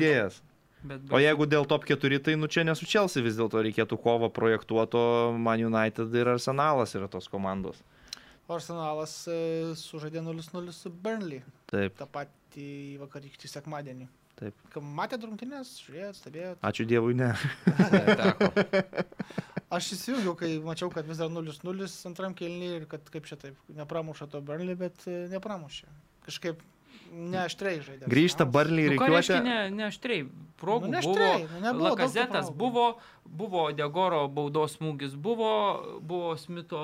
[0.82, 1.08] žaidėjas.
[1.08, 4.30] Bet, O jeigu dėl top 4, tai nu čia nesu Chelsea vis dėlto reikėtų kovą
[4.32, 7.82] projektuoto, Man United ir Arsenalas yra tos komandos.
[8.48, 11.42] O Arsenalas e, sužaidė 0-0 su Burnley.
[11.70, 14.08] Taip, tą patį vakarykštį sekmadienį.
[14.40, 14.56] Taip.
[14.72, 16.62] Kam matėt rungtynės, žiūrėjot, stebėjot.
[16.70, 17.34] ačiū Dievui, ne.
[19.76, 23.58] Aš įsijungiau, kai mačiau, kad vis dar 0-0 antram kelniui ir kad kaip čia taip,
[23.76, 25.86] nepramuša to Burnley, bet e, nepramušė.
[26.24, 26.64] Kažkaip
[27.10, 28.08] neaštriai žaidė.
[28.10, 28.54] Grįžta Arsenalas.
[28.54, 29.38] Barley Nu, reiškia reikiuotė.
[29.44, 30.24] ne, ne aštriai,
[30.60, 31.28] progų Nu, ne buvo,
[31.60, 32.86] nu, Lakazetas buvo,
[33.24, 35.52] buvo Degoro baudos smūgis, buvo,
[36.00, 36.80] buvo Smito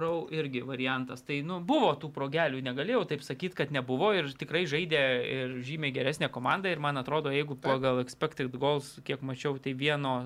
[0.00, 1.22] Rau irgi variantas.
[1.26, 5.02] Tai, nu, buvo tų progelių, negalėjau taip sakyti, kad nebuvo ir tikrai žaidė
[5.34, 10.16] ir žymiai geresnė komanda ir man atrodo, jeigu pagal expected goals, kiek mačiau, tai vieno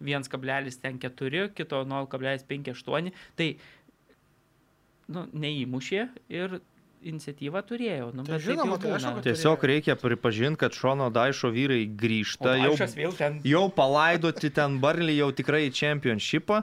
[0.00, 3.50] 1,4, kito 0,58, tai,
[5.12, 6.60] nu, neįmušė ir
[7.06, 8.08] iniciatyvą turėjo.
[8.14, 12.56] Nu, Tai žinoma, tai kad- Tiesiog reikia pripažinti, kad Šono Daišo vyrai grįžta.
[12.58, 16.62] Jau, ten jau palaidoti ten Barley jau tikrai į čempionšipą.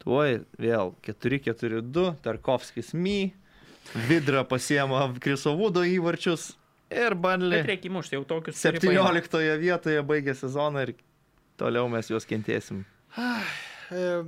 [0.00, 3.32] Tuoj vėl 4-4-2, Tarkovskis My,
[4.08, 6.54] Vidra pasiema Krisovudo įvarčius
[6.90, 8.60] ir Bet Barley reikia įmušti jau tokius.
[8.62, 9.28] turi paimt.
[9.28, 10.94] 17 vietoje baigė sezoną ir
[11.58, 12.84] toliau mes juos kentėsim.
[13.90, 14.24] E,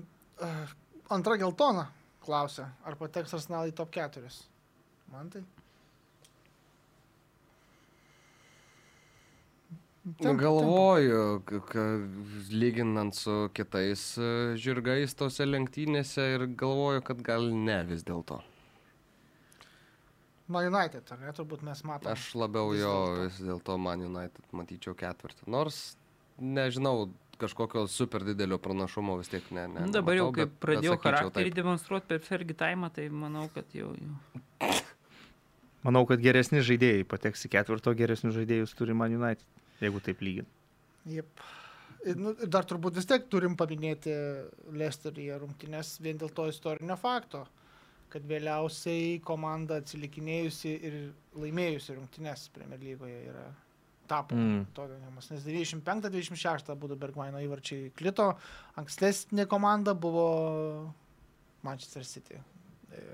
[1.11, 1.87] antra geltona
[2.25, 4.29] klausia, ar pateks Arsenal į top 4.
[5.13, 5.43] Man tai.
[10.19, 12.09] Nu, galvoju, k- k-
[12.51, 18.41] lyginant su kitais e, žirgais tose lenktynėse ir galvoju, kad gal ne vis dėlto.
[20.51, 22.17] Man United, ar ne, turbūt mes matome.
[22.17, 25.47] Aš labiau vis jo vis dėlto Man United matyčiau ketvirtį.
[25.55, 25.79] Nors,
[26.43, 27.07] nežinau,
[27.39, 29.69] kažkokio super didelio pranašumo vis tiek ne.
[29.71, 31.61] ne Nu, Dabar jau nematau, kaip bet- bet pradėjau sakyčiau charakterį taip.
[31.63, 33.95] demonstruoti per Fergie Time, tai manau, kad jau...
[33.95, 34.82] jau.
[35.83, 39.47] Manau, kad geresni žaidėjai pateks į ketvirto, geresnius žaidėjus turi Man United,
[39.83, 40.51] jeigu taip lygint.
[41.11, 41.43] Jep.
[42.19, 44.15] Nu, dar turbūt vis tiek turim paminėti
[44.75, 47.45] Lesteryje rungtynės vien dėl to istorinio fakto,
[48.11, 50.97] kad vėliausiai komanda atsilikinėjusi ir
[51.39, 53.47] laimėjusi rungtynės Premier lygoje yra
[54.11, 54.67] tapo Mm.
[54.75, 55.31] Tottenhamas.
[55.31, 58.33] Nes 95-26 būdų Bergmaino įvarčiai klito,
[58.77, 60.27] ankstesnė komanda buvo
[61.63, 62.41] Manchester City,
[62.91, 63.05] e,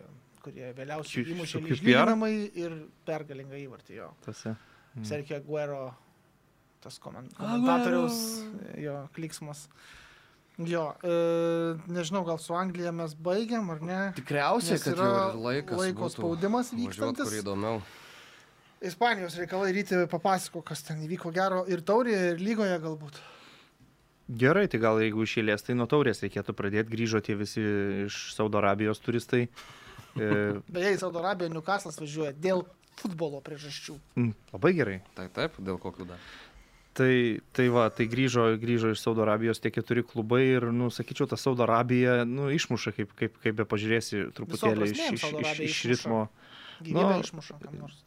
[0.48, 1.84] kurie vėliausiai Su- įmušė su QPR?
[1.84, 2.74] lyginamai ir
[3.06, 4.10] pergalingą įvartį jo.
[4.24, 4.54] Tose.
[4.96, 5.04] Mm.
[5.04, 5.94] Sergio Aguero,
[6.82, 8.18] tas komen- komentatoriaus,
[8.80, 9.68] jo, kliksmas.
[10.58, 13.98] Jo, e, nežinau, gal su Anglija mes baigiam ar ne?
[14.16, 15.78] Tikriausiai, kad yra laikas.
[15.78, 17.28] laiko spaudimas vykstantis.
[17.28, 17.82] Kur įdomiau.
[18.82, 23.20] Ispanijos reikalai ryti papasako, kas ten įvyko gero ir taurėje, ir lygoje galbūt.
[24.28, 26.90] Gerai, tai gal jeigu išėlės, tai nuo taurės reikėtų pradėti.
[26.92, 27.62] Grįžo tie visi
[28.06, 29.48] iš Saudo Arabijos turistai.
[30.18, 30.28] E,
[30.68, 32.64] Beje, į Saudo Arabiją Newcastle'as važiuoja dėl
[32.98, 33.96] futbolo priežasčių.
[34.18, 34.98] mm, labai gerai.
[35.14, 36.22] Tai taip, dėl kokių dar.
[36.98, 41.28] Tai, tai va, tai grįžo, grįžo iš Saudo Arabijos tie keturi klubai ir, nu, sakyčiau,
[41.30, 45.78] ta Saudo Arabija, nu, išmuša, kaip, kaip, kaip be pažiūrėsi, truputėlį iš, iš, iš, iš
[45.92, 46.24] ritmo.
[46.88, 47.06] Nu.
[47.22, 48.02] išmuša kam nors.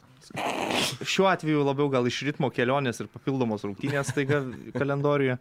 [1.08, 4.42] Šiuo atveju labiau gal iš ritmo kelionės ir papildomos rungtynės taiga
[4.76, 5.38] kalendoriuje.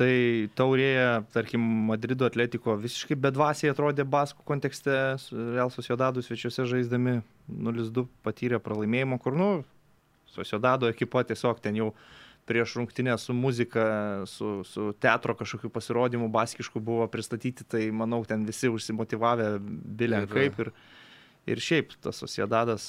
[0.00, 0.12] Tai
[0.56, 4.94] taurėje, tarkim, Madrido atletiko visiškai bedvasiai atrodė Baskų kontekste,
[5.28, 7.18] Real Sociedadų svečiuose žaisdami
[7.52, 9.50] 0-2 patyrė pralaimėjimo, kur, nu,
[10.30, 11.90] Sociedado ekipa tiesiog ten jau
[12.48, 13.82] prieš rungtynę su muzika,
[14.26, 19.50] su, su teatro kažkokiu pasirodymu baskišku buvo pristatyti, tai manau, ten visi užsimotivavę
[20.00, 20.72] bilę kaip ir,
[21.44, 22.88] ir šiaip tas Sociedadas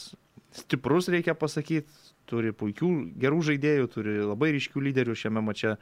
[0.56, 1.92] stiprus, reikia pasakyti,
[2.32, 5.76] turi puikių, gerų žaidėjų, turi labai ryškių lyderių šiame mače.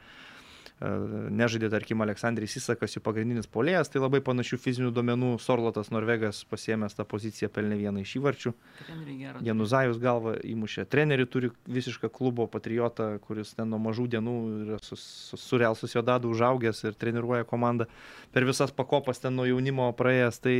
[0.80, 5.34] Nežaidė, tarkim, Aleksandris Įsakas, jų pagrindinis polėjas, tai labai panašių fizinių duomenų.
[5.44, 8.52] Sorlotas Norvegas pasiemęs tą poziciją pelnė vieną iš įvarčių.
[9.44, 10.86] Januzajus galva įmušė.
[10.88, 15.76] Trenerių turi visišką klubo patriotą, kuris ten nuo mažų dienų yra su, su, su Real
[15.76, 17.84] Sociedadu užaugęs ir treniruoja komandą
[18.32, 20.40] per visas pakopas ten nuo jaunimo praėjęs.
[20.40, 20.56] Tai,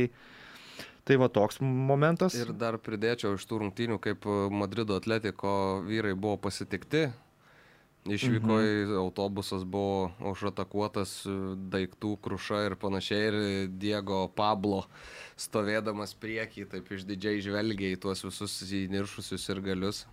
[1.09, 2.37] tai va toks momentas.
[2.37, 7.07] Ir dar pridėčiau iš tų rungtynių, kaip Madrido atletiko vyrai buvo pasitikti.
[8.09, 8.65] Išvyko Mhm.
[8.65, 11.33] į autobusas, buvo užatakuotas e,
[11.69, 13.27] daiktų kruša ir panašiai.
[13.29, 14.85] Ir Diego Pablo
[15.37, 20.07] stovėdamas priekį, taip išdidžiai žvelgia į tuos visus įniršusius ir galius.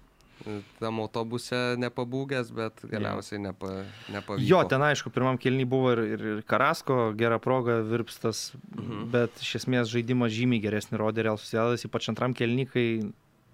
[0.45, 4.45] E, Tam autobuse nepabūgęs, bet galiausiai nepa, nepavyko.
[4.45, 9.09] Jo, ten aišku, pirmam kelniui buvo ir, ir, ir Karasko, gera proga, virpstas, mhm.
[9.17, 12.87] bet iš esmės žaidimas žymiai geresnį rodė Real Sociedadas, ypač antram kelniui, kai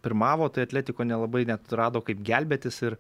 [0.04, 2.98] pirmavo, tai Atletiko nelabai net rado kaip gelbėtis ir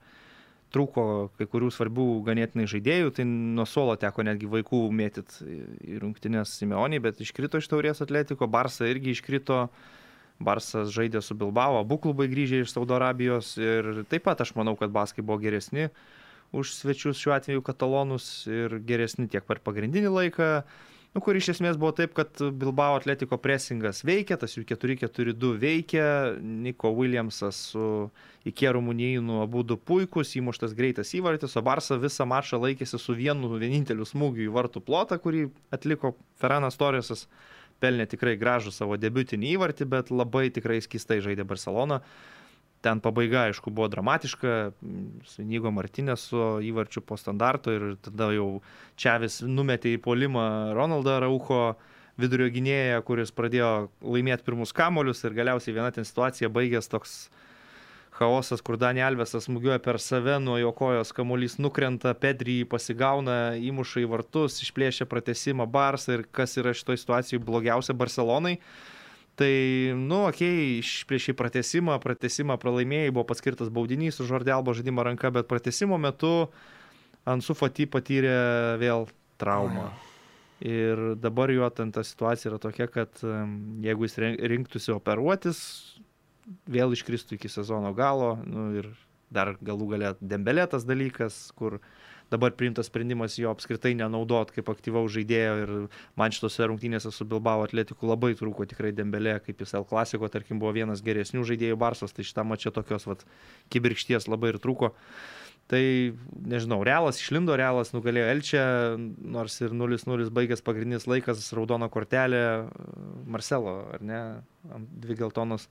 [0.74, 1.04] trūko
[1.38, 7.00] kai kurių svarbių ganėtinai žaidėjų, tai nuo suolo teko netgi vaikų mėtyt į rungtynės Simeonį,
[7.04, 9.68] bet iškrito iš taurės Atletiko, Barsa irgi iškrito.
[10.44, 14.74] Barsas žaidė su Bilbao, abu klubai grįžę iš Saudo Arabijos ir taip pat aš manau,
[14.74, 15.86] kad Baskai buvo geresni
[16.54, 20.48] už svečius šiuo atveju katalonus ir geresni tiek per pagrindinį laiką,
[21.14, 26.06] nu, kur iš esmės buvo taip, kad Bilbao Atletiko presingas veikia, tas jų 4-4-2 veikia,
[26.42, 27.88] Niko Williamsas su
[28.48, 33.52] Ikėru Munijinu abu du puikus, įmuštas greitas įvartis, o Barsa visą mačą laikėsi su vienu
[33.54, 37.28] vieninteliu smūgiu į vartų plotą, kurį atliko Ferranas Torresas
[37.82, 42.02] pelnė tikrai gražų savo debutinį įvartį, bet labai tikrai skistai žaidė Barcelona.
[42.84, 44.54] Ten pabaiga, aišku, buvo dramatiška,
[45.30, 48.60] su Nygo Martinės su įvarčiu po standarto ir tada jau
[49.00, 50.46] Čiavis numetė į polimą
[50.76, 51.62] Ronaldą Raucho
[52.20, 57.16] vidurio gynėją, kuris pradėjo laimėti pirmus kamolius ir galiausiai viena ten situacija baigės toks
[58.14, 63.38] chaosas, kur Dani Alvesas smūgiuoja per save, nuo jo kojos kamuolys nukrenta, Pedrį jį pasigauna,
[63.58, 68.58] įmuša į vartus, išplėšia pratesimą Barsą ir kas yra šitoje situacijoje blogiausia Barcelonai.
[69.34, 69.50] Tai,
[69.98, 75.48] nu, okei, okay, išplėšė pratesimą, pratesimą pralaimėjai, buvo paskirtas baudinys už Žordelbo žaidimą ranka, bet
[75.50, 76.52] pratesimo metu
[77.26, 78.36] Ansu Fati patyrė
[78.78, 79.08] vėl
[79.42, 79.88] traumą.
[80.64, 83.18] Ir dabar jo ten ta situacija yra tokia, kad
[83.82, 85.58] jeigu jis rinktųsi operuotis,
[86.70, 88.88] vėl iškristų iki sezono galo nu, ir
[89.34, 91.80] dar galų galę dembelėtas dalykas, kur
[92.34, 95.72] dabar priimtas sprendimas jo apskritai nenaudot kaip aktyvaus žaidėjo ir
[96.20, 100.60] man šitose rungtynėse su Bilbao atletiku labai trūko tikrai dembelė, kaip jis L klasiko, tarkim,
[100.62, 103.24] buvo vienas geresnių žaidėjų Barsos, tai šitą mačią tokios vat,
[103.72, 104.94] kibirkšties labai ir trūko.
[105.70, 105.80] Tai
[106.44, 108.64] nežinau, Realas išlindo, Realas nugalėjo Elčią,
[109.32, 112.42] nors ir 0-0 baigęs pagrindinis laikas, raudono kortelė
[113.24, 114.20] Marcelo, ar ne,
[115.00, 115.70] dvi geltonos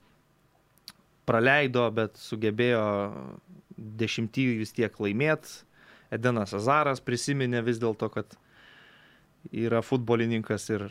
[1.28, 2.82] praleido, bet sugebėjo
[4.02, 5.62] dešimtį vis tiek laimėti.
[6.14, 8.36] Edenas Azaras prisiminė vis dėlto, kad
[9.52, 10.86] yra futbolininkas ir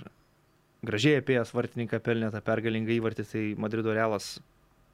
[0.85, 4.35] gražiai apėjęs vartininką pelnė tą pergalingą įvartį, tai Madrido Realas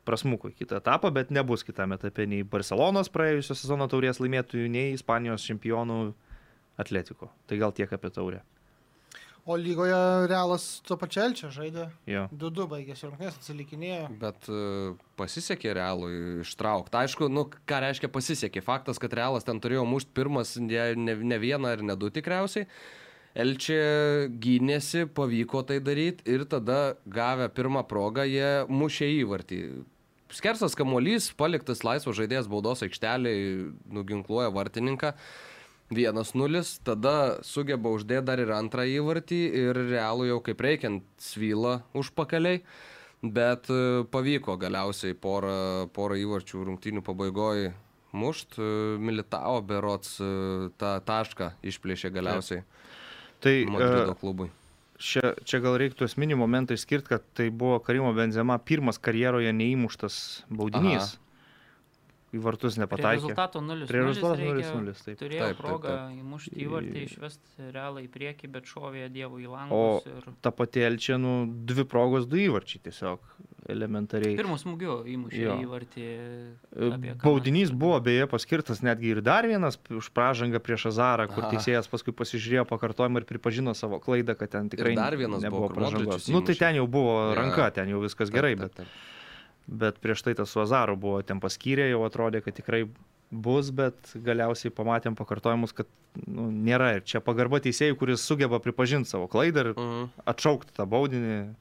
[0.08, 4.96] prasmuko į kitą etapą, bet nebus kitame etape nei Barcelonos praėjusio sezono taurės laimėtojų, nei
[4.96, 6.00] Ispanijos čempionų
[6.80, 7.30] Atletiko.
[7.50, 8.40] Tai gal tiek apie taurę.
[9.50, 9.98] O lygoje
[10.30, 11.88] Realas tuo pačiu Elčia žaidė.
[12.06, 12.28] Jo.
[12.30, 14.04] 2-2 baigėsi rungtynės, atsilikinėjo.
[14.22, 14.60] Bet e,
[15.18, 16.12] pasisekė realui
[16.44, 17.00] ištraukti.
[17.00, 18.62] Aišku, nu, ką reiškia pasisekė.
[18.62, 22.70] Faktas, kad realas ten turėjo mušti pirmas ne, ne, ne vieną ar ne du tikriausiai.
[23.42, 29.64] Elčia gynėsi, pavyko tai daryti ir tada gavę pirmą progą jie mušė įvartį.
[30.30, 35.16] Skersas kamuolys, paliktas laisvas žaidėjas baudos aikšteliai, nuginkluoja vartininką.
[35.90, 42.62] 1-0, tada sugeba uždėti dar ir antrą įvartį ir realų jau kaip reikiant svyla užpakaliai.
[43.20, 47.74] Bet e, pavyko galiausiai porą, porą įvarčių rungtynių pabaigoje
[48.16, 48.56] mušt.
[48.56, 48.70] e,
[49.02, 50.30] Militao berots e,
[50.80, 52.64] tą tašką išplėšė galiausiai
[53.44, 54.50] Tai Madrido klubui.
[55.00, 60.46] čia, čia gal reiktų esminį momentą išskirti, kad tai buvo Karimo Benzema pirmas karjeroje neįmuštas
[60.52, 61.16] baudinys.
[62.30, 63.22] Į vartus Prie nepataikė.
[63.24, 63.88] rezultato 0-0.
[63.90, 65.18] Prie rezultato reikia- 0-0, taip.
[65.18, 66.20] Turėjo Taip, taip, progą taip.
[66.22, 70.06] įmušti įvartį, išvesti realą į priekį, bet šovė Dievo į O langus.
[70.06, 70.34] Ir...
[70.42, 73.20] ta pati Elčia, nu, dvi progos, du įvarčiai tiesiog
[73.70, 74.36] elementariai.
[74.38, 75.56] Pirmus smūgiu įmušė Jo.
[75.66, 76.06] įvartį.
[76.06, 81.52] E, Baudinys buvo beje paskirtas netgi ir dar vienas už pražangą prieš Azarą, kur Aha.
[81.54, 86.22] teisėjas paskui pasižiūrėjo pakartojimą ir pripažino savo klaidą, kad ten tikrai dar vienas nebuvo pražangos.
[86.22, 87.76] Modričius Nu, tai ten jau buvo ranka, jo.
[87.82, 88.88] ten jau viskas gerai, bet, Taip, taip.
[88.88, 89.19] bet
[90.02, 92.88] prieš tai tas su Azaru buvo ten paskyrė, jau atrodė, kad tikrai
[93.30, 93.94] bus, bet
[94.26, 95.88] galiausiai pamatėm pakartojimus, kad
[96.26, 96.96] nu, nėra.
[96.98, 100.10] Ir čia pagarba teisėjai, kuris sugeba pripažinti savo klaidą ir Mhm.
[100.26, 101.54] atšaukti tą baudinį.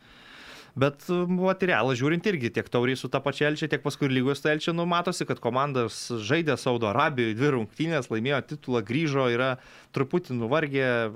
[0.79, 4.53] Bet, buvo realą žiūrint irgi, tiek tauriai su ta pačia Elčia, tiek paskui lygos ta
[4.55, 9.59] Elčia, nu, matosi, kad komandas žaidė Saudo Arabijoje, dvi rungtynės, laimėjo titulą, grįžo, yra
[9.93, 11.11] truputį nuvargę,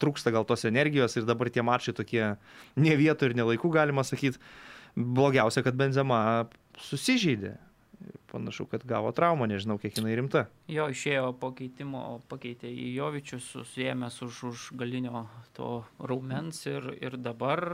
[0.00, 2.36] trūksta gal tos energijos ir dabar tie mačai tokie
[2.76, 4.38] ne vietų ir ne laikų, galima sakyti.
[4.98, 6.20] Blogiausia, kad Benzema
[6.82, 7.54] susižeidė.
[8.28, 10.44] Panašu, kad gavo traumą, nežinau, kiek jinai rimta.
[10.68, 15.24] Jo išėjo po keitimo, pakeitė į Jovičius, susijęs už, už galinio
[15.56, 17.64] to raumens ir, ir dabar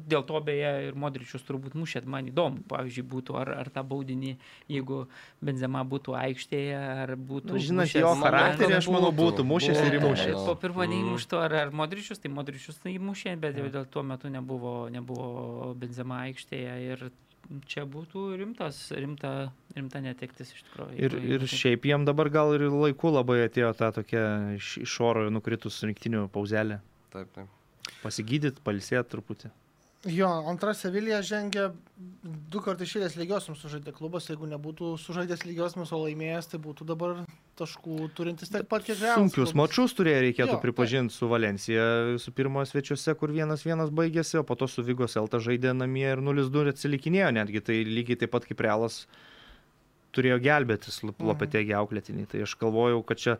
[0.00, 4.32] dėl to beje ir Modričius turbūt mušėt, man įdomu, pavyzdžiui, būtų ar, ar tą baudinį,
[4.72, 5.02] jeigu
[5.44, 7.52] Benzema būtų aikštėje, ar būtų...
[7.52, 10.40] Nu, žinant mušęs jo charakterį, aš manau, būtų mušęs ir įmušęs.
[10.48, 10.92] Po pirmo Mm.
[10.94, 15.74] neįmušto ar, ar Modričius, tai Modričius tai įmušė, bet jau dėl tuo metu nebuvo, nebuvo
[15.78, 17.06] Benzema aikštėje ir
[17.70, 19.32] čia būtų rimtas, rimta,
[19.76, 20.96] rimta netektis iš tikrųjų.
[20.98, 24.24] Ir, ir šiaip jiem dabar gal ir laiku labai atėjo ta tokia
[24.56, 26.80] iš, iš oro nukritus rinktinių pauzelė.
[27.14, 27.52] Taip, taip.
[28.02, 29.52] Pasigydyti, palsėti truputį.
[30.04, 31.70] Jo, antra Sevilija žengia
[32.52, 37.22] du kartus išėlės lygiosiams sužaidė klubas, jeigu nebūtų sužaidęs lygiosiams, o laimėjęs, tai būtų dabar
[37.58, 39.56] taškų turintis tiek pat, kiek Realas Sunkius klubas.
[39.62, 41.86] mačius turėjo, reikėtų pripažinti su Valencija,
[42.22, 46.06] su pirmo svečiuose, kur vienas vienas baigėsi, o po to su Vygos Elta žaidė namie
[46.12, 47.64] ir 0-2 atsilikinėjo netgi.
[47.64, 49.06] Tai lygiai taip pat kaip Realas
[50.16, 51.26] turėjo gelbėtis Mhm.
[51.28, 52.28] Lopetėgi auklėtiniai.
[52.28, 53.38] Tai aš galvojau, kad čia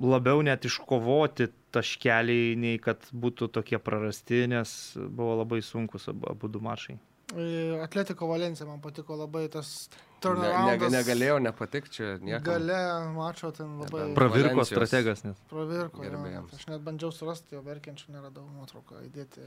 [0.00, 6.60] labiau net iškovoti taškeliai, nei kad būtų tokie prarasti, nes buvo labai sunkus abu, du
[6.60, 6.98] mačai.
[7.36, 10.80] E, Atletiko Valencija man patiko labai tas Ne, turnaround.
[10.80, 12.42] ne, negalėjo nepatikti čia nieko.
[12.46, 12.78] Gale
[13.14, 14.72] mačo ten labai Nebent- Pravirko Valencijos.
[14.72, 15.36] strategas net.
[15.50, 16.04] pravirko.
[16.04, 16.44] jo.
[16.56, 19.44] Aš net bandžiau surasti jo verkiančių, neradau nuotrauką įdėti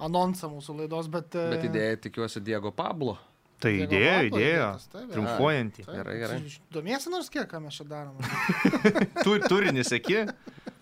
[0.00, 1.34] anonsą mūsų laidos, bet...
[1.34, 3.16] e, Bet idėja tikiuosi Diego Pablo.
[3.58, 4.16] Tai idėjo.
[4.28, 5.84] įdėtas, taip, Triumfuojantį.
[5.86, 5.94] taip.
[5.98, 6.38] Gerai, gerai.
[6.74, 8.18] Domiesi nors kiek, ką mes čia darom?
[9.24, 10.20] Tu, turinį sėki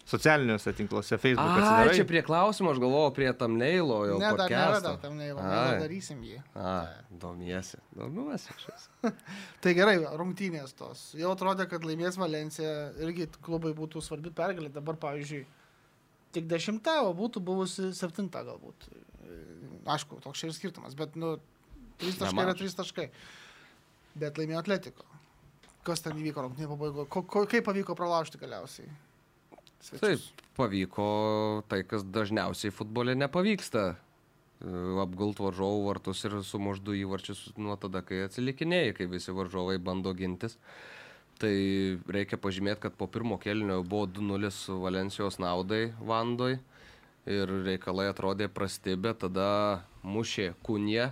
[0.07, 1.95] socialiniuose tinkluose, Facebook A, atsidarai.
[1.99, 4.19] čia prie klausimo, aš galvojau prie tam neilo jau.
[4.23, 4.93] ne, dar nėra, podcast'o.
[4.93, 5.81] dar tam neįva, Ai.
[5.83, 6.37] darysim jį.
[6.55, 6.75] A,
[7.11, 7.81] domiesi.
[7.97, 8.85] Domiuosi šis.
[9.65, 11.09] Tai gerai, rungtynės tos.
[11.19, 14.71] Jau atrodė, kad laimės Valencija, irgi klubai būtų svarbi pergalė.
[14.77, 15.43] Dabar, pavyzdžiui,
[16.37, 18.87] tik dešimta, o būtų buvusi septinta galbūt.
[19.91, 21.35] Aišku, toks čia ir skirtumas, bet, nu,
[22.01, 22.61] trys taškai yra Nemažas.
[22.61, 23.11] trys taškai.
[24.17, 25.05] Bet laimėjo Atletiko.
[25.87, 27.09] Kas ten įvyko rungtynė pabaigoje?
[27.53, 28.89] Kaip pavyko pralaužti galiausiai?
[29.87, 30.33] Taip, Svečius.
[30.57, 31.07] pavyko
[31.71, 33.85] tai, kas dažniausiai futbole nepavyksta.
[33.95, 34.71] E,
[35.03, 40.57] Apgult varžovų vartus ir sumuždu įvarčius nuo tada, kai atsilikinėjai, kai visi varžovai bando gintis.
[41.37, 41.53] Tai
[42.09, 46.57] reikia pažymėti, kad po pirmo kelnio buvo 2-0 Valencijos naudai Vandoj
[47.29, 51.11] ir reikalai atrodė prasti, bet tada mušė Kunė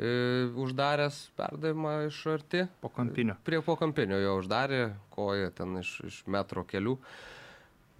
[0.00, 2.64] uždaręs perdavimą iš arti.
[2.80, 3.36] Po kampinio.
[3.44, 6.96] Prie po kampinio jo uždarė, koja ten iš, iš metro kelių.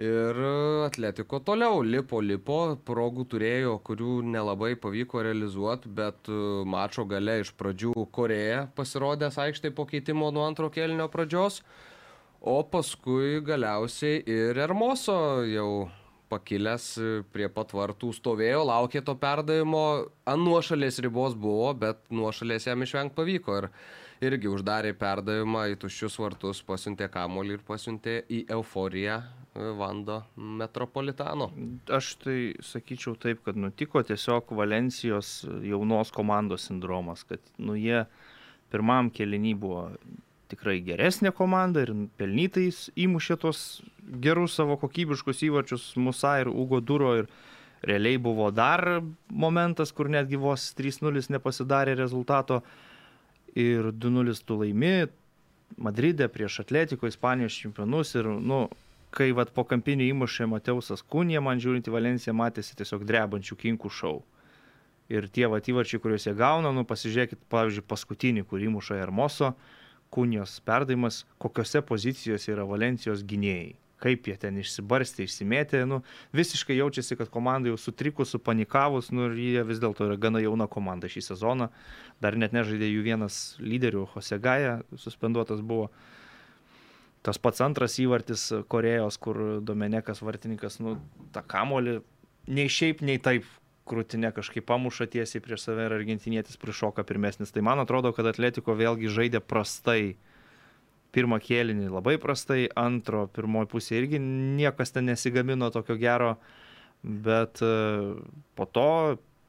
[0.00, 0.38] Ir
[0.86, 7.50] atletiko toliau lipo, lipo, progų turėjo, kurių nelabai pavyko realizuoti, bet e, mačo gale iš
[7.60, 11.60] pradžių Koreja pasirodęs aikštai po keitimo nuo antro kelnio pradžios,
[12.40, 15.90] o paskui galiausiai ir Ermoso jau
[16.30, 19.84] pakilęs e, prie pat vartų stovėjo, laukė to perdavimo,
[20.30, 23.58] ant nuošalės ribos buvo, bet nuošalės jam išvengti pavyko.
[23.60, 23.68] Ir
[24.30, 31.50] irgi uždarė perdavimą į tuščius vartus, pasiuntė kamolį ir pasiuntė į euforiją e, Vando Metropolitano.
[31.98, 38.04] Aš tai sakyčiau taip, kad nutiko tiesiog Valencijos jaunos komandos sindromas, kad nu, jie
[38.70, 39.86] pirmam kelinį buvo
[40.50, 43.62] tikrai geresnė komanda ir pelnytais įmušė tos
[44.24, 47.30] gerus savo kokybiškus įvarčius Musa ir Ugo Duro ir
[47.86, 52.60] realiai buvo dar momentas, kur netgi vos 3-0 nepasidarė rezultato
[53.54, 55.08] ir 2-0 tu laimi
[55.78, 58.64] Madride prieš Atletiko, Ispanijos čempionus ir, nu,
[59.14, 63.90] kai vat po kampinio įmušė Mateusas Kūnė, man žiūrint į Valenciją matėsi tiesiog drebančių kinkų
[63.94, 64.16] šau.
[65.10, 69.54] Ir tie vat įvarčiai, kuriuos jie gauna, nu pasižiūrėkit, pavyzdžiui, paskutinį, kurį įmuša Hermoso,
[70.10, 73.76] Kūnijos perdavimas, kokiose pozicijose yra Valencijos gynėjai.
[74.00, 75.98] Kaip jie ten išsibarstė, išsimėtė, nu,
[76.32, 80.66] visiškai jaučiasi, kad komanda jau sutrikus, supanikavus, nu ir jie vis dėlto yra gana jauna
[80.72, 81.68] komanda šį sezoną.
[82.24, 85.90] Dar net nežaidė jų vienas lyderių, Hosegaja, suspenduotas buvo.
[87.20, 90.96] Tas pats antras įvartis Korejos, kur Domenekas vartininkas, nu,
[91.36, 91.98] tą kamolį
[92.48, 93.44] nei šiaip, nei taip
[93.90, 97.52] krūtinė kažkaip pamuša tiesiai prieš save ir argentinietis prišoka pirmesnis.
[97.54, 100.16] Tai man atrodo, kad Atletiko vėlgi žaidė prastai.
[101.10, 106.36] Pirmą kėlinį labai prastai, antro, pirmoji pusė irgi niekas ten nesigamino tokio gero,
[107.02, 107.70] bet e,
[108.54, 108.92] po to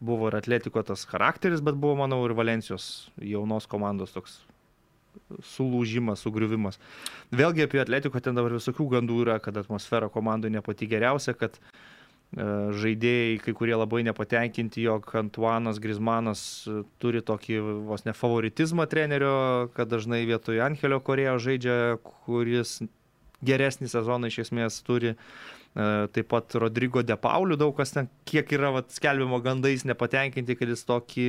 [0.02, 4.40] buvo ir Atletiko tas charakteris, bet buvo, manau, ir Valencijos jaunos komandos toks
[5.54, 6.80] sulūžimas, sugriuvimas.
[7.36, 11.60] Vėlgi apie Atletiko ten dabar visokių gandų yra, kad atmosfera komandai ne pati geriausia, kad
[12.32, 17.58] žaidėjai, kai kurie labai nepatenkinti, jog Antuanas Grismanas e, turi tokį
[17.90, 21.76] vos ne favoritizmą trenerio, kad dažnai vietoj Angelio Korėjo žaidžia,
[22.24, 22.78] kuris
[23.44, 25.12] geresnį sezoną iš esmės turi.
[25.12, 30.56] E, taip pat Rodrygo De Pauliu daug kas ten, kiek yra vat, skelbimo gandais nepatenkinti,
[30.56, 31.28] kad jis tokį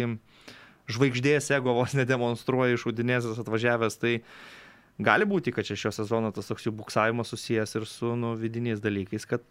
[0.93, 3.99] žvaigždės ego vos nedemonstruoja iš Udinėzės atvažiavęs.
[3.99, 4.15] Tai
[5.03, 8.83] gali būti, kad čia šio sezono tas toks jų buksavimas susijęs ir su nu, vidiniais
[8.83, 9.43] dalykais, kad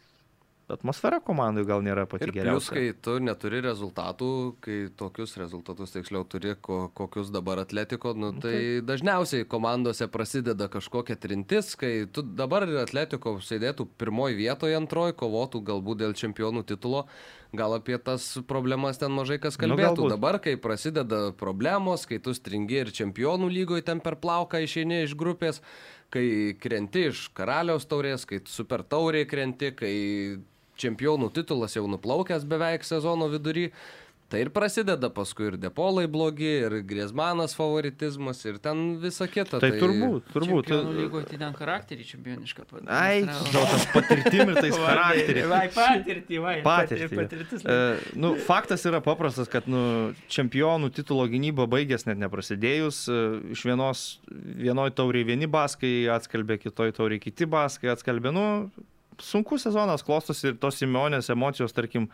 [0.74, 2.72] atmosfera komandai gal nėra pati ir geriausia.
[2.74, 4.30] Plius, kai tu neturi rezultatų,
[4.64, 10.70] kai tokius rezultatus tiksliau turi, ko, kokius dabar atletiko, nu, tai, tai dažniausiai komandose prasideda
[10.72, 17.06] kažkokia trintis, kai tu dabar atletiko sėdėtų pirmoji vietoje, antroji, kovotų galbūt dėl čempionų titulo.
[17.52, 20.06] Gal apie tas problemas ten mažai kas kalbėtų.
[20.06, 25.02] Nu, dabar, kai prasideda problemos, kai tu stringi ir čempionų lygoje ten per plauką išeini
[25.04, 25.60] iš grupės,
[26.12, 29.92] kai krenti iš karaliaus taurės, kai super tauriai krenti, kai
[30.82, 33.70] čempionų titulas jau nuplaukęs beveik sezono vidury.
[34.32, 39.60] Tai ir prasideda paskui ir depolai blogi, ir Griezmanas favoritizmas, ir ten visa kita.
[39.60, 39.80] Tai, tai...
[39.82, 40.70] turbūt, turbūt.
[40.70, 42.96] Čempionų lygoje tai ten charakterį čempionišką padarė.
[42.96, 45.44] Ai, žinau, tas patirtim ir tais charakterį.
[45.52, 46.54] Vai, patirtį, vai.
[46.64, 47.10] Patirtį.
[47.20, 47.66] Patirtis.
[47.68, 49.84] E, nu, faktas yra paprastas, kad nu,
[50.32, 53.02] čempionų titulo gynyba baigės net neprasidėjus.
[53.12, 53.20] E,
[53.58, 58.32] iš vienos, vienoj tauriai vieni baskai atskalbė, kitoj tauriai kiti baskai atskalbė.
[58.32, 58.48] Nu,
[59.20, 62.08] sunkus sezonas klostosi ir tos Simeonės emocijos, tarkim,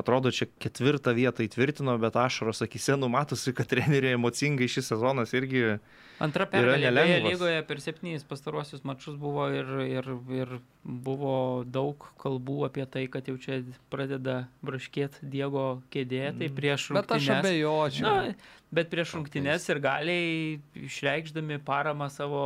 [0.00, 5.78] atrodo, čia ketvirtą vietą įtvirtino, bet ašaros akise numatosi, kad treneriai emocingai šis sezonas irgi
[6.20, 6.90] Antra pergalė
[7.24, 10.50] lygoje per septynis pastarosius mačius buvo ir, ir, ir
[10.84, 13.62] buvo daug kalbų apie tai, kad jau čia
[13.92, 16.56] pradeda braškėti Diego kėdė, tai mm.
[16.58, 17.08] prieš rungtynės.
[17.08, 18.04] Bet aš abejočiau.
[18.04, 20.34] Na, bet prieš rungtynės ir galiai
[20.78, 22.42] išreikšdami paramą savo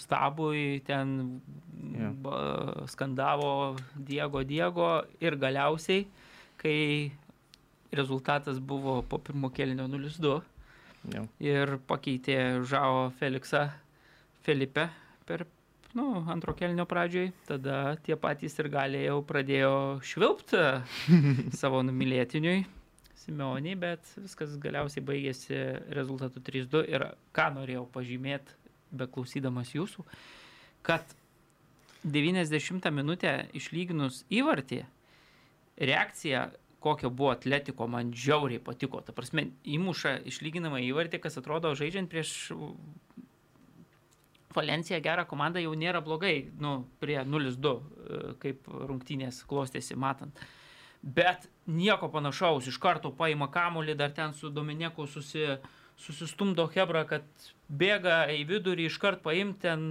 [0.00, 1.16] stabui ten
[1.96, 2.12] yeah.
[2.92, 3.43] skandavo
[3.94, 4.88] Diego Diego
[5.20, 6.06] ir galiausiai,
[6.60, 6.78] kai
[7.94, 10.40] rezultatas buvo po pirmo kelnio 0-2
[11.12, 11.24] Jau.
[11.42, 13.66] Ir pakeitė Žao Feliksą
[14.44, 14.86] Felipe
[15.28, 15.44] per
[15.96, 17.30] nu, antro kelnio pradžioj.
[17.48, 19.74] Tada tie patys ir galėjau jau pradėjo
[20.06, 20.62] švilpti
[21.60, 22.64] savo numylėtiniui.
[23.24, 25.60] Simeoniai, bet viskas galiausiai baigėsi
[25.96, 27.06] rezultatu 3-2 ir
[27.36, 28.56] ką norėjau pažymėti,
[29.00, 30.04] beklausydamas jūsų,
[30.84, 31.14] kad
[32.04, 34.84] 90 minutę išlyginus įvartį,
[35.80, 36.50] reakcija
[36.84, 39.00] kokio buvo atletiko, man žiauriai patiko.
[39.00, 42.34] Ta prasme, įmuša išlyginamą įvartį, kas atrodo žaidžiant prieš
[44.54, 50.38] Valenciją gerą komandą jau nėra blogai, nu, prie 0-2, e, kaip rungtynės klostėsi matant.
[51.02, 55.56] Bet nieko panašaus, iš karto paima kamulį, dar ten su Dominiku susi,
[56.00, 57.22] susistumdo Hebra, kad
[57.64, 59.84] bėga į vidurį, iškart paimti, ten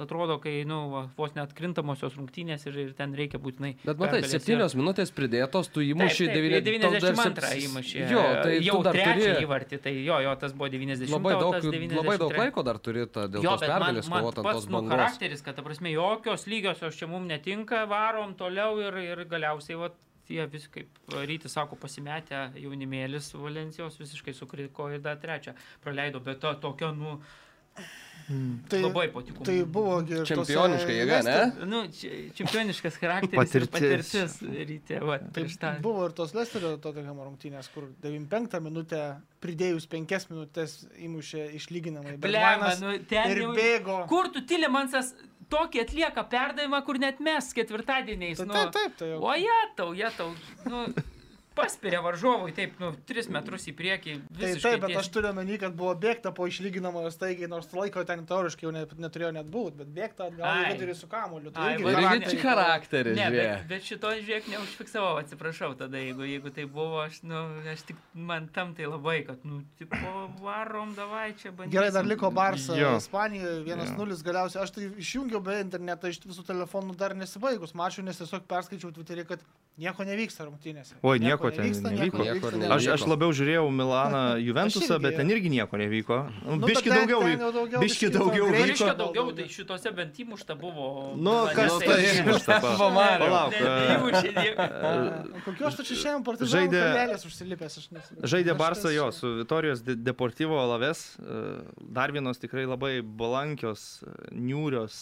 [0.00, 3.74] atrodo, kai, nu, va, vos net krintamosios rungtynės ir, ir ten reikia būtinai.
[3.84, 8.06] Bet matai, septynios minutės pridėtos, tu įmuši 92 įmuši.
[8.08, 11.12] Jo, tai jau dar turi įvartį, tai jo, jo, tas buvo 90.
[11.12, 14.50] Labai daug, 90, labai daug laiko dar turi tą dėl jo, tos pergalės kovoti ant
[14.50, 14.94] tos nu, bangos.
[14.96, 19.92] charakteris, kad, ta prasme, jokios lygiosios čia mums netinka, varom toliau ir, ir galiausiai, va,
[20.30, 26.40] jie vis kaip rytis sako pasimetę jaunimėlis Valencijos visiškai sukriko ir dar trečią praleido, bet
[26.44, 27.18] to tokio, nu,
[28.28, 28.58] Mm.
[28.68, 29.40] Tai, labai patiko.
[29.46, 31.36] Tai buvo čempioniška jėga, ne?
[31.64, 31.78] Nu,
[32.36, 34.34] čempioniškas charakteris patirtis, patirtis
[34.68, 34.98] ryte.
[35.00, 35.70] Va, tai tą.
[35.84, 39.00] buvo ir tos Lesterio Tottenham rungtynės, kur 95 minutę
[39.40, 40.76] pridėjus 5 minutės
[41.08, 42.18] įmušė išlyginamai.
[42.20, 44.02] Blema, nu, ten ir jau, bėgo.
[44.12, 45.14] Kur tu Tilemansas
[45.52, 48.42] tokį atlieka perdavimą, kur net mes ketvirtadieniais.
[48.44, 49.20] Nu, taip, taip, tai jau.
[49.24, 50.32] O jie tau, jie tau.
[50.68, 50.84] Nu,
[51.58, 54.14] paspiria varžovui, taip, nu, 3 metrus į priekį.
[54.38, 58.24] Tai taip, bet aš turiu menį, kad buvo bėgta po išlyginamojo staigiai, nors laiko ten
[58.28, 61.52] teoriškai jau net, neturėjo net būti, bet bėgta atgal į vidurį su kamuoliu.
[61.54, 61.76] Tai Ai,
[62.14, 63.18] irgi charakteris.
[63.18, 67.84] Ne, bet, bet šito žiūrėk neužfiksavau, atsiprašau tada, jeigu, jeigu tai buvo, aš, nu, aš
[67.90, 69.98] tik man tam tai labai, kad, nu, tipo,
[70.42, 71.76] varom, davai čia bandyti.
[71.76, 74.62] Gerai, dar liko Barsa, Ispanijoje 1-0 galiausiai.
[74.64, 79.24] Aš tai išjungiau be internetą iš visų telefonų dar nesibaigus mačiau, nes tiesiog perskaičiau Twitterį,
[79.28, 79.42] kad
[79.78, 80.98] nieko nevyksta rungtynėse.
[81.02, 82.22] Oi, nieko, nieko ten nevyksta, nevyko.
[82.26, 82.74] Nieko nevyko.
[82.76, 86.18] Aš, aš labiau žiūrėjau Milaną Juventusą, bet ten irgi nieko nevyko.
[86.44, 88.66] Nu, nu, biški daugiau, daugiau, biški daugiau vyko.
[88.72, 90.88] Biški daugiau, tai šitose bent įmušta buvo.
[91.16, 92.60] Nu, kas tai įmušta?
[92.64, 93.54] Palauk.
[95.46, 98.18] Kokios tu čia šiandien partizanų žaidė, užsilipęs, aš nesu.
[98.34, 101.04] Žaidė Barsa jo su Vitorijos Deportivo Alaves.
[101.78, 104.02] Dar vienos tikrai labai balankios,
[104.32, 105.00] niūrios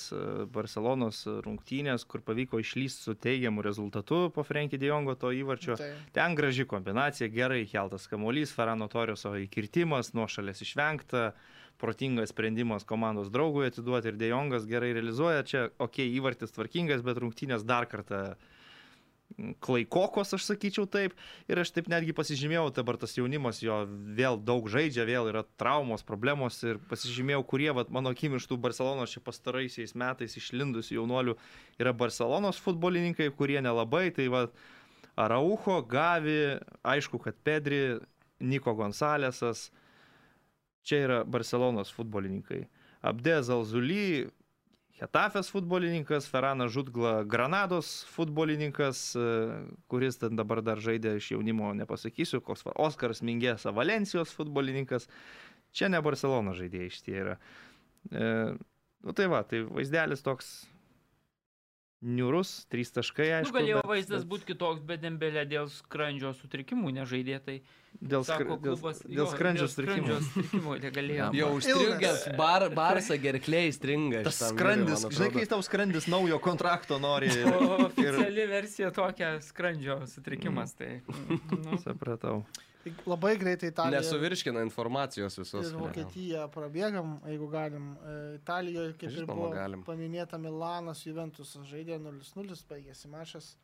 [0.54, 5.76] Barcelonos rungtynės, kur pavyko išlysti su teigiamu rezultatu po Frenkie Diongo to įvarčio.
[5.80, 5.90] Tai.
[6.16, 11.30] Ten graži kombinacija, gerai keltas kamuolys, Ferrano Torioso įkirtimas, nuošalės išvengta,
[11.80, 15.46] protingas sprendimas komandos draugui atiduoti ir Dejongas gerai realizuoja.
[15.48, 18.22] Čia, okay, įvartis tvarkingas, bet rungtynės dar kartą
[19.60, 21.16] klaikokos, aš sakyčiau taip.
[21.50, 23.82] Ir aš taip netgi pasižymėjau, dabar tas jaunimas jo
[24.16, 28.58] vėl daug žaidžia, vėl yra traumos, problemos ir pasižymėjau, kurie, vat, mano akim iš tų
[28.62, 31.36] Barcelonos čia pastaraisiais metais išlindusių jaunuolių
[31.82, 34.08] yra Barcelonos futbolininkai, kurie nelabai.
[34.16, 34.46] Tai va,
[35.16, 37.98] Araujo, Gavi, aišku, kad Pedri,
[38.40, 39.70] Niko Gonsalesas,
[40.84, 42.66] čia yra Barcelonos futbolininkai.
[43.06, 44.28] Abdė Zalzuly,
[44.96, 49.24] Hetafės futbolininkas, Feranas Žudgla Granados futbolininkas, e,
[49.92, 55.04] kuris ten dabar dar žaidė iš jaunimo, nepasakysiu, koks Oskaras Mingėsa Valencijos futbolininkas.
[55.76, 57.36] Čia ne Barcelona žaidėjai iš tie yra.
[58.08, 58.30] E,
[59.04, 60.54] nu tai va, tai vaizdelis toks
[62.02, 63.52] niurus, trys taškai, aišku.
[63.52, 67.40] Nu, galėjo bet- vaizdas bet būti kitoks, bet Dembelė dėl skrandžio sutrikimų nežaidė.
[67.44, 67.56] Tai
[67.96, 70.16] Dėl, skra, sako, dėl, klubas, dėl jo, skrandžio dėl sutrikimų.
[70.26, 71.28] sutrikimų negalėjo.
[71.38, 74.20] Jau užstrigęs, bar, barsą gerkliai stringa.
[74.26, 77.30] Tas skrandis, žinai, kai tau skrandis naujo kontrakto nori.
[77.56, 80.74] O ir- oficiali versija tokia skrandžio sutrikimas.
[80.76, 81.00] Tai,
[81.64, 82.44] nu, Supratau.
[83.06, 84.00] Labai greitai Italija.
[84.00, 85.70] Nesuvirškina informacijos visos.
[85.70, 85.76] Ir.
[85.80, 87.92] Vokietiją prabėgam, jeigu galim.
[88.06, 89.84] E, Italijoje, kaip ir Žinoma, buvo galim.
[89.86, 93.54] paminėta, Milanas, Juventus žaidė 0-0, baigėsi mačas.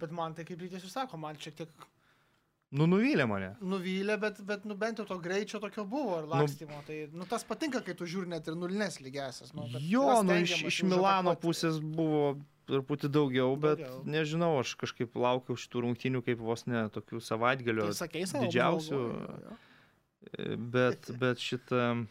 [0.00, 1.88] Bet man tai kaip rytis ir sako, man šiek tiek
[2.70, 3.48] Nu, nuvylė mane.
[3.60, 6.76] nuvylė, bet, bet nu, bent jau to greičio tokio buvo ir lakstymo.
[6.78, 9.50] Nu, tai nu, tas patinka, kai tu žiūri net ir nulinės lygiasias.
[9.58, 12.36] Nu, kad Jo, nu, iš, iš Milano pusės buvo
[12.70, 14.04] truputį daugiau, bet Daugiau.
[14.06, 17.90] nežinau, aš kažkaip laukiau šitų rungtynių kaip vos ne tokių savaitgalio.
[17.90, 22.06] Tai sakei savo didžiausių, e, Bet, bet šitą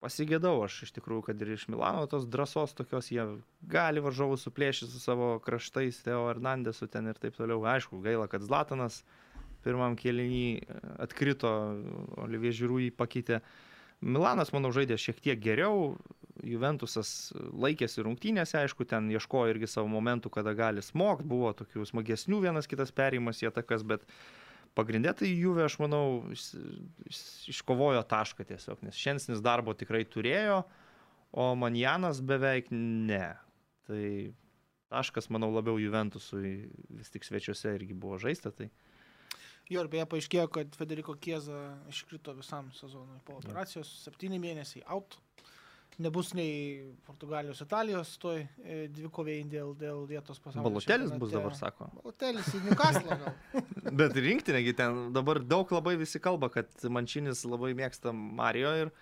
[0.00, 3.24] pasigėdau aš iš tikrųjų, kad ir iš Milano tos drąsos tokios jie
[3.68, 7.60] gali varžovus suplėšyti su savo kraštais, Teo Hernandesu ten ir taip toliau.
[7.68, 9.02] Aišku, gaila, kad Zlatanas
[9.64, 10.46] pirmam kėlinį
[11.04, 11.50] atkrito,
[12.24, 13.42] Olivier Žiūrų jį pakeitė.
[14.00, 15.94] Milanas, manau, žaidė šiek tiek geriau,
[16.46, 22.38] Juventusas laikėsi rungtynėse, aišku, ten ieškojo irgi savo momentų, kada gali smogti, buvo tokių smagesnių
[22.46, 24.06] vienas kitas perėjimas į atakas, bet
[24.78, 26.54] pagrindė tai Juve, aš manau, iš-
[27.10, 30.62] iš- iškovojo tašką tiesiog, nes šiandienis darbo tikrai turėjo,
[31.36, 33.34] o Manjanas beveik ne.
[33.84, 34.04] Tai
[34.90, 38.50] taškas, manau, labiau Juventusui vis tik svečiuose irgi buvo žaista.
[38.54, 38.70] Tai...
[39.70, 41.58] Jo, ir beje paaiškėjo, kad Federico Kieza
[41.90, 45.18] iškrito visam sezonui po operacijos, septyni mėnesiai out.
[46.00, 50.64] Nebus nei Portugalijos, Italijos, toj e, dvikoviai dėl, dėl vietos pasaulio.
[50.70, 51.90] Balotelis bus dabar, sako.
[51.98, 53.34] Balotelis į Newcastle gal.
[54.00, 58.94] Bet rinktinėgi ten dabar daug labai visi kalba, kad Mančinis labai mėgsta Mario ir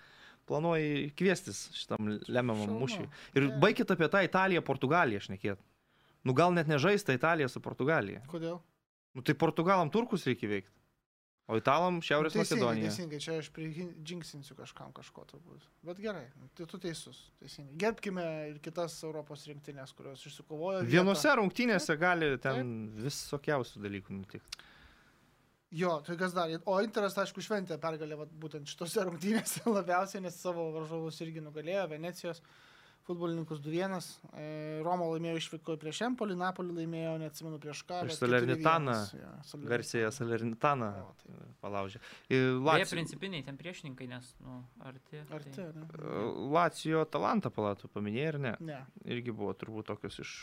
[0.49, 3.07] planuoja kviestis šitam lemiamam mūšiui.
[3.37, 5.61] Ir baigit apie tą Italiją, Portugaliją šnekėt.
[6.27, 8.25] Nu gal net nežaista Italija su Portugalija.
[8.29, 8.59] Kodėl?
[9.19, 10.71] Nu tai Portugalam turkus reikia veikti.
[11.49, 12.89] O Italam Šiaurės Nu, teisingai, Makedonija.
[12.91, 15.63] teisingai, čia aš prijingsinsiu kažkam kažko turbūt.
[15.83, 17.23] Bet gerai, nu, tai tu teisus.
[17.41, 17.73] Teisingai.
[17.81, 20.83] Gerbkime ir kitas Europos rinktinės, kurios išsikovojo.
[20.85, 20.91] vietą.
[20.93, 24.61] Vienose rungtynėse gali ten visokiausių dalykų nutikti.
[25.81, 26.53] Jo, tai kas dar.
[26.69, 31.89] O Interas, aišku, šventė pergalę vat, būtent šitose rungtynėse labiausiai, nes savo varžovus irgi nugalėjo
[31.91, 32.39] Venecijos
[33.09, 34.05] futbolininkus 2-1.
[34.37, 34.45] E,
[34.85, 38.03] Roma laimėjo išvyko prieš Empolį, Napolį laimėjo, neatsimenu prieš ką.
[38.05, 38.95] Prieš Salernitaną.
[39.09, 39.69] 4-1, jo, Salernitaną.
[39.73, 42.01] Garsiai Salernitaną O, tai palaužė.
[42.29, 45.21] Ir Beje, Lacijo- principiniai ten priešininkai, nes, nu, arti.
[45.33, 45.87] Arti, tai- ne?
[46.53, 48.55] Lacijo Talantą palatų paminėjai ar ne?
[48.59, 48.79] Ne.
[49.09, 50.33] irgi buvo turbūt tokios iš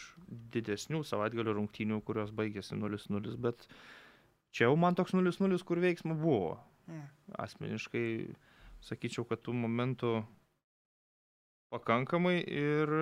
[0.52, 3.66] didesnių savaitgalio rungtynių, kurios baigėsi 0-0, bet
[4.52, 6.59] čia jau man toks 0-0, kur veiksmo buvo.
[6.88, 7.06] Mm.
[7.43, 8.34] Asmeniškai
[8.86, 10.12] sakyčiau, kad tų momentų
[11.72, 12.93] pakankamai ir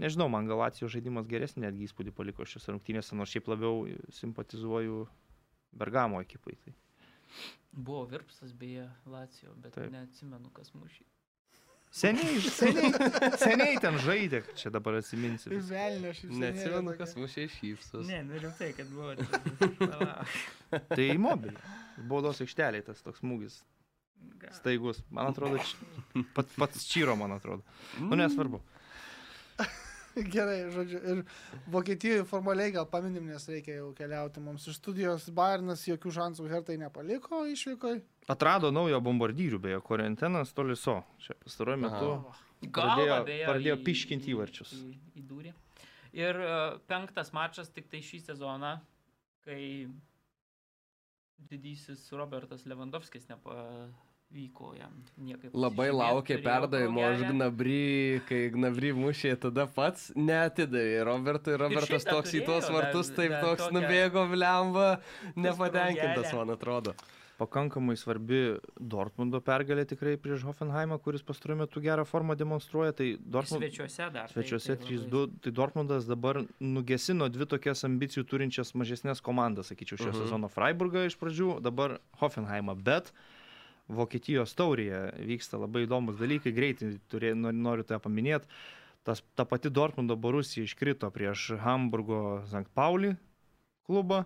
[0.00, 3.84] nežinau, man gal Lacijo žaidimas geresnį netgi įspūdį paliko šiose rungtynėse, nors šiaip labiau
[4.20, 5.04] simpatizuoju
[5.76, 6.56] Bergamo ekipai.
[6.64, 6.72] Tai.
[7.72, 9.92] Buvo virpsas beje Lacijo, bet Taip.
[9.92, 11.04] neatsimenu, kas mušė.
[11.96, 12.90] Seniai, seniai,
[13.40, 15.52] seniai ten žaidė, čia dabar atsiminsiu.
[15.68, 16.32] Velnio šis.
[16.42, 18.08] Neatsimenu, kas mušė iš šypsos.
[18.08, 19.14] Ne, nu rimtai, kad buvo.
[20.96, 21.56] Tai imobilį.
[22.10, 23.62] Baudos aikšteliai tas toks smūgis.
[24.56, 25.02] Staigus.
[25.10, 25.58] Man atrodo,
[26.36, 27.62] pat, pats čyro, man atrodo.
[28.00, 28.60] Nu, nesvarbu.
[30.16, 31.00] Gerai, žodžiu.
[31.12, 31.18] Ir
[31.68, 35.26] Vokietijoje formaliai gal paminim, nes reikia jau keliauti mums iš studijos.
[35.36, 37.98] Bairnas jokių šansų Hertai nepaliko išvykai.
[38.32, 41.02] Atrado naujo bombardyrių, beje, Korentinas Toliso.
[41.20, 42.08] Čia pastaruoju metu.
[42.64, 43.18] Pradėjo-
[43.50, 43.84] pradėjo į-
[44.32, 44.72] įvarčius.
[45.20, 45.52] Įdūrė.
[46.16, 46.48] Ir e,
[46.88, 48.78] penktas mačas tik tai šį sezoną,
[49.44, 49.60] kai
[51.50, 53.28] didysis Robertas Lewandowskis
[54.36, 55.54] nepavyko jam niekaip.
[55.54, 57.30] Labai laukė turėjo perdavimo progelę.
[57.32, 61.04] Gnabry, kai Gnabry mušė, tada pats neatidavė.
[61.08, 64.88] Robertui, Robertas toks į tuos turėjo, vartus, dar- taip dar toks tokią- nubėgo vlemba,
[65.36, 66.94] nepatenkintas, man atrodo.
[67.36, 72.94] pakankamai svarbi Dortmundo pergalė tikrai prieš Hoffenheimą, kuris pastaruoju metu gerą formą demonstruoja.
[72.96, 73.60] Tai Dortmund...
[73.62, 74.30] Svečiuose dar.
[74.30, 79.68] tai- Svečiuose tai labai- 3-2, tai Dortmundas dabar nugesino dvi tokias ambicijų turinčias mažesnės komandas,
[79.68, 80.22] sakyčiau, šio Mhm.
[80.22, 83.12] sezono Freiburgą iš pradžių, dabar Hoffenheimą, bet
[83.86, 88.50] Vokietijos taurėje vyksta labai įdomus dalykai, greitai turė, noriu, tą paminėti.
[89.06, 92.66] Tas, ta pati Dortmundo Borusija iškrito prieš Hamburgo St.
[92.74, 93.12] Pauli
[93.86, 94.24] klubą,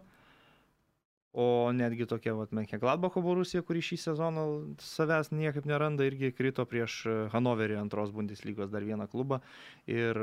[1.36, 4.44] o netgi tokia Menkė Gladbacho Borusija, kuri šį sezoną
[4.82, 7.02] savęs niekaip neranda, irgi krito prieš
[7.34, 9.42] Hanoverį antros Bundeslygos dar vieną klubą
[9.86, 10.18] ir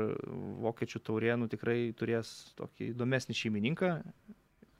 [0.66, 3.94] vokiečių taurė nu, tikrai turės tokį įdomesnį šeimininką.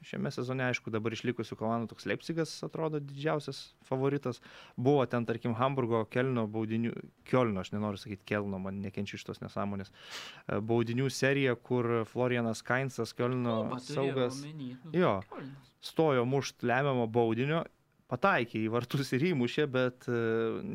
[0.06, 4.38] Šiame sezone, aišku, dabar išlikusių komandų toks Leipzigas atrodo didžiausias favoritas.
[4.78, 6.92] Buvo ten, tarkim, Hamburgo, Kelno baudinių,
[7.26, 13.10] Kielno, aš nenoriu sakyti Kelno, man nekenčiu šitos nesąmonės, e, baudinių serija, kur Florianas Kainsas,
[13.16, 15.16] turėjau saugas, omeny, nu, Jo.
[15.28, 15.74] Kiolnas.
[15.82, 17.64] stojo mušt lemiamo baudinio,
[18.08, 20.18] pataikė į vartus ir įmušė, bet e,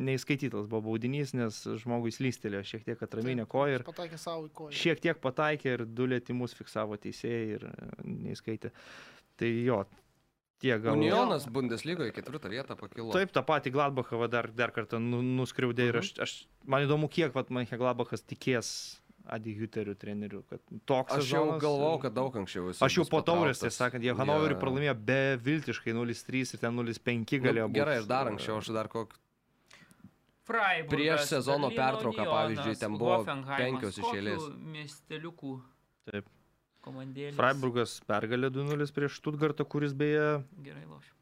[0.09, 4.77] neįskaitytas buvo baudinys, nes žmogui slystelėjo šiek tiek atraminę koją ir Pataikė savo į koją.
[4.83, 8.73] šiek tiek pataikė ir du lėtimus fiksavo teisėjai ir e, neįskaitė.
[9.41, 9.81] Tai jo,
[10.61, 10.95] tie gal...
[10.95, 13.09] Unionas Bundeslygoje ketvirtą vietą pakilo.
[13.15, 16.35] Taip, tą patį Gladbachą va, dar, dar kartą nu, nuskriaudė ir aš, aš,
[16.69, 18.69] man įdomu, kiek vat, man Gladbachas tikės
[19.31, 20.41] Adi Huterių trenerių,
[20.85, 22.81] toks Aš jau galvojau, kad daug anksčiau jis.
[22.83, 27.69] Aš jau po taurės, tiesą sakant, jie Hanoveriui pralaimėjo beviltiškai 0-3 ir ten 0-5 galėjo
[27.69, 27.79] Nu, būti.
[27.79, 29.21] gerai, ir dar anksčiau, aš dar kokį
[30.43, 33.17] Freiburgas, Prieš sezono Berlyno pertrauką, Unionas, pavyzdžiui, ten buvo
[33.55, 34.47] penkios iš eilės.
[34.73, 35.53] Miesteliukų.
[36.11, 36.27] Taip.
[36.83, 37.37] Komandėlės.
[37.39, 41.13] Freiburgas pergalė 2-0 prieš Stuttgartą, kuris beje Gerai lošiu.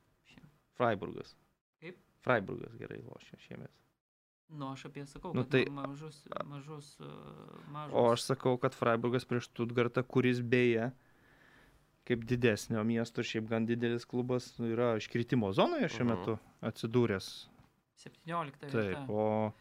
[0.80, 1.36] Freiburgas.
[1.84, 2.00] Kaip?
[2.26, 3.70] Freiburgas gerai lošia šiemet.
[4.52, 5.72] Nu, aš apie sakau, Nu, nu, tai- tai...
[5.74, 7.08] mažus, mažus, uh,
[7.72, 7.94] mažus.
[7.96, 10.92] O aš sakau, kad Freiburgas prieš Stuttgartą, kuris beje
[12.06, 16.10] kaip didesnio miesto šiaip gan didelis klubas nu, yra iškritimo zonoje šiuo Mhm.
[16.12, 17.48] metu atsidūręs.
[18.02, 19.06] 17 Taip, vieta.
[19.08, 19.54] o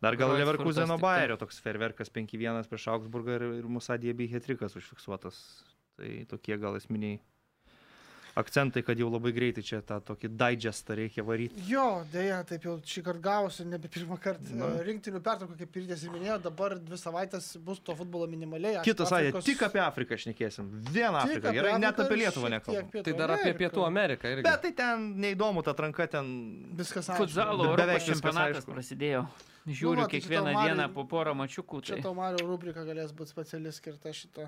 [0.00, 5.64] dar gal Leverkuseno Bayerio toks ferverkas 5-1 prieš Augsburgą ir, ir Musadė bei Hetrikas užfiksuotas.
[5.98, 7.18] Tai tokie gal esminiai
[8.38, 11.64] akcentai, kad jau labai greitai čia tą tokį digestą reikia varyti.
[11.68, 14.54] Jo, dėja, taip jau šį kartą gavosi, nebe pirmą kartą.
[14.58, 14.68] Na.
[14.86, 18.82] Rinktinių pertrauką, kaip ir ir minėjo, dabar dvi savaitės bus to futbolo minimaliai.
[18.86, 20.70] Kitas Afrikos- tik apie Afriką šnekėsim.
[20.92, 22.90] Vieną tik Afriką, apie gerai, net apie Lietuvą nekalbam.
[23.02, 23.58] Tai dar apie Ameriką.
[23.64, 24.42] Pietų Ameriką irgi.
[24.48, 26.26] Bet tai ten neįdomu, ta atranka ten
[26.78, 27.24] Viskas aišku.
[27.26, 28.74] Futsalo Be- beveik čempionatas aišku.
[28.74, 29.26] prasidėjo.
[29.68, 31.82] Žiūriu va, tai čia kiekvieną dieną po porą mačiukų.
[31.84, 32.02] Čia Tai...
[32.06, 34.46] tau Mario rubrika galės būti speciali skirta šito.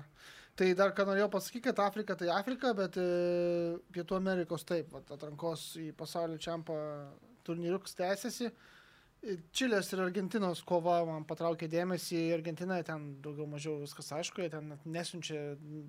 [0.61, 3.05] Tai dar ką norėjau pasakyti, kad Afrika tai Afrika, bet e,
[3.95, 6.75] Pietų Amerikos taip, vat, atrankos į pasaulio čempą
[7.47, 8.51] turnyriuks tęsiasi.
[8.51, 12.27] E, Čilės ir Argentinos kova man patraukė dėmesį.
[12.35, 15.41] Argentina ten daugiau mažiau viskas aišku, jie ten nesiunčia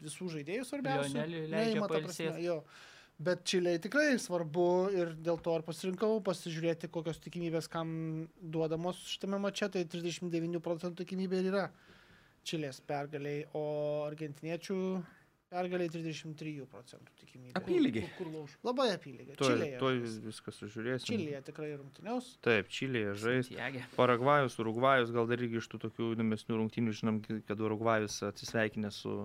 [0.06, 1.20] visų žaidėjų svarbiausių.
[1.20, 2.62] Leidžia Neima, ta prasme, jo.
[3.22, 7.92] Bet Čiliai tikrai svarbu ir dėl to ir pasirinkau pasižiūrėti, kokios tikimybės kam
[8.40, 9.68] duodamos šitame mače.
[9.76, 11.66] Tai 39 procentų tikimybė ir yra
[12.44, 13.62] Čilės pergaliai, o
[14.09, 14.77] argentiniečių
[15.52, 17.52] pergaliai 33 procentų tikimybė.
[17.60, 18.06] Apylygiai.
[18.16, 18.55] Kur, kur lauž?
[18.64, 19.36] Labai apylygiai.
[19.36, 19.78] Tuoj, Čilėje.
[19.82, 20.16] žais.
[20.27, 21.09] viską sužiūrėsim.
[21.10, 22.31] Čilėje tikrai rungtyniaus.
[22.43, 23.51] Taip, Čilėje žais.
[23.97, 29.16] Paragvajus, Urugvajus, gal dar irgi iš tų tokių įdomesnių rungtynių žinom, kad Urugvajus atsisveikinė su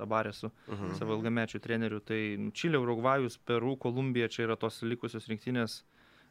[0.00, 0.94] Tabaresu, Mhm.
[0.98, 2.00] savo ilgamečių trenerių.
[2.04, 5.82] Tai nu, Čilė, Urugvajus, Peru, Kolumbija, čia yra tos likusios rinktinės,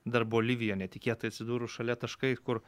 [0.06, 2.62] dar Bolivija netikėtai atsidūrus šalia taškai, kur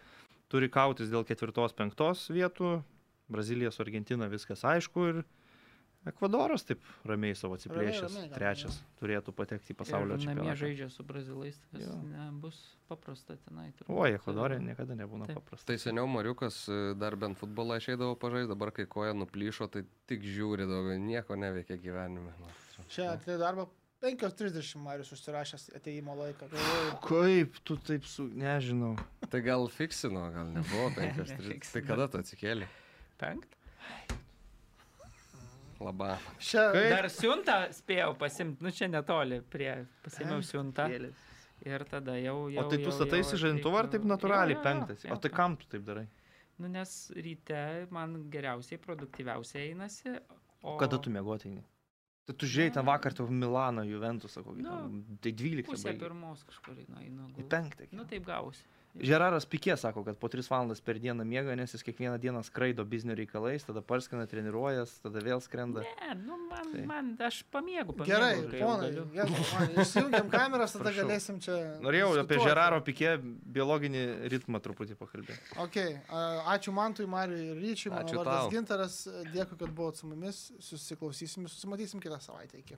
[0.48, 2.84] turi kautis dėl ketvirtos, penktos vietų.
[3.32, 5.24] Brazilija su Argentina viskas aišku ir
[6.02, 8.08] Ekvadoras taip ramiai savo atsiplėšęs.
[8.10, 10.56] ramiai gal, Trečias turėtų patekti į pasaulio Ir čempionatą.
[10.58, 11.60] žaidžia su brazilais.
[11.70, 11.98] Tas Jo.
[12.10, 12.58] nebus
[12.90, 13.68] paprasta tenai.
[13.78, 13.94] turbūt.
[13.94, 15.38] O, Ekvadorė niekada nebūna Taip.
[15.44, 15.68] paprasta.
[15.70, 20.26] Tai seniau Mariukas e, dar bent futbolą išeidavo pažaisti, dabar kai koja nuplyšo, tai tik
[20.26, 22.34] žiūri daugiau, nieko neveikia gyvenime.
[22.41, 22.49] Nu,
[22.90, 23.68] Čia atėjo darbą
[24.02, 26.49] 5.30 Marius užsirašęs ateimo laiką.
[26.49, 28.26] Galvoju, Kaip tu taip su...
[28.34, 28.95] Nežinau.
[29.30, 31.62] Tai gal fiksino, gal nebuvo 5.30.
[31.78, 32.66] tai kada tu atsikėlė?
[33.22, 33.57] Penkt.
[35.81, 36.11] Labą.
[36.38, 36.89] Kaip?
[36.93, 39.72] Dar siuntą spėjau pasimti, nu čia netoli prie,
[40.06, 40.85] pasimiau siuntą
[41.65, 42.35] ir tada jau...
[42.53, 45.06] jau O tai tu jau- stataisi jau žadintuvą ar taip natūraliai jo, jo, penktas?
[45.07, 46.06] jo, O tai kam tu taip darai?
[46.61, 50.14] Nu, nes ryte man geriausiai, produktyviausiai einasi.
[50.61, 51.64] O Kada tu mėgoti eini?
[52.30, 54.61] Tai tu žiūrėjai ten vakar tau Milaną, Juventusą kokį.
[54.61, 54.76] Nu,
[55.26, 56.03] Tai 12 Pusę baigė.
[56.03, 57.26] pirmos kažkur einu.
[57.41, 57.88] Į penktą.
[57.98, 58.61] Nu taip gausi.
[58.99, 62.84] Žeraras Pikė sako, kad po 3 valandas per dieną miega, nes jis kiekvieną dieną skraido
[62.84, 65.85] biznio reikalais, tada parskina, treniruojas, tada vėl skrenda.
[65.88, 66.81] Ne, nu man, Tai.
[66.89, 67.95] man aš pamiegu.
[67.95, 68.91] pamiegu Gerai, ponai,
[69.80, 71.07] išjungiam kameras, tada Prašau.
[71.07, 71.55] galėsim čia.
[71.80, 72.49] Norėjau apie diskutuoti.
[72.49, 73.15] Žeraro Pikė
[73.55, 74.03] biologinį
[74.35, 75.39] ritmą truputį pakalbėti.
[75.63, 75.80] Ok,
[76.51, 78.51] ačiū Mantui, Mariui ir Ryčiui, mano Ačiū vardas tau.
[78.51, 78.99] Gintaras,
[79.31, 82.59] dėkui, kad buvot su mumis, susiklausysim ir susimatysim kitą savaitę.
[82.59, 82.76] Iki.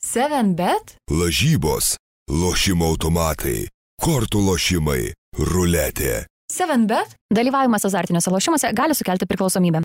[0.00, 1.96] 7bet Lažybos,
[2.30, 3.66] lošimo automatai,
[4.00, 5.10] kortų lošimai,
[5.40, 6.24] ruletė.
[6.52, 7.14] 7bet.
[7.34, 9.84] Dalyvavimas azartiniuose lošimuose gali sukelti priklausomybę.